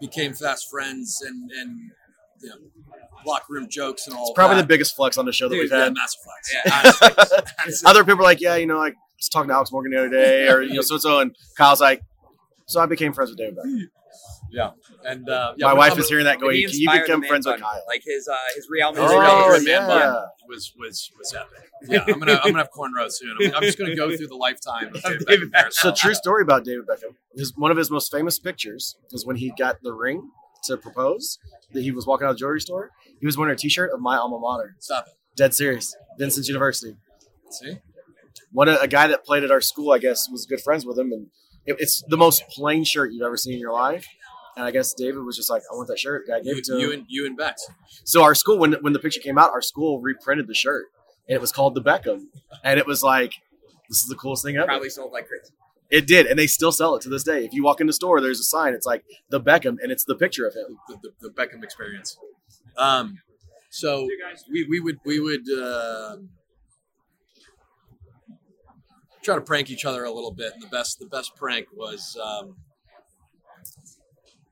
became 0.00 0.34
fast 0.34 0.68
friends 0.70 1.22
and 1.26 1.50
and 1.52 1.90
you 2.42 2.48
know, 2.48 2.56
locker 3.24 3.52
room 3.52 3.68
jokes 3.68 4.06
and 4.06 4.16
all. 4.16 4.28
It's 4.28 4.32
probably 4.34 4.56
that. 4.56 4.62
the 4.62 4.68
biggest 4.68 4.96
flex 4.96 5.16
on 5.16 5.26
the 5.26 5.32
show 5.32 5.48
that 5.48 5.54
Dude, 5.54 5.64
we've 5.64 5.72
yeah, 5.72 5.84
had. 5.84 5.94
massive 5.94 6.20
flex. 6.22 6.52
Yeah, 6.52 6.72
honestly, 7.10 7.36
honestly. 7.62 7.90
Other 7.90 8.04
people 8.04 8.20
are 8.20 8.24
like, 8.24 8.40
yeah, 8.40 8.56
you 8.56 8.66
know, 8.66 8.78
like 8.78 8.94
I 8.94 9.16
was 9.18 9.28
talking 9.28 9.48
to 9.48 9.54
Alex 9.54 9.70
Morgan 9.72 9.92
the 9.92 9.98
other 9.98 10.08
day, 10.08 10.48
or 10.48 10.62
you 10.62 10.74
know, 10.74 10.82
so 10.82 10.94
and 10.94 11.02
so, 11.02 11.20
and 11.20 11.36
Kyle's 11.56 11.80
like, 11.80 12.02
so 12.66 12.80
I 12.80 12.86
became 12.86 13.12
friends 13.12 13.30
with 13.30 13.38
David 13.38 13.56
Beckham. 13.56 13.86
Yeah, 14.52 14.70
and 15.04 15.28
uh, 15.28 15.54
yeah, 15.56 15.66
My 15.66 15.72
wife 15.74 15.92
I'm- 15.92 16.00
is 16.00 16.08
hearing 16.08 16.26
that 16.26 16.38
going, 16.38 16.56
He 16.56 16.66
you 16.72 16.90
become 16.90 17.20
man 17.20 17.28
friends 17.28 17.46
with. 17.46 17.60
Kyle? 17.60 17.82
Like 17.88 18.02
his 18.04 18.28
uh, 18.28 18.36
his 18.54 18.68
Real 18.70 18.90
His 18.90 18.98
Madrid. 18.98 19.18
Real 19.20 19.30
Oh, 19.30 19.48
Madrid 19.48 19.68
yeah. 19.68 19.78
man 19.78 19.88
bun 19.88 20.24
was 20.48 20.72
was 20.78 21.10
was 21.18 21.34
epic. 21.34 21.70
Yeah, 21.88 22.04
I'm 22.06 22.18
gonna 22.18 22.34
I'm 22.44 22.52
gonna 22.52 22.58
have 22.58 22.70
cornrows 22.70 23.12
soon. 23.12 23.34
I'm, 23.40 23.54
I'm 23.56 23.62
just 23.62 23.78
gonna 23.78 23.96
go 23.96 24.14
through 24.16 24.26
the 24.26 24.36
lifetime 24.36 24.88
of 24.94 25.02
David 25.02 25.26
David 25.26 25.52
Beckham. 25.52 25.64
Beckham. 25.68 25.72
So 25.72 25.92
true 25.92 26.14
story 26.14 26.42
about 26.42 26.64
David 26.64 26.86
Beckham. 26.86 27.14
His 27.34 27.54
one 27.56 27.70
of 27.70 27.76
his 27.78 27.90
most 27.90 28.12
famous 28.12 28.38
pictures 28.38 28.94
is 29.12 29.24
when 29.26 29.36
he 29.36 29.52
got 29.58 29.76
the 29.82 29.92
ring 29.94 30.28
to 30.66 30.76
propose. 30.76 31.38
That 31.72 31.82
he 31.82 31.90
was 31.90 32.06
walking 32.06 32.26
out 32.26 32.32
of 32.32 32.36
the 32.36 32.40
jewelry 32.40 32.60
store. 32.60 32.90
He 33.18 33.24
was 33.24 33.38
wearing 33.38 33.54
a 33.54 33.56
T-shirt 33.56 33.90
of 33.94 34.00
my 34.00 34.16
alma 34.18 34.38
mater. 34.38 34.76
Stop 34.78 35.06
it. 35.06 35.14
Dead 35.36 35.54
serious. 35.54 35.96
Vincent's 36.18 36.46
University. 36.48 36.94
See, 37.50 37.78
one 38.52 38.68
a 38.68 38.86
guy 38.86 39.06
that 39.06 39.24
played 39.24 39.42
at 39.44 39.50
our 39.50 39.62
school, 39.62 39.90
I 39.92 39.98
guess, 39.98 40.28
was 40.30 40.44
good 40.44 40.60
friends 40.60 40.84
with 40.84 40.98
him, 40.98 41.10
and 41.12 41.28
it, 41.64 41.76
it's 41.78 42.02
the 42.08 42.18
most 42.18 42.42
plain 42.50 42.84
shirt 42.84 43.12
you've 43.12 43.24
ever 43.24 43.38
seen 43.38 43.54
in 43.54 43.58
your 43.60 43.72
life. 43.72 44.06
And 44.56 44.64
I 44.66 44.70
guess 44.70 44.92
David 44.92 45.22
was 45.24 45.36
just 45.36 45.48
like, 45.50 45.62
"I 45.70 45.74
want 45.74 45.88
that 45.88 45.98
shirt." 45.98 46.24
I 46.32 46.38
gave 46.40 46.46
You, 46.54 46.58
it 46.58 46.64
to 46.64 46.78
you 46.78 46.90
him. 46.92 46.98
and 47.00 47.04
you 47.08 47.26
and 47.26 47.36
Bex. 47.36 47.66
So 48.04 48.22
our 48.22 48.34
school, 48.34 48.58
when 48.58 48.74
when 48.74 48.92
the 48.92 48.98
picture 48.98 49.20
came 49.20 49.38
out, 49.38 49.50
our 49.50 49.62
school 49.62 50.00
reprinted 50.00 50.46
the 50.46 50.54
shirt, 50.54 50.86
and 51.28 51.34
it 51.34 51.40
was 51.40 51.52
called 51.52 51.74
the 51.74 51.80
Beckham, 51.82 52.24
and 52.62 52.78
it 52.78 52.86
was 52.86 53.02
like, 53.02 53.32
"This 53.88 54.00
is 54.00 54.08
the 54.08 54.14
coolest 54.14 54.44
thing 54.44 54.56
ever." 54.56 54.66
Probably 54.66 54.90
sold 54.90 55.12
like 55.12 55.26
crazy. 55.28 55.52
It 55.90 56.06
did, 56.06 56.26
and 56.26 56.38
they 56.38 56.46
still 56.46 56.72
sell 56.72 56.94
it 56.96 57.02
to 57.02 57.08
this 57.10 57.22
day. 57.22 57.44
If 57.44 57.52
you 57.52 57.62
walk 57.62 57.80
in 57.80 57.86
the 57.86 57.92
store, 57.92 58.20
there's 58.20 58.40
a 58.40 58.44
sign. 58.44 58.72
It's 58.74 58.86
like 58.86 59.04
the 59.30 59.40
Beckham, 59.40 59.76
and 59.82 59.90
it's 59.92 60.04
the 60.04 60.14
picture 60.14 60.46
of 60.46 60.54
him. 60.54 60.78
the, 60.88 60.96
the, 61.02 61.28
the 61.28 61.34
Beckham 61.34 61.62
experience. 61.62 62.16
Um, 62.78 63.18
so 63.70 64.06
we, 64.50 64.66
we 64.68 64.80
would 64.80 64.98
we 65.04 65.18
would 65.20 65.42
uh, 65.50 66.16
try 69.22 69.34
to 69.34 69.40
prank 69.40 69.70
each 69.70 69.84
other 69.84 70.04
a 70.04 70.10
little 70.10 70.32
bit, 70.32 70.52
and 70.54 70.62
the 70.62 70.66
best 70.68 70.98
the 70.98 71.06
best 71.06 71.36
prank 71.36 71.68
was 71.74 72.18
um, 72.22 72.56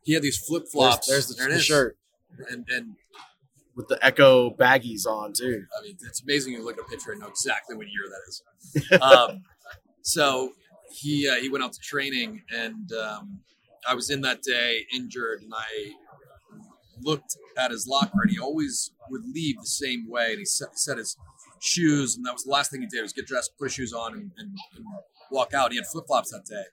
he 0.02 0.14
had 0.14 0.22
these 0.22 0.38
flip 0.38 0.64
flops. 0.70 1.06
there's 1.06 1.28
the, 1.28 1.34
There 1.34 1.48
it 1.48 1.54
the 1.54 1.60
shirt 1.60 1.96
and 2.50 2.66
and 2.68 2.96
with 3.76 3.88
the 3.88 3.98
Ecko 4.04 4.50
baggies 4.50 5.06
on 5.06 5.32
too. 5.32 5.64
I 5.78 5.82
mean 5.82 5.96
it's 6.02 6.22
amazing 6.22 6.54
you 6.54 6.64
look 6.64 6.78
at 6.78 6.84
a 6.84 6.88
picture 6.88 7.12
and 7.12 7.20
know 7.20 7.28
exactly 7.28 7.76
what 7.76 7.86
year 7.86 8.04
that 8.10 8.28
is. 8.28 9.02
um, 9.02 9.42
so 10.02 10.52
he 10.90 11.28
uh, 11.28 11.36
he 11.36 11.48
went 11.48 11.64
out 11.64 11.72
to 11.72 11.80
training, 11.80 12.42
and 12.54 12.92
um, 12.92 13.40
I 13.86 13.94
was 13.94 14.10
in 14.10 14.20
that 14.22 14.42
day 14.42 14.86
injured, 14.94 15.42
and 15.42 15.52
I 15.54 15.92
looked 17.02 17.36
at 17.56 17.70
his 17.70 17.86
locker, 17.86 18.22
and 18.22 18.30
he 18.30 18.38
always 18.38 18.92
would 19.10 19.22
leave 19.24 19.56
the 19.58 19.66
same 19.66 20.08
way, 20.08 20.30
and 20.30 20.38
he 20.38 20.44
set, 20.44 20.78
set 20.78 20.98
his 20.98 21.16
shoes, 21.60 22.16
and 22.16 22.24
that 22.26 22.32
was 22.32 22.44
the 22.44 22.50
last 22.50 22.70
thing 22.70 22.80
he 22.80 22.86
did 22.86 23.02
was 23.02 23.12
get 23.12 23.26
dressed, 23.26 23.52
put 23.58 23.66
his 23.66 23.74
shoes 23.74 23.92
on, 23.92 24.12
and, 24.12 24.30
and, 24.38 24.50
and 24.76 24.84
walk 25.30 25.54
out. 25.54 25.72
He 25.72 25.78
had 25.78 25.86
flip 25.86 26.04
flops 26.06 26.30
that 26.30 26.44
day, 26.44 26.64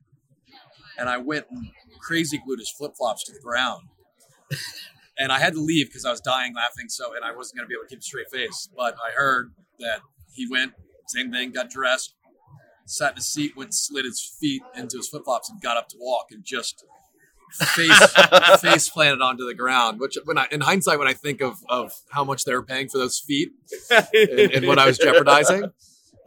and 0.97 1.09
I 1.09 1.17
went 1.17 1.45
and 1.51 1.69
crazy 1.99 2.41
glued 2.43 2.59
his 2.59 2.71
flip 2.71 2.93
flops 2.97 3.23
to 3.25 3.33
the 3.33 3.39
ground. 3.39 3.83
And 5.19 5.31
I 5.31 5.39
had 5.39 5.53
to 5.53 5.59
leave 5.59 5.87
because 5.87 6.05
I 6.05 6.11
was 6.11 6.21
dying 6.21 6.53
laughing. 6.53 6.89
So, 6.89 7.15
and 7.15 7.25
I 7.25 7.35
wasn't 7.35 7.57
going 7.57 7.65
to 7.65 7.67
be 7.67 7.73
able 7.73 7.85
to 7.85 7.89
keep 7.89 7.99
a 7.99 8.03
straight 8.03 8.29
face. 8.31 8.69
But 8.77 8.95
I 9.03 9.13
heard 9.15 9.51
that 9.79 10.01
he 10.31 10.47
went, 10.47 10.73
same 11.07 11.31
thing, 11.31 11.51
got 11.51 11.71
dressed, 11.71 12.13
sat 12.85 13.13
in 13.13 13.17
a 13.17 13.21
seat, 13.21 13.57
went, 13.57 13.73
slid 13.73 14.05
his 14.05 14.21
feet 14.39 14.61
into 14.75 14.97
his 14.97 15.09
flip 15.09 15.23
flops, 15.25 15.49
and 15.49 15.59
got 15.59 15.75
up 15.75 15.87
to 15.89 15.97
walk, 15.99 16.27
and 16.29 16.43
just 16.45 16.85
face 17.51 18.13
face 18.61 18.89
planted 18.89 19.21
onto 19.21 19.45
the 19.45 19.53
ground. 19.53 19.99
Which, 19.99 20.17
when 20.25 20.37
I, 20.37 20.47
in 20.51 20.61
hindsight, 20.61 20.99
when 20.99 21.07
I 21.07 21.13
think 21.13 21.41
of 21.41 21.57
of 21.69 21.93
how 22.11 22.23
much 22.23 22.43
they 22.45 22.53
were 22.53 22.63
paying 22.63 22.89
for 22.89 22.97
those 22.97 23.19
feet 23.19 23.49
and, 24.13 24.51
and 24.51 24.67
what 24.67 24.79
I 24.79 24.85
was 24.85 24.97
jeopardizing, 25.03 25.63
uh, 25.63 25.69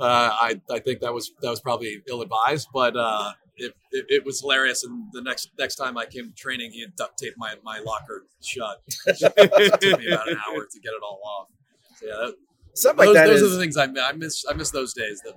I 0.01 0.61
I 0.71 0.79
think 0.81 1.01
that 1.01 1.15
was 1.15 1.31
that 1.43 1.51
was 1.51 1.61
probably 1.61 2.03
ill 2.09 2.23
advised. 2.23 2.69
But 2.73 2.97
uh, 2.97 3.33
it, 3.61 3.75
it 3.93 4.05
it 4.09 4.25
was 4.25 4.41
hilarious. 4.41 4.85
And 4.85 5.05
the 5.13 5.23
next 5.23 5.51
next 5.59 5.77
time 5.77 5.97
I 5.97 6.07
came 6.07 6.29
to 6.29 6.35
training, 6.35 6.73
he 6.73 6.81
had 6.81 6.97
duct 6.97 7.19
taped 7.19 7.37
my 7.39 7.55
my 7.63 7.79
locker 7.79 8.25
shut. 8.43 8.83
it 9.07 9.81
took 9.81 10.01
me 10.01 10.09
about 10.09 10.29
an 10.29 10.39
hour 10.49 10.67
to 10.71 10.81
get 10.81 10.91
it 10.91 11.03
all 11.03 11.21
off. 11.25 11.49
So 11.97 12.07
yeah, 12.07 12.13
that, 12.27 12.35
Something 12.75 12.99
like 12.99 13.07
those, 13.07 13.15
that 13.15 13.27
those 13.27 13.43
is- 13.43 13.53
are 13.53 13.55
the 13.57 13.61
things 13.63 13.77
I 13.77 13.87
miss. 13.87 14.03
I 14.05 14.13
miss. 14.13 14.45
I 14.51 14.53
miss 14.55 14.71
those 14.71 14.93
days. 14.95 15.21
The 15.25 15.35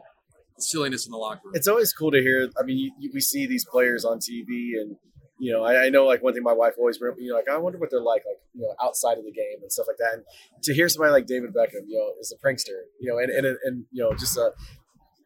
silliness 0.60 1.06
in 1.06 1.12
the 1.12 1.18
locker 1.18 1.42
room. 1.46 1.54
it's 1.56 1.68
always 1.68 1.92
cool 1.94 2.12
to 2.12 2.22
hear. 2.22 2.48
I 2.60 2.64
mean, 2.64 2.78
you, 2.78 2.92
you, 3.00 3.12
we 3.14 3.20
see 3.20 3.48
these 3.48 3.66
players 3.66 4.06
on 4.06 4.20
TV, 4.20 4.80
and 4.80 4.96
you 5.40 5.52
know, 5.52 5.64
I, 5.64 5.86
I 5.86 5.90
know 5.90 6.06
like 6.06 6.24
one 6.24 6.34
thing 6.34 6.44
my 6.44 6.54
wife 6.54 6.74
always 6.78 6.98
bring 7.00 7.12
up. 7.12 7.18
You 7.20 7.32
know, 7.32 7.36
like 7.36 7.50
I 7.50 7.58
wonder 7.58 7.80
what 7.80 7.90
they're 7.90 8.00
like, 8.02 8.24
like 8.26 8.38
you 8.54 8.62
know, 8.62 8.74
outside 8.82 9.18
of 9.18 9.26
the 9.26 9.32
game 9.32 9.58
and 9.62 9.72
stuff 9.72 9.88
like 9.88 9.98
that. 9.98 10.14
And 10.14 10.24
to 10.64 10.74
hear 10.74 10.88
somebody 10.88 11.12
like 11.12 11.26
David 11.26 11.54
Beckham, 11.54 11.84
you 11.88 11.98
know, 11.98 12.14
is 12.22 12.32
a 12.32 12.38
prankster, 12.48 12.84
you 13.00 13.12
know, 13.12 13.18
and 13.18 13.32
and 13.32 13.58
and 13.64 13.86
you 13.92 14.04
know, 14.04 14.14
just 14.14 14.38
a 14.38 14.52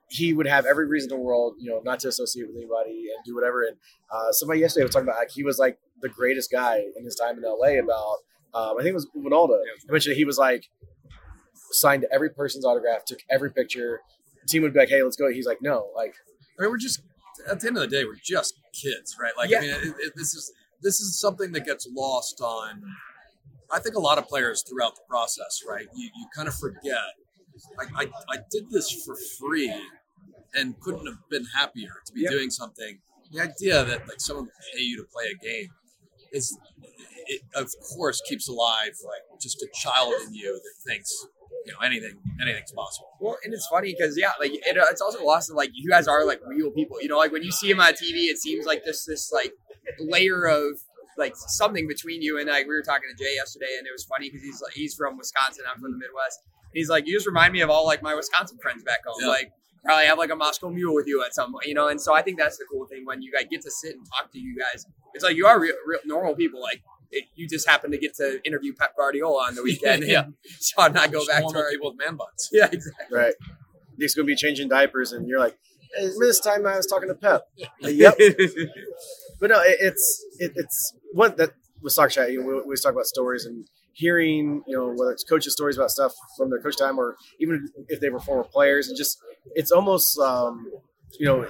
he 0.09 0.33
would 0.33 0.47
have 0.47 0.65
every 0.65 0.87
reason 0.87 1.11
in 1.11 1.17
the 1.17 1.23
world, 1.23 1.55
you 1.59 1.69
know, 1.69 1.81
not 1.83 1.99
to 2.01 2.07
associate 2.07 2.47
with 2.47 2.55
anybody 2.55 3.07
and 3.15 3.25
do 3.25 3.35
whatever. 3.35 3.63
And 3.63 3.77
uh, 4.11 4.31
somebody 4.31 4.59
yesterday 4.59 4.83
was 4.83 4.93
talking 4.93 5.07
about 5.07 5.19
like 5.19 5.31
he 5.31 5.43
was 5.43 5.59
like 5.59 5.77
the 6.01 6.09
greatest 6.09 6.51
guy 6.51 6.83
in 6.95 7.03
his 7.03 7.15
time 7.15 7.37
in 7.37 7.43
LA. 7.43 7.79
About 7.79 8.17
um, 8.53 8.77
I 8.77 8.83
think 8.83 8.89
it 8.89 8.93
was 8.93 9.07
Ronaldo. 9.17 9.59
I 9.87 9.91
mentioned 9.91 10.15
he 10.15 10.25
was 10.25 10.37
like 10.37 10.69
signed 11.71 12.03
to 12.03 12.13
every 12.13 12.29
person's 12.29 12.65
autograph, 12.65 13.05
took 13.05 13.19
every 13.29 13.51
picture. 13.51 14.01
The 14.41 14.47
team 14.47 14.61
would 14.61 14.73
be 14.73 14.79
like, 14.79 14.89
"Hey, 14.89 15.03
let's 15.03 15.17
go." 15.17 15.29
He's 15.29 15.47
like, 15.47 15.61
"No, 15.61 15.89
like 15.95 16.15
I 16.57 16.63
mean, 16.63 16.71
we're 16.71 16.77
just 16.77 17.01
at 17.49 17.59
the 17.59 17.67
end 17.67 17.77
of 17.77 17.81
the 17.81 17.87
day, 17.87 18.03
we're 18.03 18.15
just 18.15 18.59
kids, 18.73 19.15
right? 19.21 19.33
Like, 19.37 19.49
Yeah. 19.49 19.59
I 19.59 19.61
mean, 19.61 19.69
it, 19.71 19.95
it, 19.99 20.13
this 20.15 20.33
is 20.33 20.51
this 20.81 20.99
is 20.99 21.19
something 21.19 21.51
that 21.51 21.65
gets 21.65 21.87
lost 21.95 22.41
on. 22.41 22.83
I 23.71 23.79
think 23.79 23.95
a 23.95 23.99
lot 23.99 24.17
of 24.17 24.27
players 24.27 24.63
throughout 24.67 24.95
the 24.95 25.01
process, 25.09 25.61
right? 25.67 25.87
You 25.93 26.09
you 26.15 26.27
kind 26.35 26.47
of 26.47 26.55
forget. 26.55 26.97
I 27.95 28.07
I 28.29 28.37
did 28.51 28.69
this 28.69 29.03
for 29.03 29.15
free, 29.39 29.73
and 30.57 30.79
couldn't 30.81 31.05
have 31.05 31.19
been 31.29 31.45
happier 31.55 31.93
to 32.05 32.13
be 32.13 32.21
Yep. 32.21 32.31
doing 32.31 32.49
something. 32.49 32.99
The 33.31 33.41
idea 33.41 33.83
that 33.83 34.07
like 34.07 34.19
someone 34.19 34.49
pay 34.73 34.81
you 34.81 34.97
to 34.97 35.03
play 35.03 35.25
a 35.31 35.35
game 35.35 35.69
is, 36.31 36.57
it 37.27 37.41
of 37.55 37.69
course, 37.95 38.21
keeps 38.27 38.47
alive 38.47 38.93
like 39.05 39.39
just 39.41 39.61
a 39.61 39.67
child 39.73 40.13
in 40.25 40.33
you 40.33 40.53
that 40.53 40.91
thinks 40.91 41.11
you 41.65 41.73
know 41.73 41.79
anything 41.79 42.17
anything's 42.41 42.71
possible. 42.71 43.09
Well, 43.19 43.37
and 43.43 43.53
it's 43.53 43.67
funny 43.67 43.93
because 43.97 44.17
yeah, 44.17 44.31
like 44.39 44.51
it, 44.53 44.77
uh, 44.77 44.85
it's 44.89 45.01
also 45.01 45.23
lost. 45.23 45.51
Like 45.53 45.71
you 45.73 45.89
guys 45.89 46.07
are 46.07 46.25
like 46.25 46.39
real 46.47 46.71
people. 46.71 47.01
You 47.01 47.09
know, 47.09 47.17
like 47.17 47.31
when 47.33 47.43
you 47.43 47.51
see 47.51 47.69
him 47.69 47.81
on 47.81 47.93
TV, 47.93 48.27
it 48.31 48.37
seems 48.37 48.65
like 48.65 48.83
this 48.85 49.05
this 49.05 49.31
like 49.31 49.51
layer 49.99 50.45
of 50.45 50.79
like 51.17 51.33
something 51.35 51.87
between 51.87 52.21
you. 52.21 52.39
And 52.39 52.47
like 52.47 52.65
we 52.67 52.73
were 52.73 52.81
talking 52.81 53.09
to 53.13 53.21
Jay 53.23 53.35
yesterday, 53.35 53.75
and 53.77 53.85
it 53.85 53.91
was 53.91 54.05
funny 54.05 54.29
because 54.29 54.43
he's 54.43 54.61
like 54.61 54.73
he's 54.73 54.95
from 54.95 55.17
Wisconsin. 55.17 55.65
I'm 55.69 55.81
from 55.81 55.91
the 55.91 55.97
Midwest. 55.97 56.39
He's 56.73 56.89
like, 56.89 57.07
you 57.07 57.13
just 57.13 57.27
remind 57.27 57.51
me 57.53 57.61
of 57.61 57.69
all 57.69 57.85
like 57.85 58.01
my 58.01 58.15
Wisconsin 58.15 58.57
friends 58.61 58.83
back 58.83 58.99
home. 59.05 59.17
Yeah. 59.19 59.27
Like 59.27 59.51
probably 59.87 60.05
have 60.05 60.17
like 60.17 60.29
a 60.29 60.35
Moscow 60.35 60.69
Mule 60.69 60.93
with 60.93 61.07
you 61.07 61.23
at 61.25 61.33
some 61.33 61.53
point, 61.53 61.65
you 61.65 61.73
know. 61.73 61.87
And 61.87 61.99
so 61.99 62.13
I 62.13 62.21
think 62.21 62.37
that's 62.37 62.57
the 62.57 62.65
cool 62.69 62.85
thing 62.85 63.05
when 63.05 63.21
you 63.21 63.31
guys 63.31 63.45
get 63.49 63.61
to 63.61 63.71
sit 63.71 63.95
and 63.95 64.05
talk 64.05 64.31
to 64.33 64.39
you 64.39 64.57
guys. 64.57 64.85
It's 65.13 65.23
like 65.23 65.37
you 65.37 65.47
are 65.47 65.59
real, 65.59 65.75
real 65.85 65.99
normal 66.05 66.35
people. 66.35 66.61
Like 66.61 66.81
it, 67.11 67.25
you 67.35 67.47
just 67.47 67.67
happen 67.67 67.91
to 67.91 67.97
get 67.97 68.13
to 68.15 68.39
interview 68.45 68.73
Pep 68.73 68.95
Guardiola 68.97 69.47
on 69.47 69.55
the 69.55 69.63
weekend. 69.63 70.03
Yeah. 70.07 70.25
and 70.25 70.33
Sean 70.61 70.87
and 70.87 70.99
I 70.99 71.07
go 71.07 71.25
back 71.25 71.37
to 71.37 71.41
normal 71.43 71.61
our 71.61 71.69
people 71.69 71.91
with 71.91 71.97
man 71.97 72.17
buns. 72.17 72.49
yeah, 72.51 72.67
exactly. 72.71 73.17
Right. 73.17 73.33
Nick's 73.97 74.13
gonna 74.13 74.25
be 74.25 74.35
changing 74.35 74.67
diapers, 74.67 75.11
and 75.11 75.27
you're 75.27 75.39
like, 75.39 75.57
hey, 75.97 76.09
this 76.19 76.39
time 76.39 76.67
I 76.67 76.77
was 76.77 76.85
talking 76.85 77.07
to 77.07 77.15
Pep? 77.15 77.43
Like, 77.81 77.95
yep. 77.95 78.15
But 79.39 79.49
no, 79.49 79.61
it, 79.61 79.77
it's 79.79 80.25
it, 80.39 80.51
it's 80.55 80.93
what 81.13 81.37
that 81.37 81.51
with 81.81 81.93
soccer 81.93 82.09
chat. 82.09 82.31
You 82.31 82.41
know, 82.41 82.47
we, 82.47 82.53
we 82.53 82.59
always 82.61 82.81
talk 82.81 82.93
about 82.93 83.05
stories 83.05 83.45
and 83.45 83.65
hearing, 83.97 84.63
you 84.67 84.77
know, 84.77 84.93
whether 84.95 85.11
it's 85.11 85.23
coaches' 85.23 85.53
stories 85.53 85.75
about 85.77 85.89
stuff 85.89 86.13
from 86.37 86.49
their 86.49 86.61
coach 86.61 86.77
time, 86.77 86.99
or 86.99 87.15
even 87.39 87.67
if 87.89 87.99
they 87.99 88.09
were 88.09 88.19
former 88.19 88.43
players, 88.43 88.87
and 88.87 88.97
just 88.97 89.19
it's 89.55 89.71
almost, 89.71 90.17
um, 90.19 90.71
you 91.19 91.25
know, 91.25 91.47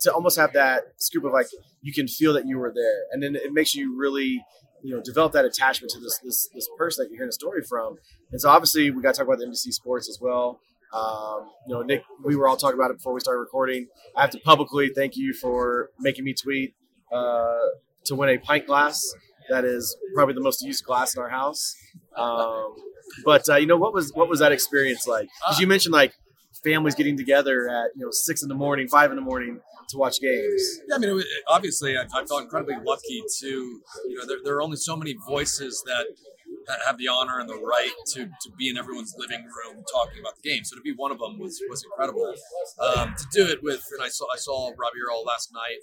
to 0.00 0.12
almost 0.12 0.38
have 0.38 0.52
that 0.52 0.82
scoop 0.96 1.24
of 1.24 1.32
like 1.32 1.46
you 1.82 1.92
can 1.92 2.06
feel 2.06 2.32
that 2.34 2.46
you 2.46 2.58
were 2.58 2.72
there, 2.74 3.02
and 3.10 3.22
then 3.22 3.34
it 3.36 3.52
makes 3.52 3.74
you 3.74 3.96
really. 3.96 4.44
You 4.84 4.96
know, 4.96 5.00
develop 5.00 5.30
that 5.34 5.44
attachment 5.44 5.92
to 5.92 6.00
this 6.00 6.18
this 6.24 6.48
this 6.52 6.68
person 6.76 7.04
that 7.04 7.08
you're 7.08 7.18
hearing 7.18 7.28
a 7.28 7.32
story 7.32 7.62
from, 7.62 7.98
and 8.32 8.40
so 8.40 8.48
obviously 8.48 8.90
we 8.90 9.00
got 9.00 9.14
to 9.14 9.18
talk 9.18 9.28
about 9.28 9.38
the 9.38 9.46
NBC 9.46 9.72
Sports 9.72 10.08
as 10.08 10.18
well. 10.20 10.58
Um, 10.92 11.50
you 11.68 11.74
know, 11.74 11.82
Nick, 11.82 12.02
we 12.24 12.34
were 12.34 12.48
all 12.48 12.56
talking 12.56 12.78
about 12.78 12.90
it 12.90 12.96
before 12.96 13.12
we 13.12 13.20
started 13.20 13.38
recording. 13.38 13.86
I 14.16 14.22
have 14.22 14.30
to 14.30 14.40
publicly 14.40 14.90
thank 14.92 15.16
you 15.16 15.34
for 15.34 15.90
making 16.00 16.24
me 16.24 16.34
tweet 16.34 16.74
uh, 17.12 17.60
to 18.06 18.16
win 18.16 18.28
a 18.28 18.38
pint 18.38 18.66
glass. 18.66 19.14
That 19.50 19.64
is 19.64 19.96
probably 20.14 20.34
the 20.34 20.40
most 20.40 20.62
used 20.62 20.84
glass 20.84 21.14
in 21.14 21.22
our 21.22 21.28
house. 21.28 21.74
Um, 22.16 22.74
but 23.24 23.48
uh, 23.48 23.56
you 23.56 23.66
know 23.66 23.76
what 23.76 23.92
was 23.92 24.12
what 24.14 24.28
was 24.28 24.40
that 24.40 24.52
experience 24.52 25.06
like? 25.06 25.28
Because 25.40 25.60
you 25.60 25.66
mentioned 25.66 25.92
like 25.92 26.14
families 26.64 26.94
getting 26.94 27.16
together 27.16 27.68
at 27.68 27.90
you 27.96 28.04
know 28.04 28.10
six 28.10 28.42
in 28.42 28.48
the 28.48 28.54
morning, 28.54 28.88
five 28.88 29.10
in 29.10 29.16
the 29.16 29.22
morning 29.22 29.60
to 29.92 29.98
watch 29.98 30.20
games. 30.20 30.80
Yeah, 30.88 30.96
I 30.96 30.98
mean, 30.98 31.22
obviously, 31.48 31.96
I, 31.96 32.02
I 32.02 32.24
felt 32.24 32.42
incredibly 32.42 32.76
lucky 32.84 33.22
to, 33.40 33.48
you 33.48 34.16
know, 34.16 34.26
there, 34.26 34.38
there 34.42 34.56
are 34.56 34.62
only 34.62 34.76
so 34.76 34.96
many 34.96 35.14
voices 35.28 35.82
that, 35.86 36.06
that 36.66 36.78
have 36.86 36.98
the 36.98 37.08
honor 37.08 37.40
and 37.40 37.48
the 37.48 37.56
right 37.56 37.92
to, 38.14 38.24
to 38.24 38.50
be 38.58 38.68
in 38.68 38.76
everyone's 38.76 39.14
living 39.18 39.44
room 39.44 39.84
talking 39.92 40.20
about 40.20 40.34
the 40.42 40.48
game. 40.48 40.64
So 40.64 40.76
to 40.76 40.82
be 40.82 40.92
one 40.96 41.12
of 41.12 41.18
them 41.18 41.38
was 41.38 41.60
was 41.68 41.84
incredible. 41.84 42.34
Um, 42.80 43.14
to 43.16 43.26
do 43.32 43.46
it 43.46 43.62
with, 43.62 43.82
and 43.92 44.02
I 44.02 44.08
saw 44.08 44.26
I 44.32 44.38
saw 44.38 44.68
Robbie 44.70 45.02
Earle 45.06 45.24
last 45.24 45.52
night. 45.52 45.78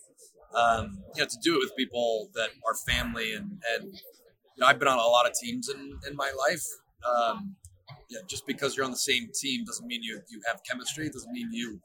Um, 0.55 1.03
you 1.15 1.21
know, 1.21 1.27
to 1.27 1.37
do 1.43 1.55
it 1.55 1.59
with 1.59 1.75
people 1.75 2.29
that 2.33 2.49
are 2.65 2.73
family 2.73 3.33
and 3.33 3.61
and 3.75 3.93
you 3.93 4.61
know, 4.61 4.67
I've 4.67 4.79
been 4.79 4.87
on 4.87 4.97
a 4.97 5.01
lot 5.01 5.27
of 5.27 5.33
teams 5.33 5.69
in 5.69 5.99
in 6.07 6.15
my 6.15 6.31
life. 6.47 6.65
Um, 7.07 7.55
yeah, 8.09 8.19
just 8.27 8.45
because 8.45 8.75
you're 8.75 8.85
on 8.85 8.91
the 8.91 8.97
same 8.97 9.29
team 9.33 9.63
doesn't 9.65 9.87
mean 9.87 10.03
you 10.03 10.21
you 10.29 10.41
have 10.47 10.61
chemistry. 10.69 11.07
It 11.07 11.13
doesn't 11.13 11.31
mean 11.31 11.49
you 11.51 11.79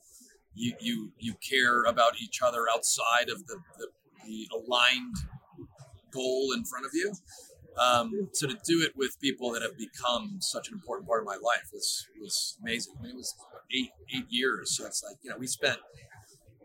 you 0.55 0.75
you 0.81 1.13
you 1.19 1.35
care 1.35 1.85
about 1.85 2.21
each 2.21 2.41
other 2.43 2.65
outside 2.75 3.29
of 3.29 3.47
the 3.47 3.59
the, 3.79 3.87
the 4.25 4.49
aligned 4.55 5.17
goal 6.11 6.53
in 6.57 6.65
front 6.65 6.87
of 6.87 6.93
you. 6.95 7.13
Um, 7.77 8.29
so 8.33 8.47
to 8.47 8.57
do 8.65 8.83
it 8.83 8.93
with 8.97 9.19
people 9.21 9.51
that 9.53 9.63
have 9.63 9.77
become 9.77 10.37
such 10.41 10.69
an 10.69 10.75
important 10.75 11.09
part 11.09 11.21
of 11.21 11.27
my 11.27 11.35
life 11.35 11.71
was 11.73 12.07
was 12.21 12.57
amazing. 12.63 12.95
I 12.99 13.03
mean, 13.03 13.11
it 13.13 13.17
was 13.17 13.35
eight 13.73 13.91
eight 14.15 14.27
years, 14.31 14.77
so 14.77 14.87
it's 14.87 15.03
like 15.03 15.17
you 15.23 15.31
know 15.31 15.37
we 15.37 15.47
spent 15.47 15.79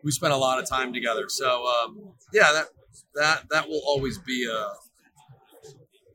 we 0.04 0.12
spent 0.12 0.34
a 0.34 0.38
lot 0.38 0.62
of 0.62 0.70
time 0.70 0.94
together. 0.94 1.26
So 1.28 1.66
um, 1.68 2.14
yeah, 2.34 2.52
that 2.52 2.68
that 3.16 3.44
that 3.52 3.70
will 3.70 3.82
always 3.86 4.18
be 4.18 4.48
a 4.50 4.68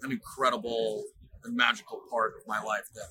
an 0.02 0.12
incredible 0.12 1.02
and 1.44 1.56
magical 1.56 2.00
part 2.10 2.34
of 2.40 2.46
my 2.46 2.62
life 2.62 2.84
that 2.94 3.08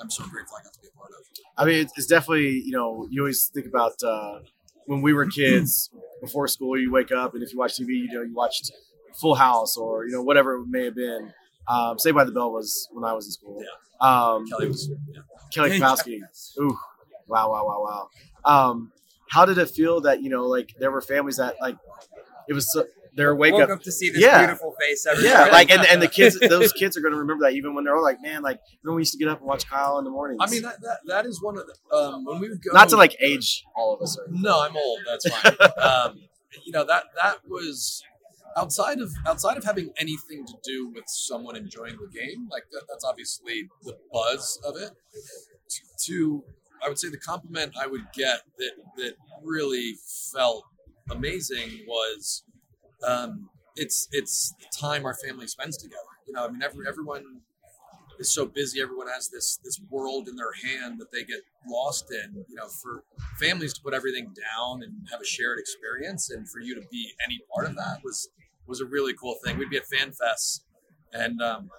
I'm 0.00 0.10
so 0.10 0.24
grateful 0.26 0.56
I 0.60 0.64
got 0.64 0.72
to 0.72 0.80
be 0.80 0.88
a 0.88 0.96
part 0.96 1.10
of. 1.10 1.26
I 1.56 1.64
mean, 1.64 1.88
it's, 1.96 2.06
definitely 2.06 2.62
you 2.64 2.72
know 2.72 3.06
you 3.10 3.22
always 3.22 3.46
think 3.52 3.66
about 3.66 4.02
uh, 4.02 4.40
when 4.86 5.02
we 5.02 5.12
were 5.12 5.26
kids 5.26 5.90
before 6.20 6.48
school. 6.48 6.78
You 6.78 6.92
wake 6.92 7.12
up 7.12 7.34
and 7.34 7.42
if 7.42 7.52
you 7.52 7.58
watch 7.58 7.78
TV, 7.78 7.88
you 7.88 8.12
know 8.12 8.22
you 8.22 8.34
watched 8.34 8.72
Full 9.20 9.34
House 9.34 9.76
or 9.76 10.06
you 10.06 10.12
know 10.12 10.22
whatever 10.22 10.56
it 10.56 10.66
may 10.68 10.84
have 10.84 10.94
been. 10.94 11.32
Um, 11.68 11.98
Saved 11.98 12.16
by 12.16 12.24
the 12.24 12.32
Bell 12.32 12.50
was 12.50 12.88
when 12.92 13.04
I 13.04 13.12
was 13.12 13.26
in 13.26 13.32
school. 13.32 13.62
Um, 14.00 14.46
Kelly 14.48 14.68
was. 14.68 14.90
Yeah. 15.12 15.20
Kelly 15.52 15.70
Kapowski. 15.78 16.20
Ooh, 16.60 16.76
wow, 17.26 17.50
wow, 17.50 17.66
wow, 17.66 18.08
wow. 18.44 18.70
Um, 18.70 18.92
how 19.30 19.44
did 19.44 19.58
it 19.58 19.70
feel 19.70 20.00
that 20.02 20.22
you 20.22 20.30
know, 20.30 20.44
like 20.46 20.74
there 20.78 20.90
were 20.90 21.00
families 21.00 21.36
that 21.36 21.56
like 21.60 21.76
it 22.48 22.52
was 22.54 22.72
so, 22.72 22.84
their 23.14 23.34
wake 23.34 23.52
Woke 23.52 23.62
up, 23.64 23.70
up 23.70 23.82
to 23.82 23.92
see 23.92 24.10
this 24.10 24.20
Yeah. 24.22 24.38
beautiful 24.38 24.74
face 24.80 25.04
every 25.04 25.24
yeah, 25.24 25.34
morning. 25.38 25.52
like 25.52 25.70
and, 25.70 25.86
and 25.86 26.00
the 26.00 26.08
kids, 26.18 26.38
those 26.38 26.72
kids 26.72 26.96
are 26.96 27.00
going 27.00 27.12
to 27.12 27.18
remember 27.18 27.44
that 27.46 27.54
even 27.54 27.74
when 27.74 27.84
they're 27.84 27.96
all 27.96 28.02
like, 28.02 28.22
man, 28.22 28.42
like 28.42 28.60
when 28.82 28.94
we 28.94 29.02
used 29.02 29.12
to 29.12 29.18
get 29.18 29.28
up 29.28 29.38
and 29.40 29.46
watch 29.46 29.66
Kyle 29.68 29.98
in 29.98 30.04
the 30.04 30.10
mornings. 30.10 30.38
I 30.40 30.48
mean, 30.50 30.62
that, 30.62 30.80
that 30.82 30.98
that 31.06 31.26
is 31.26 31.42
one 31.42 31.58
of 31.58 31.64
the 31.66 31.96
um, 31.96 32.24
when 32.24 32.38
we 32.38 32.48
would 32.48 32.62
go. 32.62 32.70
not 32.72 32.88
to 32.90 32.96
like 32.96 33.16
age 33.20 33.64
all 33.76 33.94
of 33.94 34.02
us. 34.02 34.16
Or, 34.16 34.24
No, 34.30 34.62
I'm 34.62 34.76
old. 34.76 35.00
That's 35.06 35.28
fine. 35.28 35.70
um, 35.82 36.20
you 36.64 36.72
know 36.72 36.84
that 36.84 37.04
that 37.20 37.38
was 37.48 38.02
outside 38.56 39.00
of 39.00 39.10
outside 39.26 39.56
of 39.56 39.64
having 39.64 39.90
anything 39.98 40.46
to 40.46 40.54
do 40.64 40.88
with 40.94 41.04
someone 41.08 41.56
enjoying 41.56 41.96
the 41.96 42.08
game. 42.18 42.48
Like 42.50 42.64
that, 42.72 42.84
that's 42.88 43.04
obviously 43.04 43.68
the 43.82 43.96
buzz 44.12 44.58
of 44.64 44.76
it. 44.76 44.92
To 46.06 46.44
I 46.84 46.88
would 46.88 46.98
say 46.98 47.08
the 47.08 47.18
compliment 47.18 47.74
I 47.80 47.86
would 47.86 48.12
get 48.12 48.40
that 48.58 48.72
that 48.96 49.14
really 49.42 49.94
felt 50.32 50.64
amazing 51.10 51.84
was 51.86 52.44
um, 53.06 53.48
it's 53.76 54.08
it's 54.12 54.54
the 54.58 54.66
time 54.78 55.04
our 55.04 55.14
family 55.14 55.46
spends 55.46 55.76
together. 55.76 56.02
You 56.26 56.34
know, 56.34 56.46
I 56.46 56.50
mean, 56.50 56.62
every, 56.62 56.86
everyone 56.86 57.40
is 58.18 58.32
so 58.32 58.46
busy. 58.46 58.80
Everyone 58.80 59.08
has 59.08 59.28
this 59.28 59.58
this 59.64 59.80
world 59.90 60.28
in 60.28 60.36
their 60.36 60.52
hand 60.52 61.00
that 61.00 61.10
they 61.12 61.24
get 61.24 61.40
lost 61.66 62.06
in. 62.12 62.44
You 62.48 62.56
know, 62.56 62.68
for 62.68 63.04
families 63.38 63.72
to 63.74 63.80
put 63.82 63.94
everything 63.94 64.34
down 64.34 64.82
and 64.82 64.92
have 65.10 65.20
a 65.20 65.26
shared 65.26 65.58
experience, 65.58 66.30
and 66.30 66.48
for 66.48 66.60
you 66.60 66.74
to 66.74 66.86
be 66.90 67.12
any 67.24 67.40
part 67.54 67.66
of 67.66 67.76
that 67.76 68.00
was 68.04 68.28
was 68.66 68.80
a 68.80 68.86
really 68.86 69.14
cool 69.14 69.36
thing. 69.44 69.58
We'd 69.58 69.70
be 69.70 69.76
at 69.76 69.86
Fan 69.86 70.12
Fest, 70.12 70.64
and 71.12 71.40
um, 71.40 71.70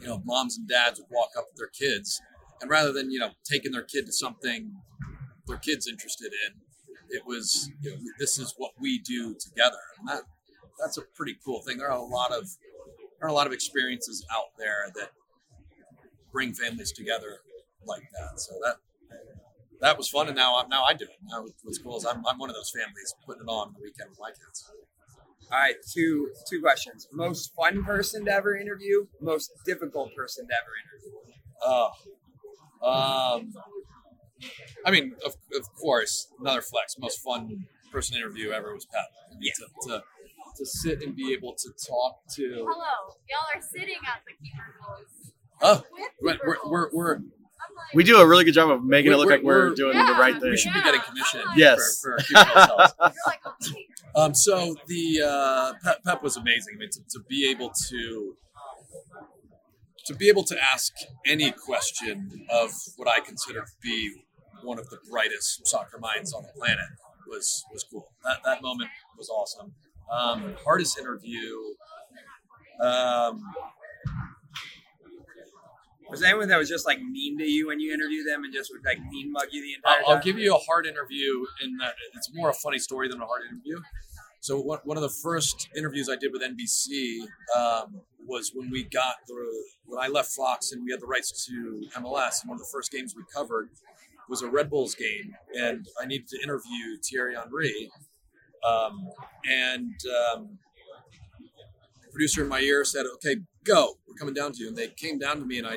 you 0.00 0.06
know, 0.06 0.22
moms 0.24 0.58
and 0.58 0.68
dads 0.68 1.00
would 1.00 1.08
walk 1.10 1.30
up 1.36 1.46
with 1.50 1.56
their 1.56 1.68
kids, 1.68 2.20
and 2.60 2.70
rather 2.70 2.92
than 2.92 3.10
you 3.10 3.18
know 3.18 3.30
taking 3.50 3.72
their 3.72 3.82
kid 3.82 4.06
to 4.06 4.12
something 4.12 4.72
their 5.46 5.58
kids 5.58 5.86
interested 5.86 6.32
in, 6.46 6.54
it 7.10 7.26
was 7.26 7.70
you 7.82 7.90
know, 7.90 7.96
this 8.18 8.38
is 8.38 8.54
what 8.56 8.72
we 8.80 8.98
do 8.98 9.34
together, 9.34 9.78
and 9.98 10.08
that 10.08 10.22
that's 10.80 10.98
a 10.98 11.02
pretty 11.14 11.36
cool 11.44 11.62
thing. 11.62 11.78
There 11.78 11.90
are 11.90 11.98
a 11.98 12.02
lot 12.04 12.32
of 12.32 12.48
there 13.18 13.28
are 13.28 13.30
a 13.30 13.34
lot 13.34 13.46
of 13.46 13.52
experiences 13.52 14.26
out 14.32 14.56
there 14.58 14.90
that 14.96 15.10
bring 16.32 16.52
families 16.52 16.92
together 16.92 17.38
like 17.86 18.02
that. 18.02 18.40
So 18.40 18.52
that 18.64 18.76
that 19.80 19.98
was 19.98 20.08
fun, 20.08 20.28
and 20.28 20.36
now 20.36 20.56
I'm 20.56 20.68
now 20.68 20.82
I 20.82 20.94
do 20.94 21.04
it. 21.04 21.18
Now 21.24 21.44
what's 21.62 21.78
cool 21.78 21.96
is 21.96 22.04
I'm, 22.04 22.22
I'm 22.26 22.38
one 22.38 22.50
of 22.50 22.56
those 22.56 22.72
families 22.74 23.14
putting 23.26 23.42
it 23.42 23.50
on 23.50 23.74
the 23.74 23.82
weekend 23.82 24.10
with 24.10 24.18
my 24.20 24.30
kids. 24.30 24.70
All 25.52 25.58
right, 25.58 25.74
two 25.92 26.30
two 26.50 26.60
questions. 26.60 27.06
Most 27.12 27.52
fun 27.54 27.84
person 27.84 28.24
to 28.24 28.32
ever 28.32 28.56
interview. 28.56 29.06
Most 29.20 29.52
difficult 29.66 30.14
person 30.16 30.46
to 30.48 30.54
ever 30.54 30.72
interview. 30.82 31.12
Uh, 31.64 31.90
um, 32.82 33.52
I 34.84 34.90
mean, 34.90 35.14
of, 35.24 35.34
of 35.56 35.74
course, 35.80 36.28
another 36.40 36.60
flex. 36.60 36.96
Most 36.98 37.18
fun 37.22 37.64
person 37.92 38.16
interview 38.16 38.50
ever 38.50 38.74
was 38.74 38.86
Pep. 38.86 39.04
Yeah. 39.40 39.52
To, 39.56 39.88
to, 39.88 40.02
to 40.58 40.66
sit 40.66 41.02
and 41.02 41.16
be 41.16 41.32
able 41.32 41.54
to 41.54 41.70
talk 41.86 42.18
to. 42.36 42.48
Hello, 42.68 43.14
y'all 43.28 43.46
are 43.54 43.62
sitting 43.62 43.96
at 44.06 44.22
the 44.26 44.32
keeper 44.42 44.74
goals. 44.84 45.32
Oh, 45.62 45.82
we're, 46.20 46.38
we're, 46.44 46.56
we're, 46.66 46.88
we're, 46.92 47.16
like, 47.16 47.94
we 47.94 48.04
do 48.04 48.18
a 48.18 48.26
really 48.26 48.44
good 48.44 48.52
job 48.54 48.70
of 48.70 48.84
making 48.84 49.10
it 49.12 49.16
look 49.16 49.26
We're- 49.26 49.38
like 49.38 49.44
we're, 49.44 49.64
we're- 49.66 49.76
doing 49.76 49.96
Yeah. 49.96 50.06
the 50.12 50.20
right 50.20 50.38
thing. 50.40 50.50
we 50.50 50.56
should 50.56 50.74
be 50.74 50.82
getting 50.82 51.00
commission 51.00 51.40
Yes. 51.56 52.00
for, 52.02 52.18
for 52.18 52.24
keeping 52.24 52.36
ourselves. 52.56 52.92
you're 53.00 53.10
like, 53.26 53.46
okay. 53.46 53.86
Um, 54.16 54.34
so 54.34 54.76
the 54.86 55.22
uh, 55.26 55.72
Pep, 55.82 56.04
Pep 56.04 56.22
was 56.22 56.36
amazing. 56.36 56.74
I 56.76 56.78
mean, 56.78 56.90
to, 56.90 57.00
to 57.00 57.20
be 57.28 57.48
able 57.50 57.72
to 57.88 58.36
to 60.06 60.14
be 60.14 60.28
able 60.28 60.44
to 60.44 60.56
ask 60.62 60.92
any 61.26 61.50
question 61.50 62.46
of 62.50 62.70
what 62.96 63.08
I 63.08 63.20
consider 63.20 63.60
to 63.60 63.72
be 63.82 64.12
one 64.62 64.78
of 64.78 64.88
the 64.90 64.98
brightest 65.10 65.66
soccer 65.66 65.98
minds 65.98 66.32
on 66.32 66.42
the 66.42 66.52
planet 66.58 66.86
was 67.26 67.64
was 67.72 67.84
cool. 67.90 68.12
That 68.24 68.38
that 68.44 68.62
moment 68.62 68.90
was 69.16 69.28
awesome. 69.28 69.74
Um, 70.12 70.54
hardest 70.64 70.98
interview. 70.98 71.56
Um, 72.80 73.40
Was 76.10 76.20
there 76.20 76.30
anyone 76.30 76.48
that 76.48 76.58
was 76.58 76.68
just 76.68 76.86
like 76.86 77.00
mean 77.00 77.38
to 77.38 77.44
you 77.44 77.68
when 77.68 77.80
you 77.80 77.92
interviewed 77.92 78.26
them 78.26 78.44
and 78.44 78.52
just 78.52 78.70
would 78.72 78.84
like 78.84 78.98
mean 79.10 79.32
mug 79.32 79.46
you 79.50 79.62
the 79.62 79.74
entire 79.74 80.04
I'll, 80.06 80.16
I'll 80.16 80.22
give 80.22 80.38
you 80.38 80.54
a 80.54 80.58
hard 80.58 80.86
interview 80.86 81.44
in 81.62 81.76
that 81.78 81.94
it's 82.14 82.30
more 82.34 82.50
a 82.50 82.54
funny 82.54 82.78
story 82.78 83.08
than 83.08 83.20
a 83.20 83.26
hard 83.26 83.42
interview. 83.50 83.80
So 84.40 84.60
one, 84.60 84.78
one 84.84 84.98
of 84.98 85.02
the 85.02 85.14
first 85.22 85.70
interviews 85.74 86.10
I 86.10 86.16
did 86.16 86.30
with 86.30 86.42
NBC 86.42 87.20
um, 87.56 88.02
was 88.26 88.52
when 88.54 88.70
we 88.70 88.84
got 88.84 89.16
the 89.26 89.64
when 89.86 89.98
I 89.98 90.08
left 90.08 90.32
Fox 90.32 90.72
and 90.72 90.84
we 90.84 90.90
had 90.90 91.00
the 91.00 91.06
rights 91.06 91.46
to 91.46 91.82
MLS. 91.96 92.42
And 92.42 92.50
one 92.50 92.56
of 92.56 92.60
the 92.60 92.68
first 92.70 92.92
games 92.92 93.14
we 93.16 93.22
covered 93.34 93.70
was 94.28 94.42
a 94.42 94.48
Red 94.48 94.68
Bulls 94.68 94.94
game, 94.94 95.34
and 95.58 95.86
I 96.00 96.06
needed 96.06 96.28
to 96.28 96.42
interview 96.42 96.98
Thierry 97.02 97.34
Henry. 97.34 97.90
Um, 98.66 99.08
and 99.50 99.94
um, 100.34 100.58
the 102.02 102.10
producer 102.12 102.42
in 102.42 102.48
my 102.48 102.60
ear 102.60 102.84
said, 102.84 103.06
"Okay, 103.14 103.36
go. 103.64 103.98
We're 104.06 104.14
coming 104.14 104.34
down 104.34 104.52
to 104.52 104.58
you." 104.58 104.68
And 104.68 104.76
they 104.76 104.88
came 104.88 105.18
down 105.18 105.38
to 105.38 105.44
me, 105.44 105.58
and 105.58 105.66
I, 105.66 105.74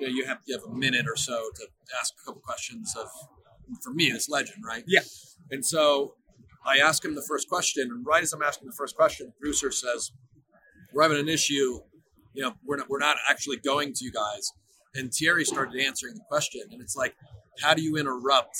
you 0.00 0.06
know, 0.06 0.08
you 0.08 0.24
have 0.26 0.38
you 0.46 0.58
have 0.58 0.64
a 0.70 0.74
minute 0.74 1.06
or 1.08 1.16
so 1.16 1.50
to 1.54 1.66
ask 2.00 2.14
a 2.20 2.24
couple 2.24 2.40
questions 2.40 2.94
of, 2.98 3.08
for 3.82 3.92
me, 3.92 4.10
this 4.10 4.28
legend, 4.28 4.64
right? 4.66 4.84
Yeah. 4.86 5.00
And 5.50 5.64
so 5.64 6.14
I 6.64 6.78
ask 6.78 7.04
him 7.04 7.14
the 7.14 7.22
first 7.22 7.48
question, 7.48 7.88
and 7.90 8.04
right 8.04 8.22
as 8.22 8.32
I'm 8.32 8.42
asking 8.42 8.68
the 8.68 8.74
first 8.74 8.96
question, 8.96 9.26
the 9.26 9.32
producer 9.32 9.70
says, 9.70 10.12
"We're 10.92 11.02
having 11.02 11.18
an 11.18 11.28
issue. 11.28 11.80
You 12.34 12.42
know, 12.42 12.54
we're 12.64 12.76
not 12.76 12.88
we're 12.88 12.98
not 12.98 13.16
actually 13.30 13.58
going 13.58 13.92
to 13.94 14.04
you 14.04 14.12
guys." 14.12 14.50
And 14.94 15.12
Thierry 15.12 15.44
started 15.44 15.78
answering 15.80 16.14
the 16.14 16.24
question, 16.28 16.62
and 16.70 16.80
it's 16.80 16.96
like, 16.96 17.14
how 17.60 17.74
do 17.74 17.82
you 17.82 17.96
interrupt 17.96 18.56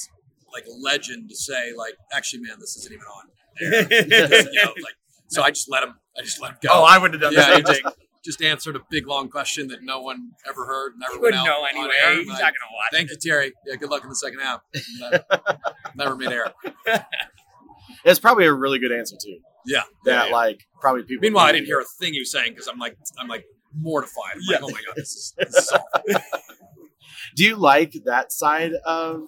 like 0.53 0.65
legend 0.81 1.29
to 1.31 1.37
say 1.37 1.73
like, 1.77 1.95
actually, 2.13 2.41
man, 2.43 2.57
this 2.61 2.77
isn't 2.77 2.93
even 2.93 3.07
on. 3.07 3.25
air." 3.61 4.47
You 4.53 4.65
know, 4.65 4.73
like, 4.83 4.95
so 5.29 5.43
I 5.43 5.51
just 5.51 5.71
let 5.71 5.83
him. 5.83 5.95
I 6.19 6.23
just 6.23 6.41
let 6.41 6.53
him 6.53 6.59
go. 6.63 6.69
oh, 6.73 6.85
I 6.85 6.99
wouldn't 6.99 7.23
have 7.23 7.33
done 7.33 7.41
yeah, 7.41 7.61
the 7.61 7.75
same 7.75 7.83
thing. 7.83 7.93
Just 8.27 8.43
answered 8.43 8.75
a 8.77 8.81
big 8.91 9.07
long 9.07 9.29
question 9.29 9.69
that 9.69 9.85
no 9.85 10.01
one 10.01 10.33
ever 10.49 10.67
heard, 10.67 10.95
never 10.99 11.13
He 11.15 11.19
wouldn't 11.21 11.41
out 11.41 11.47
know 11.47 11.61
on 11.63 11.69
anyway. 11.71 11.95
air. 12.05 12.11
He's 12.15 12.19
And 12.21 12.29
not 12.29 12.39
gonna 12.41 12.73
watch. 12.75 12.91
Thank 12.93 13.11
you, 13.11 13.17
Thierry. 13.17 13.53
Yeah, 13.65 13.77
good 13.77 13.89
luck 13.89 14.03
in 14.03 14.09
the 14.09 14.17
second 14.17 14.41
half. 14.41 14.61
Never, 15.01 15.25
uh, 15.31 15.53
never 15.95 16.17
made 16.17 16.33
air. 16.33 16.53
It's 18.05 18.19
probably 18.21 18.47
a 18.47 18.53
really 18.53 18.79
good 18.79 18.93
answer 18.93 19.17
too. 19.21 19.39
Yeah. 19.65 19.83
That 20.05 20.29
yeah. 20.29 20.35
like 20.35 20.61
probably 20.81 21.03
people. 21.03 21.23
Meanwhile, 21.23 21.47
I 21.47 21.53
didn't 21.53 21.67
hear 21.67 21.81
a 21.81 21.85
thing 22.01 22.13
he 22.13 22.21
was 22.21 22.31
saying 22.31 22.51
because 22.53 22.69
I'm 22.69 22.79
like, 22.79 22.97
I'm 23.19 23.27
like 23.27 23.45
mortified. 23.75 24.35
I'm 24.35 24.41
like, 24.47 24.61
Yeah. 24.61 24.67
oh 24.67 24.71
my 24.71 24.81
god, 24.87 24.95
this 24.97 25.13
is, 25.15 25.35
this 25.39 25.73
is. 25.73 26.21
Do 27.35 27.45
you 27.45 27.57
like 27.57 27.95
that 28.05 28.33
side 28.33 28.73
of? 28.85 29.23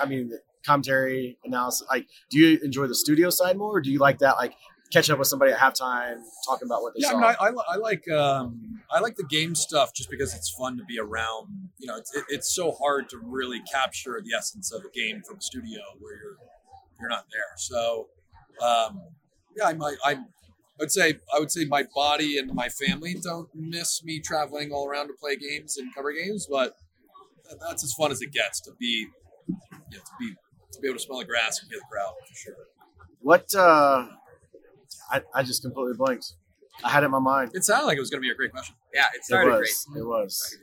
I 0.00 0.06
mean, 0.06 0.32
commentary 0.64 1.38
analysis. 1.44 1.86
Like, 1.88 2.06
do 2.30 2.38
you 2.38 2.58
enjoy 2.62 2.86
the 2.86 2.94
studio 2.94 3.30
side 3.30 3.56
more, 3.56 3.76
or 3.76 3.80
do 3.80 3.90
you 3.90 3.98
like 3.98 4.18
that 4.18 4.36
like 4.36 4.54
catch 4.92 5.10
up 5.10 5.18
with 5.18 5.28
somebody 5.28 5.52
at 5.52 5.58
halftime 5.58 6.18
talking 6.46 6.66
about 6.66 6.82
what 6.82 6.94
they 6.94 7.00
Yeah, 7.00 7.08
I, 7.08 7.12
saw? 7.12 7.16
mean, 7.18 7.36
I, 7.40 7.46
I, 7.46 7.74
I 7.74 7.76
like 7.76 8.08
um, 8.10 8.80
I 8.90 9.00
like 9.00 9.16
the 9.16 9.24
game 9.24 9.54
stuff 9.54 9.92
just 9.94 10.10
because 10.10 10.34
it's 10.34 10.50
fun 10.50 10.76
to 10.78 10.84
be 10.84 10.98
around. 10.98 11.48
You 11.78 11.88
know, 11.88 11.96
it's, 11.96 12.14
it, 12.14 12.24
it's 12.28 12.54
so 12.54 12.72
hard 12.72 13.08
to 13.10 13.18
really 13.18 13.60
capture 13.72 14.20
the 14.24 14.36
essence 14.36 14.72
of 14.72 14.82
a 14.84 14.90
game 14.90 15.22
from 15.26 15.38
a 15.38 15.42
studio 15.42 15.80
where 15.98 16.14
you're 16.14 16.36
you're 17.00 17.08
not 17.08 17.26
there. 17.32 17.56
So, 17.56 18.08
um, 18.62 19.00
yeah, 19.56 19.66
I 19.66 19.74
might 19.74 19.96
I 20.04 20.18
would 20.78 20.92
say 20.92 21.18
I 21.34 21.38
would 21.38 21.50
say 21.50 21.64
my 21.64 21.84
body 21.94 22.38
and 22.38 22.54
my 22.54 22.68
family 22.68 23.16
don't 23.22 23.48
miss 23.54 24.04
me 24.04 24.20
traveling 24.20 24.72
all 24.72 24.88
around 24.88 25.08
to 25.08 25.14
play 25.14 25.36
games 25.36 25.76
and 25.78 25.94
cover 25.94 26.12
games, 26.12 26.46
but 26.50 26.74
that's 27.66 27.84
as 27.84 27.92
fun 27.94 28.10
as 28.12 28.20
it 28.20 28.32
gets 28.32 28.60
to 28.60 28.72
be 28.78 29.08
you 29.48 29.56
know, 29.92 29.98
to 29.98 30.10
be 30.18 30.34
to 30.72 30.80
be 30.80 30.88
able 30.88 30.98
to 30.98 31.04
smell 31.04 31.18
the 31.18 31.24
grass 31.24 31.60
and 31.60 31.70
hear 31.70 31.78
the 31.78 31.86
crowd 31.90 32.14
for 32.28 32.34
sure. 32.34 32.54
what? 33.20 33.54
uh 33.54 34.06
I, 35.10 35.22
I 35.34 35.42
just 35.42 35.62
completely 35.62 35.94
blanked. 35.94 36.32
I 36.84 36.90
had 36.90 37.02
it 37.02 37.06
in 37.06 37.12
my 37.12 37.18
mind. 37.18 37.52
It 37.54 37.64
sounded 37.64 37.86
like 37.86 37.96
it 37.96 38.00
was 38.00 38.10
going 38.10 38.20
to 38.22 38.26
be 38.26 38.30
a 38.30 38.34
great 38.34 38.52
question. 38.52 38.74
Yeah, 38.94 39.04
it 39.14 39.18
It 39.18 39.24
started 39.24 39.56
great. 39.56 39.70
It 39.96 40.06
was. 40.06 40.56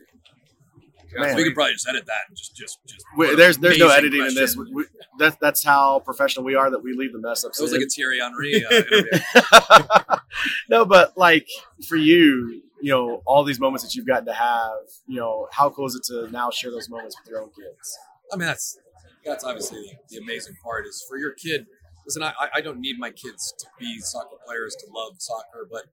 Man. 1.16 1.36
We 1.36 1.44
could 1.44 1.54
probably 1.54 1.74
just 1.74 1.88
edit 1.88 2.06
that 2.06 2.26
and 2.28 2.36
just 2.36 2.56
just 2.56 2.78
just. 2.86 3.04
We, 3.16 3.36
there's 3.36 3.58
there's 3.58 3.78
no 3.78 3.88
editing 3.88 4.20
in 4.20 4.34
this. 4.34 4.56
question. 4.56 4.74
We, 4.74 4.82
we, 4.82 4.88
that, 5.18 5.38
that's 5.40 5.62
how 5.62 6.00
professional 6.00 6.44
we 6.44 6.56
are. 6.56 6.70
That 6.70 6.82
we 6.82 6.92
leave 6.92 7.12
the 7.12 7.20
mess 7.20 7.44
up. 7.44 7.52
It 7.56 7.62
was 7.62 7.72
like 7.72 7.82
a 7.82 7.86
Thierry 7.86 8.18
Henry 8.18 8.64
uh, 8.64 10.18
no, 10.68 10.84
but 10.84 11.16
like 11.16 11.46
for 11.88 11.94
you, 11.94 12.62
you 12.80 12.90
know, 12.90 13.22
all 13.26 13.44
these 13.44 13.60
moments 13.60 13.84
that 13.84 13.94
you've 13.94 14.06
gotten 14.06 14.26
to 14.26 14.32
have, 14.32 14.72
you 15.06 15.20
know, 15.20 15.46
how 15.52 15.70
cool 15.70 15.86
is 15.86 15.94
it 15.94 16.02
to 16.12 16.28
now 16.32 16.50
share 16.50 16.72
those 16.72 16.88
moments 16.88 17.16
with 17.20 17.30
your 17.30 17.42
own 17.42 17.50
kids? 17.50 17.96
I 18.32 18.36
mean, 18.36 18.46
that's 18.46 18.76
that's 19.24 19.44
obviously 19.44 19.82
the, 19.82 20.16
the 20.16 20.22
amazing 20.22 20.56
part 20.64 20.84
is 20.86 21.04
for 21.08 21.16
your 21.16 21.32
kid. 21.32 21.66
Listen, 22.06 22.22
I, 22.22 22.32
I- 22.38 22.50
I 22.56 22.60
don't 22.60 22.80
need 22.80 22.98
my 22.98 23.10
kids 23.10 23.54
to 23.58 23.66
be 23.78 23.98
soccer 24.00 24.36
players 24.46 24.76
to 24.80 24.86
love 24.92 25.14
soccer, 25.18 25.66
but 25.70 25.84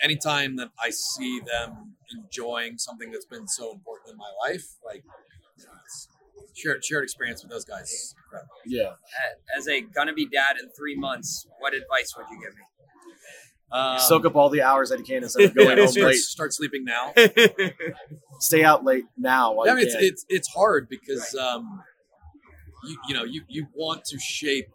anytime 0.00 0.56
that 0.56 0.70
I 0.80 0.90
see 0.90 1.40
them 1.40 1.94
enjoying 2.16 2.78
something 2.78 3.10
that's 3.10 3.26
been 3.26 3.48
so 3.48 3.72
important 3.72 4.12
in 4.12 4.16
my 4.16 4.30
life, 4.48 4.64
like 4.84 5.02
you 5.58 5.64
know, 5.64 5.70
shared 6.54 6.84
shared 6.84 7.04
experience 7.04 7.42
with 7.42 7.50
those 7.50 7.64
guys. 7.64 7.90
is 7.90 8.14
incredible. 8.24 8.50
Yeah. 8.66 8.82
A- 8.92 9.58
As 9.58 9.68
a 9.68 9.80
gonna 9.80 10.12
be 10.12 10.26
dad 10.26 10.56
in 10.62 10.68
three 10.76 10.96
months, 10.96 11.46
what 11.58 11.74
advice 11.74 12.14
would 12.16 12.26
you 12.30 12.40
give 12.40 12.54
me? 12.54 12.62
Um, 13.72 13.98
Soak 13.98 14.24
up 14.24 14.36
all 14.36 14.50
the 14.50 14.62
hours 14.62 14.90
that 14.90 14.98
you 15.00 15.04
can 15.04 15.22
instead 15.24 15.44
of 15.46 15.54
going 15.54 15.78
home 15.78 15.88
start, 15.88 16.06
late. 16.08 16.16
start 16.16 16.52
sleeping 16.52 16.84
now. 16.84 17.12
Stay 18.40 18.62
out 18.62 18.84
late 18.84 19.04
now 19.16 19.52
while 19.54 19.66
I 19.66 19.70
you 19.72 19.76
mean, 19.76 19.86
it's, 19.86 19.94
can. 19.94 20.04
it's 20.04 20.26
it's 20.28 20.48
hard 20.48 20.88
because 20.88 21.34
um, 21.34 21.82
you 22.86 22.98
you 23.08 23.14
know 23.14 23.24
you, 23.24 23.42
you 23.48 23.66
want 23.74 24.04
to 24.06 24.18
shape 24.18 24.68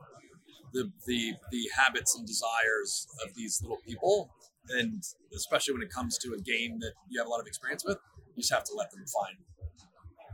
the, 0.74 0.92
the 1.06 1.34
the 1.52 1.70
habits 1.78 2.16
and 2.18 2.28
desires 2.28 3.08
of 3.24 3.34
these 3.36 3.62
little 3.62 3.80
people, 3.86 4.30
and 4.70 5.04
especially 5.36 5.74
when 5.74 5.84
it 5.84 5.92
comes 5.92 6.18
to 6.20 6.34
a 6.34 6.42
game 6.42 6.80
that 6.80 6.94
you 7.10 7.20
have 7.20 7.28
a 7.28 7.30
lot 7.30 7.40
of 7.40 7.48
experience 7.48 7.84
with, 7.86 7.98
you 8.36 8.42
just 8.42 8.54
have 8.54 8.64
to 8.66 8.74
let 8.76 8.92
them 8.92 9.04
find 9.08 9.38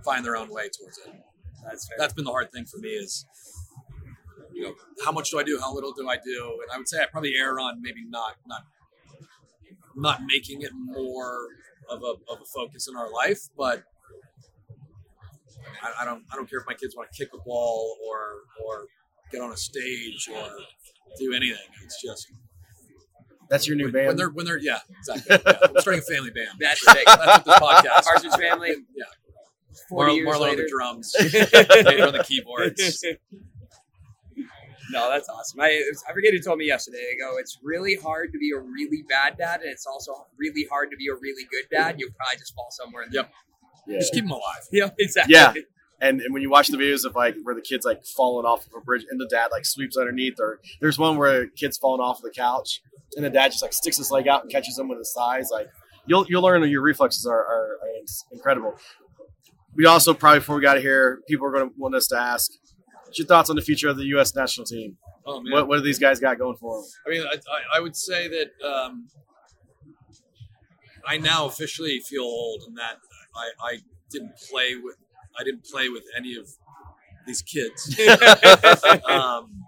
find 0.04 0.26
their 0.26 0.36
own 0.36 0.50
way 0.50 0.70
towards 0.70 0.98
it. 1.00 1.14
That's 1.64 1.88
fair. 1.88 1.98
That's 1.98 2.14
been 2.14 2.26
the 2.26 2.32
hard 2.32 2.52
thing 2.52 2.66
for 2.66 2.78
me 2.78 2.90
is 2.90 3.26
you 4.54 4.64
know 4.64 4.74
how 5.04 5.12
much 5.12 5.32
do 5.32 5.40
I 5.40 5.44
do, 5.44 5.60
how 5.60 5.74
little 5.74 5.94
do 5.94 6.08
I 6.08 6.18
do, 6.18 6.60
and 6.62 6.72
I 6.74 6.78
would 6.78 6.88
say 6.88 7.02
I 7.02 7.06
probably 7.12 7.34
err 7.40 7.60
on 7.60 7.82
maybe 7.82 8.04
not 8.08 8.36
not 8.48 8.62
not 9.96 10.22
making 10.26 10.62
it 10.62 10.72
more 10.74 11.48
of 11.90 12.02
a, 12.02 12.32
of 12.32 12.42
a 12.42 12.46
focus 12.54 12.88
in 12.88 12.96
our 12.96 13.12
life, 13.12 13.40
but 13.58 13.84
I, 15.82 16.02
I 16.02 16.06
don't 16.06 16.24
I 16.32 16.36
don't 16.36 16.50
care 16.50 16.60
if 16.60 16.66
my 16.66 16.74
kids 16.74 16.96
want 16.96 17.10
to 17.12 17.18
kick 17.18 17.34
a 17.34 17.38
ball 17.38 17.98
or 18.08 18.44
or 18.66 18.86
get 19.32 19.42
on 19.42 19.52
a 19.52 19.58
stage 19.58 20.30
or 20.34 20.50
do 21.20 21.34
anything. 21.34 21.58
It's 21.84 22.02
just 22.02 22.28
That's 23.50 23.68
your 23.68 23.76
new 23.78 23.86
when, 23.86 23.94
band. 23.94 24.08
when 24.08 24.18
they're 24.18 24.30
when 24.30 24.46
they're 24.46 24.60
yeah 24.60 24.80
exactly. 25.00 25.38
Yeah. 25.54 25.58
I'm 25.70 25.80
starting 25.82 26.02
a 26.08 26.14
family 26.14 26.32
band. 26.32 26.50
That's 26.60 26.84
sick. 26.84 27.04
That's 27.06 27.26
what 27.26 27.46
this 27.46 27.56
podcast. 27.56 28.04
Partridge 28.04 28.50
Family. 28.50 28.76
Yeah. 28.96 29.04
40 29.90 30.08
Mar- 30.08 30.16
years 30.16 30.28
Marlon 30.28 30.50
on 30.52 30.56
the 30.58 30.68
drums, 30.70 31.14
Vader 31.20 32.08
on 32.08 32.14
the 32.14 32.24
keyboards. 32.24 33.04
no, 34.92 35.10
that's 35.10 35.28
awesome. 35.30 35.60
I, 35.60 35.84
I 36.10 36.14
forget 36.14 36.32
who 36.34 36.40
told 36.40 36.60
me 36.60 36.66
yesterday. 36.66 37.04
They 37.12 37.18
go, 37.18 37.38
it's 37.38 37.60
really 37.62 37.96
hard 37.96 38.32
to 38.32 38.40
be 38.40 38.52
a 38.52 38.60
really 38.60 39.04
bad 39.08 39.38
dad, 39.38 39.62
and 39.62 39.70
it's 39.70 39.86
also 39.86 40.14
really 40.38 40.66
hard 40.72 40.92
to 40.92 40.98
be 40.98 41.08
a 41.08 41.14
really 41.16 41.44
good 41.52 41.66
dad. 41.70 41.96
You'll 42.00 42.12
probably 42.18 42.38
just 42.40 42.56
fall 42.56 42.68
somewhere 42.72 43.04
in 43.04 43.10
there. 43.12 43.24
Yep. 43.24 43.34
yeah. 43.88 44.00
Just 44.00 44.14
keep 44.14 44.24
them 44.24 44.32
alive. 44.32 44.64
Yeah, 44.72 44.90
exactly. 44.98 45.34
Yeah. 45.36 45.54
And, 46.02 46.22
and 46.22 46.34
when 46.34 46.42
you 46.42 46.50
watch 46.50 46.68
the 46.68 46.78
videos 46.78 47.06
of 47.06 47.16
like 47.16 47.36
where 47.44 47.56
the 47.56 47.62
kid's 47.62 47.86
like 47.86 48.06
falling 48.06 48.46
off 48.46 48.66
of 48.66 48.74
a 48.78 48.82
bridge 48.82 49.06
and 49.10 49.20
the 49.20 49.28
dad 49.28 49.48
like 49.52 49.66
sweeps 49.66 49.98
underneath, 49.98 50.40
or 50.40 50.60
there's 50.82 51.00
one 51.00 51.18
where 51.18 51.44
a 51.44 51.50
kid's 51.50 51.78
falling 51.78 52.02
off 52.02 52.22
the 52.22 52.32
couch 52.32 52.82
and 53.16 53.24
the 53.24 53.30
dad 53.30 53.52
just 53.52 53.62
like 53.62 53.74
sticks 53.74 53.98
his 53.98 54.12
leg 54.12 54.28
out 54.28 54.44
and 54.44 54.52
catches 54.52 54.78
him 54.78 54.90
with 54.90 54.98
his 54.98 55.14
thighs. 55.16 55.50
Like 55.52 55.70
you'll 56.06 56.26
you'll 56.28 56.42
learn 56.42 56.62
that 56.62 56.70
your 56.70 56.82
reflexes 56.82 57.26
are, 57.26 57.40
are, 57.40 57.80
are 57.82 57.90
incredible. 58.32 58.76
We 59.76 59.86
also 59.86 60.14
probably 60.14 60.40
before 60.40 60.56
we 60.56 60.62
got 60.62 60.80
here, 60.80 61.22
people 61.28 61.48
are 61.48 61.52
going 61.52 61.70
to 61.70 61.76
want 61.78 61.96
us 61.96 62.08
to 62.08 62.18
ask, 62.18 62.52
what's 63.06 63.18
your 63.18 63.28
thoughts 63.28 63.50
on 63.50 63.56
the 63.56 63.62
future 63.62 63.90
of 63.90 63.98
the 63.98 64.06
U.S. 64.06 64.36
national 64.36 64.66
team? 64.66 64.98
Oh 65.26 65.42
man. 65.42 65.54
What 65.54 65.68
what 65.68 65.78
do 65.78 65.84
these 65.84 66.00
guys 66.00 66.20
got 66.20 66.38
going 66.38 66.58
for 66.58 66.82
them? 66.82 66.90
I 67.06 67.10
mean, 67.10 67.24
I, 67.26 67.36
I, 67.36 67.78
I 67.78 67.80
would 67.80 67.96
say 67.96 68.28
that 68.28 68.68
um, 68.68 69.08
I 71.08 71.18
now 71.18 71.46
officially 71.46 72.00
feel 72.00 72.24
old 72.24 72.64
in 72.68 72.76
that 72.76 72.98
I, 73.36 73.68
I 73.68 73.78
didn't 74.12 74.38
play 74.50 74.76
with 74.76 74.98
I 75.40 75.44
didn't 75.44 75.66
play 75.66 75.90
with 75.90 76.04
any 76.18 76.36
of 76.36 76.48
these 77.26 77.42
kids. 77.42 78.00
um, 79.08 79.64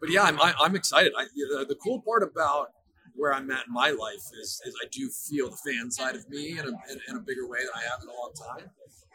but 0.00 0.10
yeah, 0.10 0.22
I'm 0.22 0.40
I, 0.40 0.54
I'm 0.60 0.76
excited. 0.76 1.12
I, 1.16 1.24
the, 1.34 1.66
the 1.68 1.74
cool 1.76 2.02
part 2.02 2.22
about 2.22 2.68
where 3.14 3.34
I'm 3.34 3.50
at 3.50 3.66
in 3.66 3.72
my 3.72 3.90
life 3.90 4.24
is, 4.40 4.62
is 4.64 4.74
I 4.82 4.86
do 4.90 5.10
feel 5.10 5.50
the 5.50 5.56
fan 5.56 5.90
side 5.90 6.16
of 6.16 6.28
me 6.30 6.52
in 6.52 6.60
a, 6.60 6.68
in, 6.68 7.00
in 7.08 7.16
a 7.16 7.20
bigger 7.20 7.46
way 7.46 7.58
than 7.58 7.70
I 7.76 7.82
have 7.90 8.00
in 8.02 8.08
a 8.08 8.12
long 8.12 8.32
time. 8.34 8.70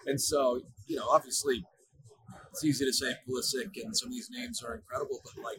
And 0.06 0.22
so, 0.22 0.62
you 0.86 0.96
know, 0.96 1.08
obviously, 1.10 1.66
it's 2.52 2.64
easy 2.64 2.86
to 2.86 2.94
say 2.94 3.14
Pulisic 3.28 3.72
and 3.84 3.98
some 3.98 4.10
of 4.10 4.14
these 4.14 4.30
names 4.32 4.64
are 4.64 4.76
incredible, 4.76 5.22
but 5.24 5.44
like 5.44 5.58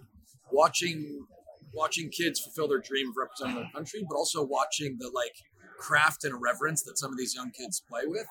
watching 0.53 1.27
watching 1.75 2.09
kids 2.09 2.41
fulfill 2.41 2.69
their 2.69 2.81
dream 2.81 3.09
of 3.11 3.15
representing 3.19 3.57
their 3.57 3.71
country, 3.75 4.05
but 4.09 4.17
also 4.17 4.43
watching 4.43 4.97
the 4.99 5.11
like 5.13 5.35
craft 5.79 6.25
and 6.25 6.41
reverence 6.41 6.83
that 6.85 6.99
some 6.99 7.11
of 7.11 7.19
these 7.19 7.35
young 7.35 7.51
kids 7.51 7.83
play 7.89 8.03
with. 8.07 8.27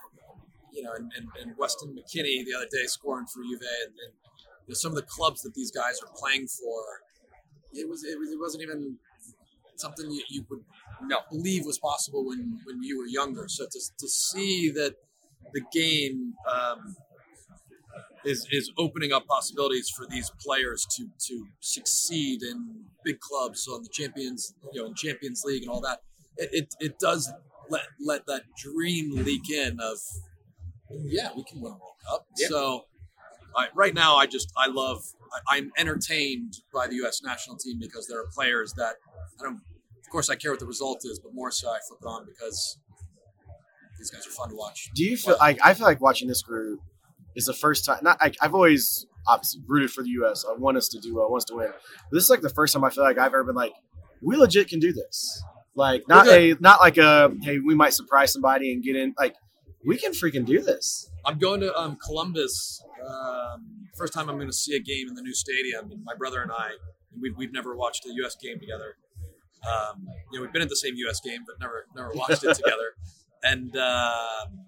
You 0.75 0.83
know, 0.83 0.93
and, 0.93 1.11
and, 1.17 1.27
and 1.41 1.57
Weston 1.57 1.95
McKennie 1.97 2.43
the 2.45 2.53
other 2.57 2.67
day 2.71 2.85
scoring 2.85 3.25
for 3.33 3.41
Juve, 3.43 3.61
and, 3.61 3.93
and 4.03 4.13
you 4.67 4.69
know, 4.69 4.73
some 4.73 4.91
of 4.91 4.97
the 4.97 5.07
clubs 5.17 5.41
that 5.43 5.53
these 5.53 5.71
guys 5.71 5.99
are 6.03 6.11
playing 6.21 6.47
for. 6.47 6.81
It 7.73 7.89
was 7.89 8.03
it, 8.03 8.17
was, 8.19 8.29
it 8.31 8.39
wasn't 8.39 8.63
even 8.63 8.97
something 9.77 10.09
you, 10.11 10.23
you 10.29 10.45
would 10.49 10.63
No. 11.03 11.19
believe 11.31 11.65
was 11.65 11.79
possible 11.79 12.25
when 12.25 12.59
when 12.65 12.83
you 12.83 12.97
were 12.99 13.07
younger. 13.07 13.45
So 13.47 13.65
to, 13.65 13.79
to 13.99 14.07
see 14.07 14.69
that 14.71 14.95
the 15.53 15.61
game 15.73 16.33
um, 16.51 16.95
is 18.23 18.47
is 18.51 18.71
opening 18.77 19.11
up 19.13 19.25
possibilities 19.27 19.89
for 19.95 20.05
these 20.07 20.31
players 20.45 20.85
to 20.97 21.07
to 21.27 21.47
succeed 21.59 22.41
in 22.43 22.85
big 23.03 23.19
clubs 23.19 23.67
on 23.67 23.83
the 23.83 23.89
champions 23.89 24.53
you 24.73 24.81
know 24.81 24.87
in 24.87 24.95
Champions 24.95 25.43
League 25.45 25.63
and 25.63 25.71
all 25.71 25.81
that. 25.81 25.99
It 26.37 26.49
it, 26.51 26.75
it 26.79 26.99
does 26.99 27.31
let 27.69 27.83
let 27.99 28.25
that 28.27 28.43
dream 28.57 29.11
leak 29.23 29.49
in 29.49 29.79
of 29.79 29.97
yeah 31.03 31.29
we 31.35 31.43
can 31.43 31.61
win 31.61 31.73
a 31.73 31.75
World 31.75 31.95
Cup. 32.07 32.25
So 32.35 32.85
I, 33.55 33.67
right 33.73 33.93
now 33.93 34.15
I 34.15 34.25
just 34.25 34.51
I 34.57 34.67
love 34.67 35.03
I, 35.33 35.57
I'm 35.57 35.71
entertained 35.77 36.57
by 36.73 36.87
the 36.87 36.95
U.S. 36.95 37.21
national 37.23 37.57
team 37.57 37.77
because 37.79 38.07
there 38.07 38.19
are 38.19 38.27
players 38.33 38.73
that 38.73 38.95
I 39.39 39.43
don't. 39.43 39.55
Of 39.55 40.11
course, 40.11 40.29
I 40.29 40.35
care 40.35 40.51
what 40.51 40.59
the 40.59 40.67
result 40.67 41.01
is, 41.03 41.19
but 41.19 41.33
more 41.33 41.51
so 41.51 41.69
I 41.69 41.79
flip 41.87 41.99
it 42.01 42.05
on 42.05 42.25
because 42.25 42.77
these 43.97 44.11
guys 44.11 44.25
are 44.27 44.31
fun 44.31 44.49
to 44.49 44.55
watch. 44.55 44.91
Do 44.93 45.03
you 45.03 45.17
feel 45.17 45.37
like 45.39 45.57
I 45.63 45.73
feel 45.73 45.87
like 45.87 45.99
watching 46.01 46.27
this 46.27 46.41
group 46.41 46.79
is 47.35 47.45
the 47.45 47.53
first 47.53 47.85
time? 47.85 47.99
Not 48.01 48.17
I, 48.21 48.31
I've 48.41 48.53
always 48.53 49.07
obviously 49.27 49.61
rooted 49.67 49.91
for 49.91 50.03
the 50.03 50.09
U.S. 50.09 50.45
I 50.47 50.53
want 50.57 50.77
us 50.77 50.87
to 50.89 50.99
do 50.99 51.15
well, 51.15 51.25
I 51.25 51.29
want 51.29 51.41
us 51.41 51.45
to 51.45 51.55
win. 51.55 51.69
But 51.71 52.15
this 52.15 52.23
is 52.23 52.29
like 52.29 52.41
the 52.41 52.49
first 52.49 52.73
time 52.73 52.83
I 52.83 52.89
feel 52.89 53.03
like 53.03 53.17
I've 53.17 53.27
ever 53.27 53.43
been 53.43 53.55
like, 53.55 53.73
we 54.21 54.35
legit 54.37 54.67
can 54.67 54.79
do 54.79 54.93
this. 54.93 55.43
Like 55.75 56.07
not 56.07 56.27
a 56.27 56.55
not 56.59 56.79
like 56.79 56.97
a 56.97 57.33
hey 57.41 57.59
we 57.59 57.75
might 57.75 57.93
surprise 57.93 58.31
somebody 58.31 58.71
and 58.71 58.81
get 58.81 58.95
in. 58.95 59.13
Like 59.17 59.35
we 59.85 59.97
can 59.97 60.11
freaking 60.11 60.45
do 60.45 60.61
this. 60.61 61.09
I'm 61.25 61.37
going 61.37 61.61
to 61.61 61.73
um, 61.75 61.97
Columbus. 62.03 62.83
Um, 63.07 63.87
first 63.97 64.13
time 64.13 64.29
I'm 64.29 64.35
going 64.35 64.49
to 64.49 64.53
see 64.53 64.75
a 64.75 64.79
game 64.79 65.07
in 65.07 65.15
the 65.15 65.21
new 65.21 65.33
stadium, 65.33 65.91
and 65.91 66.03
my 66.03 66.15
brother 66.15 66.41
and 66.41 66.51
I, 66.51 66.71
we've, 67.19 67.35
we've 67.37 67.53
never 67.53 67.75
watched 67.75 68.05
a 68.05 68.13
U.S. 68.15 68.35
game 68.35 68.59
together. 68.59 68.97
Um, 69.65 70.07
you 70.31 70.39
know, 70.39 70.43
we've 70.43 70.53
been 70.53 70.61
at 70.61 70.69
the 70.69 70.75
same 70.75 70.95
U.S. 70.95 71.19
game, 71.21 71.41
but 71.45 71.59
never 71.59 71.85
never 71.95 72.11
watched 72.13 72.43
it 72.43 72.55
together. 72.55 72.95
And 73.43 73.77
um, 73.77 74.65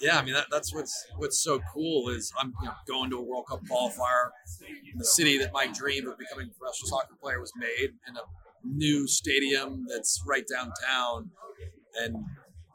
yeah, 0.00 0.18
I 0.18 0.24
mean 0.24 0.34
that, 0.34 0.46
that's 0.50 0.74
what's 0.74 1.06
what's 1.16 1.40
so 1.40 1.60
cool 1.72 2.08
is 2.08 2.32
I'm 2.36 2.52
you 2.60 2.66
know, 2.66 2.74
going 2.88 3.08
to 3.10 3.18
a 3.18 3.22
World 3.22 3.46
Cup 3.48 3.60
qualifier 3.70 4.30
in 4.92 4.98
the 4.98 5.04
city 5.04 5.38
that 5.38 5.52
my 5.52 5.68
dream 5.68 6.08
of 6.08 6.18
becoming 6.18 6.50
a 6.50 6.58
professional 6.58 6.88
soccer 6.88 7.14
player 7.22 7.38
was 7.38 7.52
made 7.56 7.90
in 8.08 8.16
a 8.16 8.20
new 8.64 9.06
stadium 9.06 9.86
that's 9.88 10.20
right 10.26 10.44
downtown, 10.52 11.30
and 12.00 12.16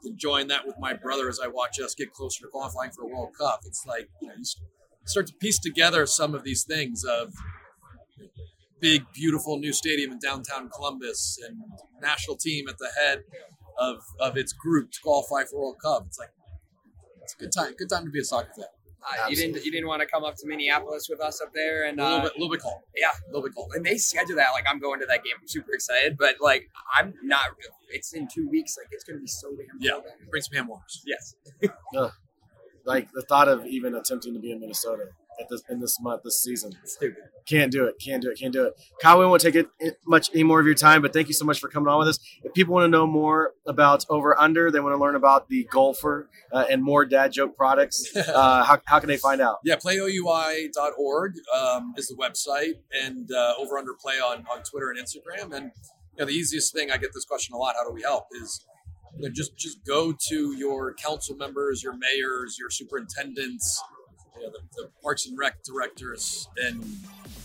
enjoying 0.06 0.48
that 0.48 0.66
with 0.66 0.76
my 0.78 0.92
brother 0.92 1.28
as 1.28 1.40
I 1.42 1.48
watch 1.48 1.80
us 1.80 1.94
get 1.94 2.12
closer 2.12 2.44
to 2.44 2.48
qualifying 2.48 2.90
for 2.90 3.02
a 3.02 3.06
World 3.06 3.34
Cup. 3.38 3.60
It's 3.66 3.84
like 3.86 4.08
you 4.20 4.28
know 4.28 4.34
you 4.36 4.44
start 5.06 5.26
to 5.28 5.34
piece 5.34 5.58
together 5.58 6.06
some 6.06 6.34
of 6.34 6.44
these 6.44 6.64
things 6.64 7.04
of 7.04 7.32
big, 8.80 9.04
beautiful 9.14 9.58
new 9.58 9.72
stadium 9.72 10.12
in 10.12 10.18
downtown 10.18 10.68
Columbus 10.68 11.38
and 11.46 11.58
national 12.02 12.36
team 12.36 12.68
at 12.68 12.76
the 12.76 12.90
head 13.02 13.22
of, 13.78 13.96
of 14.20 14.36
its 14.36 14.52
group 14.52 14.92
to 14.92 15.00
qualify 15.02 15.44
for 15.44 15.58
World 15.58 15.76
Cup. 15.82 16.04
It's 16.06 16.18
like 16.18 16.30
it's 17.22 17.34
a 17.34 17.38
good 17.38 17.52
time. 17.52 17.74
Good 17.78 17.88
time 17.88 18.04
to 18.04 18.10
be 18.10 18.20
a 18.20 18.24
soccer 18.24 18.50
fan. 18.54 18.66
Uh, 19.06 19.28
you 19.28 19.36
didn't 19.36 19.62
you 19.64 19.70
didn't 19.70 19.86
want 19.86 20.00
to 20.00 20.06
come 20.06 20.24
up 20.24 20.34
to 20.36 20.46
Minneapolis 20.46 21.08
with 21.10 21.20
us 21.20 21.40
up 21.42 21.52
there 21.54 21.86
and 21.86 22.00
A 22.00 22.02
little 22.02 22.18
uh, 22.18 22.22
bit, 22.22 22.32
a 22.32 22.38
little 22.38 22.50
bit 22.54 22.62
cold. 22.62 22.82
yeah 22.96 23.08
A 23.10 23.26
little 23.28 23.42
bit 23.42 23.54
cold. 23.54 23.72
And 23.74 23.84
they 23.84 23.96
schedule 23.98 24.36
that 24.36 24.48
like 24.54 24.64
I'm 24.68 24.78
going 24.78 24.98
to 25.00 25.06
that 25.06 25.22
game 25.24 25.34
I'm 25.40 25.46
super 25.48 25.72
excited 25.74 26.16
but 26.18 26.36
like 26.40 26.70
I'm 26.98 27.12
not 27.22 27.48
it's 27.90 28.12
in 28.14 28.26
two 28.32 28.48
weeks 28.48 28.76
like 28.78 28.88
it's 28.92 29.04
gonna 29.04 29.20
be 29.20 29.26
so 29.26 29.50
damn 29.50 29.66
Yeah, 29.78 29.90
cold. 29.92 30.04
bring 30.30 30.42
some 30.42 30.56
ham 30.56 30.68
warmers. 30.68 31.02
yes 31.06 31.34
Like 32.86 33.10
the 33.12 33.22
thought 33.22 33.48
of 33.48 33.64
even 33.66 33.94
attempting 33.94 34.34
to 34.34 34.40
be 34.40 34.52
in 34.52 34.60
Minnesota 34.60 35.06
at 35.40 35.48
this 35.48 35.62
in 35.68 35.80
this 35.80 36.00
month 36.00 36.22
this 36.22 36.42
season. 36.42 36.72
stupid 36.84 37.22
Can't 37.46 37.70
do 37.70 37.84
it. 37.84 37.96
Can't 37.98 38.22
do 38.22 38.30
it. 38.30 38.38
Can't 38.38 38.52
do 38.52 38.64
it. 38.64 38.74
Kyle, 39.02 39.18
we 39.18 39.26
won't 39.26 39.40
take 39.40 39.54
it 39.54 39.68
much 40.06 40.30
any 40.32 40.42
more 40.42 40.60
of 40.60 40.66
your 40.66 40.74
time, 40.74 41.02
but 41.02 41.12
thank 41.12 41.28
you 41.28 41.34
so 41.34 41.44
much 41.44 41.60
for 41.60 41.68
coming 41.68 41.88
on 41.88 41.98
with 41.98 42.08
us. 42.08 42.18
If 42.42 42.54
people 42.54 42.74
want 42.74 42.84
to 42.84 42.88
know 42.88 43.06
more 43.06 43.52
about 43.66 44.04
Over 44.08 44.38
Under, 44.40 44.70
they 44.70 44.80
want 44.80 44.94
to 44.94 44.98
learn 44.98 45.14
about 45.14 45.48
the 45.48 45.68
Goalfer 45.72 46.26
uh, 46.52 46.64
and 46.70 46.82
more 46.82 47.04
dad 47.04 47.32
joke 47.32 47.56
products. 47.56 48.12
Uh, 48.34 48.64
how, 48.64 48.80
how 48.86 48.98
can 48.98 49.08
they 49.08 49.16
find 49.16 49.40
out? 49.40 49.58
Yeah, 49.64 49.76
playoui.org 49.76 51.34
um, 51.54 51.94
is 51.96 52.08
the 52.08 52.16
website, 52.16 52.74
and 53.04 53.30
uh, 53.30 53.54
over 53.58 53.78
under 53.78 53.92
play 53.94 54.14
on, 54.14 54.44
on 54.52 54.62
Twitter 54.62 54.90
and 54.90 54.98
Instagram. 54.98 55.54
And 55.54 55.70
you 56.16 56.20
know, 56.20 56.24
the 56.24 56.32
easiest 56.32 56.72
thing 56.72 56.90
I 56.90 56.96
get 56.96 57.10
this 57.14 57.24
question 57.24 57.54
a 57.54 57.58
lot: 57.58 57.74
How 57.76 57.86
do 57.86 57.94
we 57.94 58.02
help? 58.02 58.24
Is 58.32 58.64
you 59.16 59.28
know, 59.28 59.32
just 59.32 59.56
just 59.56 59.84
go 59.86 60.14
to 60.28 60.56
your 60.56 60.94
council 60.94 61.36
members, 61.36 61.82
your 61.82 61.94
mayors, 61.96 62.56
your 62.58 62.70
superintendents, 62.70 63.82
you 64.36 64.42
know, 64.42 64.50
the, 64.50 64.82
the 64.82 64.90
parks 65.02 65.26
and 65.26 65.38
rec 65.38 65.62
directors, 65.62 66.48
and 66.62 66.84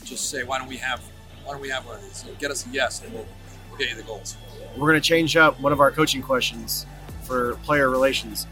just 0.04 0.30
say, 0.30 0.44
why 0.44 0.58
don't 0.58 0.68
we 0.68 0.78
have 0.78 1.02
why 1.50 1.54
don't 1.54 1.62
we 1.62 1.70
have 1.70 1.86
one 1.86 1.96
of 1.96 2.04
these? 2.04 2.24
Know, 2.26 2.32
get 2.38 2.52
us 2.52 2.66
a 2.68 2.70
yes, 2.70 3.04
and 3.04 3.12
we'll, 3.12 3.26
we'll 3.70 3.80
get 3.80 3.90
you 3.90 3.96
the 3.96 4.04
goals. 4.04 4.38
We're 4.78 4.90
going 4.90 5.02
to 5.02 5.08
change 5.08 5.36
up 5.36 5.60
one 5.60 5.72
of 5.72 5.80
our 5.80 5.90
coaching 5.90 6.22
questions 6.22 6.86
for 7.24 7.56
player 7.64 7.90
relations. 7.90 8.46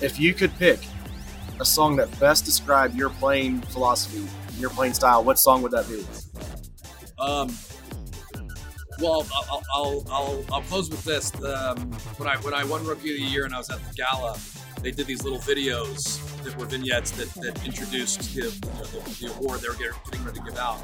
If 0.00 0.20
you 0.20 0.32
could 0.32 0.56
pick 0.56 0.78
a 1.58 1.64
song 1.64 1.96
that 1.96 2.20
best 2.20 2.44
described 2.44 2.94
your 2.94 3.10
playing 3.10 3.62
philosophy, 3.62 4.28
your 4.60 4.70
playing 4.70 4.94
style, 4.94 5.24
what 5.24 5.38
song 5.38 5.62
would 5.62 5.72
that 5.72 5.88
be? 5.88 6.04
Um, 7.18 7.52
well, 9.00 9.26
I'll, 9.34 9.62
I'll, 9.74 10.04
I'll, 10.10 10.44
I'll 10.52 10.62
close 10.62 10.88
with 10.88 11.02
this. 11.04 11.34
Um, 11.42 11.78
when 12.18 12.28
I 12.28 12.36
when 12.38 12.54
I 12.54 12.64
won 12.64 12.84
Rookie 12.84 13.10
of 13.10 13.16
the 13.16 13.22
Year 13.22 13.44
and 13.44 13.54
I 13.54 13.58
was 13.58 13.70
at 13.70 13.78
the 13.78 13.94
gala, 13.94 14.38
they 14.82 14.90
did 14.90 15.06
these 15.06 15.24
little 15.24 15.40
videos 15.40 16.20
that 16.46 16.56
were 16.58 16.66
vignettes 16.66 17.10
that, 17.12 17.28
that 17.42 17.64
introduced 17.66 18.34
the, 18.34 18.42
you 18.42 18.46
know, 18.48 18.84
the, 18.84 19.26
the 19.26 19.34
award 19.38 19.60
they 19.60 19.68
were 19.68 19.74
getting 19.74 19.92
getting 20.10 20.24
ready 20.24 20.38
to 20.38 20.44
give 20.44 20.58
out. 20.58 20.78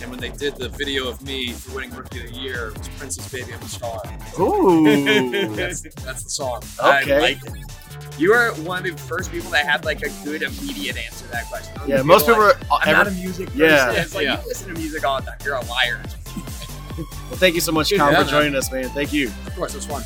And 0.00 0.10
when 0.10 0.18
they 0.20 0.30
did 0.30 0.56
the 0.56 0.68
video 0.68 1.08
of 1.08 1.22
me 1.22 1.52
for 1.52 1.74
winning 1.76 1.90
Rookie 1.94 2.24
of 2.24 2.32
the 2.32 2.38
Year, 2.38 2.68
it 2.68 2.78
was 2.78 2.88
Prince's 2.90 3.28
"Baby 3.30 3.52
I'm 3.54 3.60
a 3.60 3.68
Star." 3.68 4.00
Ooh. 4.40 5.54
That's, 5.56 5.82
that's 5.82 6.24
the 6.24 6.30
song. 6.30 6.62
Okay. 6.82 7.14
I 7.16 7.18
like 7.20 7.38
it. 7.44 7.72
You 8.18 8.32
are 8.32 8.52
one 8.62 8.86
of 8.86 8.96
the 8.96 9.02
first 9.02 9.30
people 9.30 9.50
that 9.50 9.64
had 9.66 9.84
like 9.84 10.02
a 10.02 10.10
good 10.24 10.42
immediate 10.42 10.96
answer 10.96 11.24
to 11.26 11.30
that 11.32 11.46
question. 11.46 11.74
yeah, 11.86 12.02
most 12.02 12.26
people 12.26 12.42
are 12.42 12.48
are. 12.50 12.54
like, 12.54 12.70
I'm 12.86 12.88
ever- 12.94 13.04
not 13.04 13.06
a 13.08 13.10
music 13.12 13.46
person. 13.48 13.60
Yeah. 13.60 13.92
It's 13.92 14.14
like 14.14 14.24
Yeah. 14.24 14.40
you 14.40 14.48
listen 14.48 14.74
to 14.74 14.78
music 14.80 15.04
all 15.04 15.20
the 15.20 15.26
time. 15.26 15.38
You're 15.44 15.54
a 15.56 15.64
liar. 15.66 16.00
well, 16.98 17.06
thank 17.38 17.54
you 17.54 17.60
so 17.60 17.72
much, 17.72 17.90
Colin, 17.90 18.12
Yeah, 18.12 18.18
for 18.18 18.24
man. 18.24 18.30
joining 18.30 18.54
us, 18.56 18.70
man. 18.70 18.88
Thank 18.90 19.12
you. 19.12 19.28
Of 19.46 19.54
course, 19.56 19.72
it 19.74 19.78
was 19.78 19.86
fun. 19.86 20.02